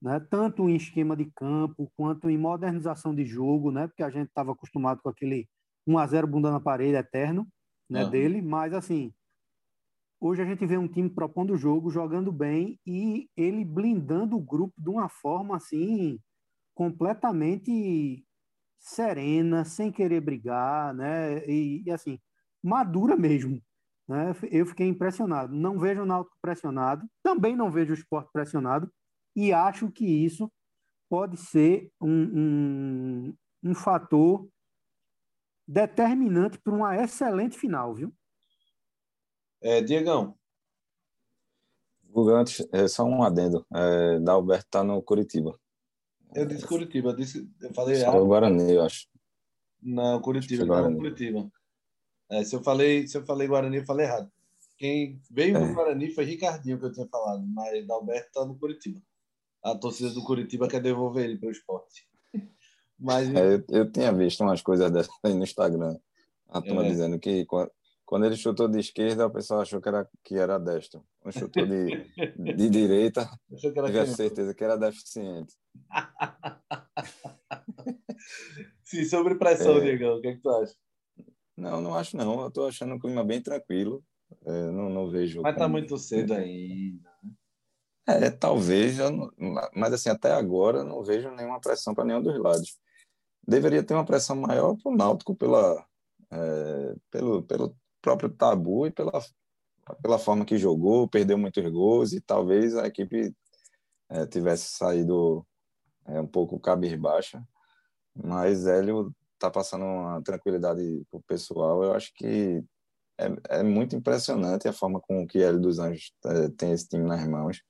né? 0.00 0.20
tanto 0.30 0.68
em 0.68 0.76
esquema 0.76 1.16
de 1.16 1.26
campo 1.26 1.90
quanto 1.96 2.30
em 2.30 2.38
modernização 2.38 3.14
de 3.14 3.24
jogo, 3.24 3.70
né? 3.70 3.86
porque 3.86 4.02
a 4.02 4.10
gente 4.10 4.28
estava 4.28 4.52
acostumado 4.52 5.00
com 5.02 5.08
aquele 5.08 5.48
1 5.86 5.98
a 5.98 6.06
0 6.06 6.26
bunda 6.26 6.50
na 6.50 6.60
parede 6.60 6.96
eterno 6.96 7.46
né? 7.88 8.04
Uhum. 8.04 8.10
dele, 8.10 8.42
mas 8.42 8.72
assim, 8.74 9.12
hoje 10.20 10.42
a 10.42 10.44
gente 10.44 10.64
vê 10.66 10.76
um 10.76 10.88
time 10.88 11.08
propondo 11.08 11.54
o 11.54 11.56
jogo, 11.56 11.90
jogando 11.90 12.30
bem 12.30 12.78
e 12.86 13.28
ele 13.36 13.64
blindando 13.64 14.36
o 14.36 14.42
grupo 14.42 14.74
de 14.76 14.90
uma 14.90 15.08
forma 15.08 15.56
assim 15.56 16.20
completamente 16.74 18.24
serena, 18.78 19.64
sem 19.64 19.90
querer 19.90 20.20
brigar, 20.20 20.94
né? 20.94 21.44
E, 21.48 21.82
e 21.84 21.90
assim, 21.90 22.20
madura 22.62 23.16
mesmo, 23.16 23.60
né? 24.08 24.32
Eu 24.50 24.66
fiquei 24.66 24.86
impressionado. 24.86 25.52
Não 25.52 25.78
vejo 25.78 26.02
o 26.02 26.06
Náutico 26.06 26.36
pressionado, 26.40 27.04
também 27.22 27.56
não 27.56 27.70
vejo 27.70 27.90
o 27.90 27.94
esporte 27.94 28.30
pressionado, 28.32 28.90
e 29.38 29.52
acho 29.52 29.88
que 29.92 30.04
isso 30.04 30.50
pode 31.08 31.36
ser 31.36 31.92
um, 32.00 32.10
um, 32.10 33.36
um 33.62 33.72
fator 33.72 34.48
determinante 35.64 36.58
para 36.58 36.74
uma 36.74 36.96
excelente 36.96 37.56
final, 37.56 37.94
viu? 37.94 38.12
É, 39.62 39.80
Diegão. 39.80 40.36
Antes, 42.16 42.66
é 42.72 42.88
só 42.88 43.04
um 43.04 43.22
adendo. 43.22 43.64
É, 43.72 44.18
Dalberto 44.18 44.64
está 44.64 44.82
no 44.82 45.00
Curitiba. 45.00 45.56
Eu 46.34 46.44
disse 46.44 46.66
Curitiba, 46.66 47.10
eu, 47.10 47.16
disse, 47.16 47.48
eu 47.60 47.72
falei 47.72 47.94
errado. 47.94 48.16
o 48.16 48.26
Guarani, 48.26 48.72
eu 48.72 48.82
acho. 48.82 49.06
Não, 49.80 50.20
Curitiba, 50.20 50.64
não, 50.64 50.96
Curitiba. 50.96 51.48
É, 52.28 52.42
se, 52.42 52.56
eu 52.56 52.62
falei, 52.62 53.06
se 53.06 53.16
eu 53.16 53.24
falei 53.24 53.46
Guarani, 53.46 53.76
eu 53.76 53.86
falei 53.86 54.04
errado. 54.04 54.28
Quem 54.76 55.22
veio 55.30 55.56
é. 55.56 55.60
no 55.60 55.72
Guarani 55.72 56.12
foi 56.12 56.24
Ricardinho, 56.24 56.78
que 56.78 56.86
eu 56.86 56.92
tinha 56.92 57.06
falado, 57.06 57.46
mas 57.46 57.86
Dalberto 57.86 58.26
está 58.26 58.44
no 58.44 58.58
Curitiba. 58.58 59.00
A 59.62 59.74
torcida 59.74 60.10
do 60.10 60.22
Curitiba 60.22 60.68
quer 60.68 60.80
devolver 60.80 61.24
ele 61.24 61.38
para 61.38 61.48
o 61.48 61.52
esporte. 61.52 62.06
Mas... 62.98 63.32
É, 63.34 63.54
eu, 63.54 63.64
eu 63.68 63.92
tinha 63.92 64.12
visto 64.12 64.42
umas 64.42 64.62
coisas 64.62 64.90
dessas 64.90 65.14
aí 65.22 65.34
no 65.34 65.44
Instagram. 65.44 65.98
A 66.48 66.62
turma 66.62 66.84
é. 66.84 66.88
dizendo 66.88 67.18
que 67.18 67.46
quando 68.06 68.24
ele 68.24 68.36
chutou 68.36 68.68
de 68.68 68.78
esquerda, 68.78 69.26
o 69.26 69.30
pessoal 69.30 69.60
achou 69.60 69.82
que 69.82 69.88
era, 69.88 70.08
que 70.24 70.34
era 70.34 70.58
destro. 70.58 71.04
Quando 71.20 71.38
chutou 71.38 71.66
de, 71.66 72.06
de 72.56 72.66
direita, 72.70 73.28
tive 73.54 74.06
certeza 74.06 74.54
que 74.54 74.64
era 74.64 74.76
deficiente. 74.76 75.54
Sim, 78.82 79.04
sobre 79.04 79.34
pressão, 79.34 79.76
é. 79.76 79.80
Diegão, 79.80 80.16
o 80.16 80.22
que, 80.22 80.28
é 80.28 80.34
que 80.34 80.40
tu 80.40 80.48
acha? 80.48 80.74
Não, 81.54 81.82
não 81.82 81.94
acho 81.94 82.16
não. 82.16 82.40
Eu 82.40 82.48
estou 82.48 82.66
achando 82.66 82.94
o 82.94 82.98
clima 82.98 83.22
bem 83.22 83.42
tranquilo. 83.42 84.02
É, 84.46 84.70
não, 84.70 84.88
não 84.88 85.10
vejo. 85.10 85.42
Mas 85.42 85.52
está 85.52 85.68
muito 85.68 85.98
cedo 85.98 86.32
ainda. 86.32 87.10
É, 88.08 88.30
talvez, 88.30 88.96
não, 88.96 89.30
mas 89.74 89.92
assim, 89.92 90.08
até 90.08 90.32
agora 90.32 90.82
não 90.82 91.02
vejo 91.04 91.30
nenhuma 91.30 91.60
pressão 91.60 91.94
para 91.94 92.04
nenhum 92.04 92.22
dos 92.22 92.38
lados. 92.38 92.78
Deveria 93.46 93.82
ter 93.82 93.92
uma 93.92 94.04
pressão 94.04 94.34
maior 94.34 94.76
para 94.76 94.90
o 94.90 94.96
Náutico 94.96 95.36
pela, 95.36 95.86
é, 96.30 96.94
pelo, 97.10 97.42
pelo 97.42 97.76
próprio 98.00 98.30
tabu 98.30 98.86
e 98.86 98.90
pela, 98.90 99.12
pela 100.02 100.18
forma 100.18 100.46
que 100.46 100.56
jogou, 100.56 101.06
perdeu 101.06 101.36
muitos 101.36 101.70
gols 101.70 102.12
e 102.14 102.20
talvez 102.20 102.74
a 102.76 102.86
equipe 102.86 103.34
é, 104.08 104.26
tivesse 104.26 104.76
saído 104.76 105.46
é, 106.06 106.18
um 106.20 106.26
pouco 106.26 106.58
cabisbaixa. 106.58 107.42
Mas 108.14 108.66
Hélio 108.66 109.14
está 109.34 109.50
passando 109.50 109.84
uma 109.84 110.22
tranquilidade 110.22 111.06
para 111.10 111.18
o 111.18 111.22
pessoal. 111.22 111.84
Eu 111.84 111.92
acho 111.92 112.12
que 112.14 112.64
é, 113.18 113.58
é, 113.58 113.62
muito 113.62 113.94
impressionante 113.94 114.66
a 114.66 114.72
forma 114.72 115.00
com 115.00 115.26
que 115.26 115.42
Hélio 115.42 115.60
dos 115.60 115.78
Anjos 115.78 116.12
é, 116.24 116.48
tem 116.50 116.72
esse 116.72 116.88
time 116.88 117.04
nas 117.04 117.26
mãos. 117.28 117.62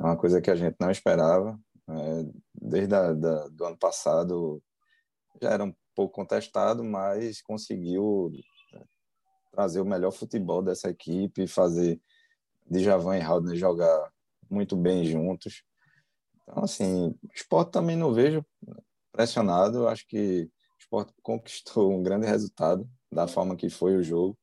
É 0.00 0.02
uma 0.02 0.16
coisa 0.16 0.40
que 0.40 0.50
a 0.50 0.56
gente 0.56 0.76
não 0.80 0.90
esperava. 0.90 1.60
É, 1.88 2.32
desde 2.54 2.94
a, 2.94 3.12
da, 3.12 3.48
do 3.48 3.64
ano 3.66 3.76
passado 3.76 4.62
já 5.42 5.50
era 5.50 5.64
um 5.64 5.74
pouco 5.94 6.14
contestado, 6.14 6.82
mas 6.82 7.42
conseguiu 7.42 8.32
é, 8.74 8.82
trazer 9.52 9.80
o 9.80 9.84
melhor 9.84 10.10
futebol 10.10 10.62
dessa 10.62 10.88
equipe, 10.88 11.46
fazer 11.46 12.00
Djavan 12.66 13.18
e 13.18 13.20
Haldner 13.20 13.56
jogar 13.56 14.10
muito 14.48 14.74
bem 14.74 15.04
juntos. 15.04 15.62
Então, 16.42 16.64
assim, 16.64 17.08
o 17.08 17.18
esporte 17.34 17.70
também 17.70 17.96
não 17.96 18.14
vejo 18.14 18.44
pressionado. 19.12 19.86
Acho 19.86 20.06
que 20.06 20.50
esporte 20.78 21.12
conquistou 21.22 21.92
um 21.92 22.02
grande 22.02 22.26
resultado 22.26 22.88
da 23.12 23.28
forma 23.28 23.54
que 23.54 23.68
foi 23.68 23.96
o 23.96 24.02
jogo. 24.02 24.38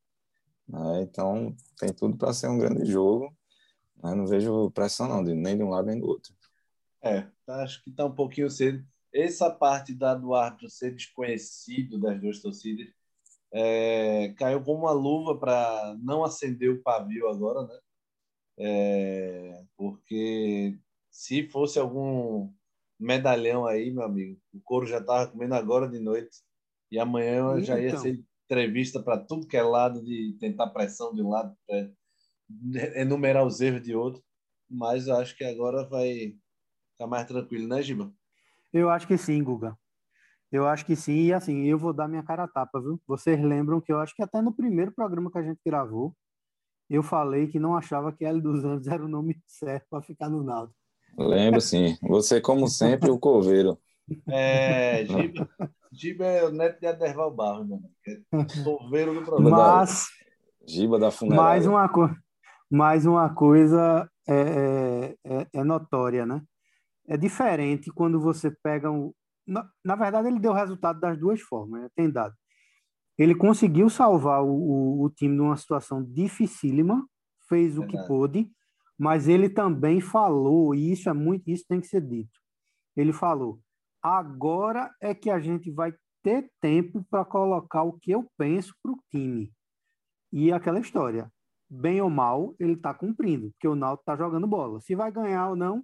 Né? 0.68 1.02
Então, 1.02 1.56
tem 1.80 1.92
tudo 1.92 2.16
para 2.16 2.34
ser 2.34 2.48
um 2.48 2.60
grande 2.60 2.86
jogo. 2.86 3.36
Né? 4.04 4.16
Não 4.16 4.26
vejo 4.26 4.72
pressão, 4.72 5.08
não, 5.08 5.22
nem 5.22 5.58
de 5.58 5.64
um 5.64 5.70
lado 5.70 5.88
nem 5.88 6.00
do 6.00 6.08
outro. 6.08 6.34
É, 7.04 7.28
acho 7.48 7.84
que 7.84 7.90
está 7.90 8.06
um 8.06 8.14
pouquinho 8.14 8.50
cedo. 8.50 8.86
Essa 9.14 9.50
parte 9.50 9.94
da, 9.94 10.14
do 10.14 10.34
árbitro 10.34 10.70
ser 10.70 10.94
desconhecido 10.94 12.00
das 12.00 12.20
duas 12.20 12.40
torcidas 12.40 12.88
é, 13.52 14.34
caiu 14.38 14.62
como 14.64 14.82
uma 14.82 14.92
luva 14.92 15.38
para 15.38 15.96
não 16.02 16.24
acender 16.24 16.70
o 16.70 16.82
pavio 16.82 17.28
agora, 17.30 17.66
né? 17.66 17.80
É, 18.60 19.64
porque 19.78 20.78
se 21.10 21.48
fosse 21.48 21.80
algum 21.80 22.52
medalhão 23.00 23.66
aí, 23.66 23.92
meu 23.92 24.04
amigo. 24.04 24.40
O 24.54 24.60
couro 24.62 24.86
já 24.86 24.98
estava 24.98 25.28
comendo 25.28 25.56
agora 25.56 25.88
de 25.88 26.00
noite. 26.00 26.42
E 26.92 27.00
amanhã 27.00 27.52
então. 27.52 27.64
já 27.64 27.80
ia 27.80 27.90
então. 27.90 28.02
ser 28.02 28.24
entrevista 28.46 29.02
para 29.02 29.18
tudo 29.18 29.48
que 29.48 29.58
é 29.58 29.62
lado, 29.62 30.04
de 30.04 30.36
tentar 30.40 30.68
pressão 30.68 31.14
de 31.14 31.22
um 31.22 31.30
lado, 31.30 31.56
enumerar 32.96 33.46
os 33.46 33.62
erros 33.62 33.82
de 33.82 33.96
outro. 33.96 34.24
Mas 34.70 35.08
acho 35.08 35.36
que 35.38 35.44
agora 35.44 35.88
vai 35.88 36.36
ficar 36.92 37.08
mais 37.08 37.26
tranquilo, 37.26 37.68
né, 37.68 37.82
Giba? 37.82 38.12
Eu 38.74 38.90
acho 38.90 39.08
que 39.08 39.18
sim, 39.18 39.44
Guga. 39.44 39.78
Eu 40.52 40.68
acho 40.68 40.86
que 40.86 40.96
sim, 40.96 41.26
e 41.26 41.34
assim, 41.34 41.66
eu 41.66 41.78
vou 41.78 41.94
dar 41.94 42.08
minha 42.08 42.24
cara 42.24 42.44
a 42.44 42.48
tapa, 42.48 42.80
viu? 42.80 43.02
Vocês 43.06 43.42
lembram 43.42 43.82
que 43.82 43.92
eu 43.92 44.00
acho 44.00 44.16
que 44.16 44.24
até 44.24 44.42
no 44.42 44.54
primeiro 44.54 44.94
programa 44.94 45.30
que 45.30 45.38
a 45.38 45.44
gente 45.44 45.60
gravou, 45.66 46.16
eu 46.90 47.04
falei 47.04 47.48
que 47.48 47.60
não 47.60 47.76
achava 47.76 48.14
que 48.14 48.24
L 48.24 48.42
dos 48.42 48.64
Anjos 48.64 48.88
era 48.88 49.04
o 49.04 49.10
nome 49.10 49.38
certo 49.46 49.86
para 49.90 50.02
ficar 50.02 50.30
no 50.30 50.44
Naldo. 50.44 50.74
Lembro 51.18 51.60
sim. 51.60 51.98
Você, 52.02 52.40
como 52.40 52.68
sempre, 52.68 53.10
o 53.10 53.20
coveiro. 53.20 53.78
É, 54.30 55.04
Giba, 55.06 55.50
Giba 55.92 56.26
é 56.26 56.46
o 56.46 56.52
neto 56.52 56.80
de 56.80 56.88
Aderval 56.88 57.34
Barro, 57.34 57.66
meu 57.66 57.82
é 58.06 58.64
coveiro 58.64 59.14
do 59.14 59.22
programa. 59.22 59.50
Mas, 59.50 60.08
Giba 60.66 60.98
da 60.98 61.12
funerária. 61.12 61.44
Mais 61.44 61.68
uma, 61.68 61.90
co 61.90 62.10
mais 62.70 63.06
uma 63.06 63.34
coisa 63.34 64.10
é, 64.28 64.34
é, 64.34 65.18
é, 65.24 65.48
é 65.54 65.64
notória, 65.64 66.26
né? 66.26 66.42
É 67.08 67.16
diferente 67.16 67.92
quando 67.92 68.20
você 68.20 68.52
pega 68.52 68.92
um. 68.92 69.14
Na, 69.46 69.70
na 69.84 69.96
verdade, 69.96 70.28
ele 70.28 70.40
deu 70.40 70.52
resultado 70.52 71.00
das 71.00 71.18
duas 71.18 71.40
formas, 71.40 71.82
né? 71.82 71.90
tem 71.96 72.12
dado. 72.12 72.36
Ele 73.18 73.34
conseguiu 73.34 73.90
salvar 73.90 74.44
o, 74.44 74.50
o, 74.50 75.04
o 75.06 75.10
time 75.10 75.34
numa 75.34 75.56
situação 75.56 76.04
dificílima, 76.04 77.08
fez 77.48 77.78
o 77.78 77.88
que 77.88 77.98
pôde, 78.06 78.52
mas 79.00 79.28
ele 79.28 79.50
também 79.50 80.02
falou, 80.02 80.76
e 80.76 80.92
isso 80.92 81.10
é 81.10 81.14
muito, 81.14 81.50
isso 81.50 81.66
tem 81.68 81.80
que 81.80 81.88
ser 81.88 82.02
dito. 82.02 82.40
Ele 82.96 83.14
falou: 83.14 83.60
agora 84.04 84.94
é 85.02 85.16
que 85.16 85.30
a 85.30 85.40
gente 85.40 85.72
vai 85.72 85.94
ter 86.24 86.52
tempo 86.60 87.06
para 87.10 87.24
colocar 87.24 87.84
o 87.84 87.94
que 87.94 88.12
eu 88.12 88.30
penso 88.38 88.76
para 88.84 88.92
o 88.92 89.00
time. 89.10 89.54
E 90.32 90.52
aquela 90.52 90.80
história, 90.80 91.32
bem 91.70 92.02
ou 92.02 92.10
mal, 92.10 92.56
ele 92.60 92.74
está 92.74 92.94
cumprindo, 92.94 93.52
porque 93.52 93.68
o 93.68 93.76
Náutico 93.76 94.04
está 94.04 94.16
jogando 94.16 94.48
bola. 94.48 94.80
Se 94.80 94.96
vai 94.96 95.12
ganhar 95.12 95.50
ou 95.50 95.56
não, 95.56 95.84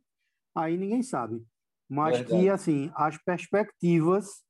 aí 0.55 0.77
ninguém 0.77 1.03
sabe. 1.03 1.43
Mas 1.89 2.17
Verdade. 2.17 2.41
que, 2.41 2.49
assim, 2.49 2.91
as 2.95 3.17
perspectivas, 3.17 4.43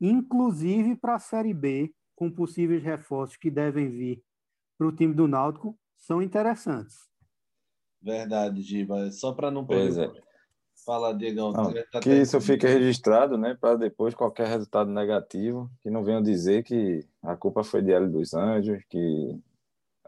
inclusive 0.00 0.96
para 0.96 1.14
a 1.14 1.20
Série 1.20 1.54
B, 1.54 1.92
com 2.16 2.30
possíveis 2.30 2.82
reforços 2.82 3.36
que 3.36 3.50
devem 3.50 3.88
vir 3.88 4.22
para 4.76 4.88
o 4.88 4.92
time 4.92 5.14
do 5.14 5.28
Náutico, 5.28 5.78
são 5.96 6.20
interessantes. 6.20 7.08
Verdade, 8.02 8.62
Giba. 8.62 9.10
Só 9.10 9.32
para 9.32 9.50
não 9.50 9.66
perder. 9.66 10.10
É. 10.10 10.30
Fala, 10.84 11.12
Diegão. 11.12 11.52
Não, 11.52 11.72
tá 11.92 12.00
que 12.00 12.10
isso 12.10 12.40
fique 12.40 12.66
registrado, 12.66 13.36
né? 13.36 13.56
Para 13.60 13.76
depois 13.76 14.14
qualquer 14.14 14.48
resultado 14.48 14.90
negativo, 14.90 15.70
que 15.80 15.90
não 15.90 16.02
venham 16.02 16.22
dizer 16.22 16.64
que 16.64 17.06
a 17.22 17.36
culpa 17.36 17.62
foi 17.62 17.82
de 17.82 17.92
Hélio 17.92 18.10
dos 18.10 18.32
Anjos, 18.32 18.82
que 18.88 19.38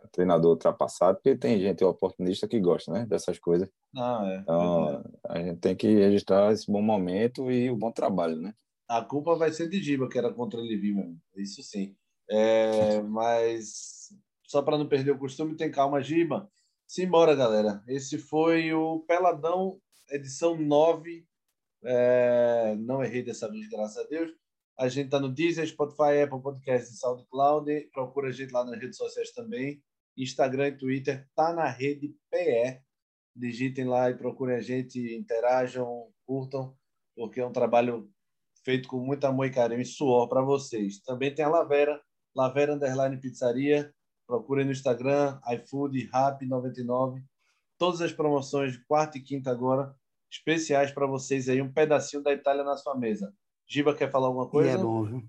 treinador 0.09 0.53
ultrapassado, 0.53 1.17
porque 1.17 1.37
tem 1.37 1.61
gente 1.61 1.85
oportunista 1.85 2.49
que 2.49 2.59
gosta, 2.61 2.93
né, 2.93 3.07
dessas 3.07 3.39
coisas. 3.39 3.69
Ah, 3.97 4.23
é, 4.25 4.37
então, 4.39 5.05
a 5.29 5.39
gente 5.39 5.61
tem 5.61 5.77
que 5.77 5.87
registrar 5.87 6.53
esse 6.53 6.71
bom 6.71 6.83
momento 6.83 7.51
e 7.51 7.71
o 7.71 7.77
bom 7.77 7.93
trabalho, 7.93 8.37
né? 8.37 8.55
A 8.89 9.03
culpa 9.03 9.35
vai 9.37 9.53
ser 9.53 9.69
de 9.69 9.83
Giba, 9.83 10.09
que 10.09 10.19
era 10.19 10.33
contra 10.33 10.61
Levi 10.61 10.93
mesmo. 10.93 11.19
Isso 11.37 11.63
sim. 11.63 11.95
É, 12.29 13.01
mas 13.03 14.09
só 14.45 14.61
para 14.63 14.77
não 14.77 14.87
perder 14.87 15.13
o 15.13 15.19
costume, 15.19 15.57
tem 15.57 15.71
calma, 15.71 16.03
Giba. 16.03 16.51
Simbora, 16.87 17.35
galera. 17.35 17.83
Esse 17.89 18.19
foi 18.19 18.73
o 18.75 19.01
Peladão, 19.01 19.81
edição 20.11 20.57
9. 20.57 21.27
É, 21.85 22.77
não 22.79 23.03
errei 23.03 23.23
dessa 23.23 23.51
vez, 23.51 23.67
graças 23.69 23.97
a 23.97 24.07
Deus. 24.09 24.31
A 24.79 24.89
gente 24.89 25.07
está 25.07 25.19
no 25.19 25.33
Deezer, 25.33 25.67
Spotify, 25.67 26.23
Apple 26.23 26.43
Podcast 26.43 26.93
e 26.93 26.97
SoundCloud. 26.97 27.89
Procura 27.93 28.29
a 28.29 28.33
gente 28.33 28.53
lá 28.53 28.65
nas 28.65 28.79
redes 28.79 28.97
sociais 28.97 29.33
também. 29.33 29.83
Instagram 30.17 30.69
e 30.69 30.79
Twitter, 30.79 31.29
tá 31.35 31.53
na 31.53 31.67
rede 31.67 32.15
PE. 32.31 32.81
Digitem 33.35 33.87
lá 33.87 34.11
e 34.11 34.17
procurem 34.17 34.57
a 34.57 34.61
gente, 34.61 34.99
interajam, 35.15 36.09
curtam, 36.27 36.77
porque 37.17 37.41
é 37.41 37.47
um 37.47 37.53
trabalho 37.53 38.11
feito 38.65 38.89
com 38.89 38.99
muito 38.99 39.25
amor 39.25 39.47
e 39.47 39.51
carinho 39.51 39.81
e 39.81 39.87
suor 39.87 40.29
para 40.29 40.43
vocês. 40.43 41.01
Também 41.01 41.35
tem 41.35 41.45
a 41.45 41.49
Lavera, 41.49 42.01
Lavera 42.35 42.75
Underline 42.75 43.19
Pizzaria. 43.19 43.93
Procurem 44.27 44.65
no 44.65 44.73
Instagram, 44.73 45.41
iFood, 45.55 46.09
Rap99. 46.09 47.23
Todas 47.79 48.01
as 48.01 48.13
promoções 48.13 48.73
de 48.73 48.85
quarta 48.85 49.19
e 49.19 49.23
quinta 49.23 49.51
agora, 49.51 49.95
especiais 50.31 50.93
para 50.93 51.07
vocês 51.07 51.49
aí, 51.49 51.61
um 51.61 51.73
pedacinho 51.73 52.23
da 52.23 52.33
Itália 52.33 52.63
na 52.63 52.77
sua 52.77 52.97
mesa. 52.97 53.35
Giba, 53.67 53.95
quer 53.95 54.11
falar 54.11 54.29
alguma 54.29 54.49
coisa? 54.49 54.71
E 54.71 54.75
é 54.75 54.79
bom, 54.79 55.05
viu? 55.05 55.23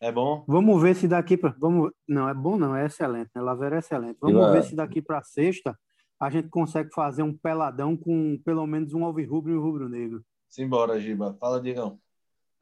É 0.00 0.12
bom? 0.12 0.44
Vamos 0.46 0.80
ver 0.80 0.94
se 0.94 1.08
daqui 1.08 1.36
para. 1.36 1.54
Vamos... 1.58 1.90
Não, 2.06 2.28
é 2.28 2.34
bom, 2.34 2.56
não, 2.56 2.74
é 2.76 2.86
excelente. 2.86 3.30
Né? 3.34 3.42
Lavera 3.42 3.76
é 3.76 3.78
excelente. 3.80 4.18
Vamos 4.20 4.52
ver 4.52 4.62
se 4.62 4.74
daqui 4.76 5.02
para 5.02 5.22
sexta 5.22 5.76
a 6.20 6.30
gente 6.30 6.48
consegue 6.48 6.90
fazer 6.92 7.22
um 7.22 7.32
peladão 7.32 7.96
com 7.96 8.40
pelo 8.44 8.66
menos 8.66 8.92
um 8.92 9.04
alvirrubro 9.04 9.52
e 9.52 9.56
um 9.56 9.62
rubro-negro. 9.62 10.22
Simbora, 10.48 10.98
Giba. 11.00 11.36
Fala, 11.38 11.60
Digão. 11.60 11.98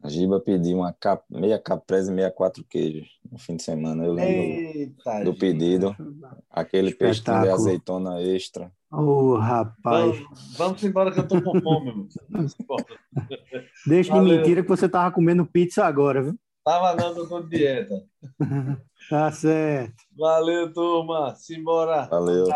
A 0.03 0.09
Giba 0.09 0.39
pediu 0.41 0.76
uma 0.76 0.93
cap... 0.93 1.24
meia 1.30 1.59
caprese 1.59 2.11
e 2.11 2.14
meia 2.14 2.30
quatro 2.30 2.62
queijos 2.64 3.09
no 3.30 3.39
fim 3.39 3.57
de 3.57 3.62
semana. 3.62 4.05
Eu 4.05 4.12
lembro 4.12 4.43
Eita, 4.43 5.24
do 5.24 5.34
pedido. 5.34 5.97
Aquele 6.51 6.95
peixe 6.95 7.22
de 7.22 7.30
azeitona 7.30 8.20
extra. 8.20 8.70
Ô, 8.93 9.01
oh, 9.01 9.37
rapaz. 9.37 10.18
Vamos, 10.18 10.57
vamos 10.57 10.84
embora 10.84 11.11
que 11.11 11.20
eu 11.20 11.26
tô 11.26 11.41
com 11.41 11.61
fome, 11.61 12.09
Deixa 13.87 14.12
de 14.12 14.20
mentira 14.20 14.62
que 14.62 14.68
você 14.68 14.89
tava 14.89 15.12
comendo 15.12 15.47
pizza 15.47 15.84
agora, 15.84 16.22
viu? 16.22 16.39
Tava 16.67 16.97
dando 16.97 17.29
com 17.29 17.49
dieta. 17.49 17.95
tá 19.09 19.31
certo. 19.31 20.03
Valeu, 20.19 20.73
turma. 20.73 21.33
Simbora. 21.37 22.07
Valeu. 22.07 22.49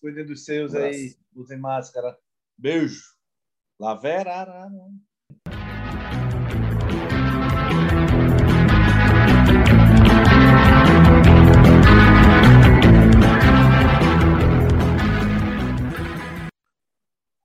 Cuidem 0.00 0.24
dos 0.24 0.46
seus 0.46 0.74
aí. 0.74 1.14
Usem 1.34 1.58
máscara. 1.58 2.18
Beijo. 2.56 3.02
Lavera. 3.78 4.70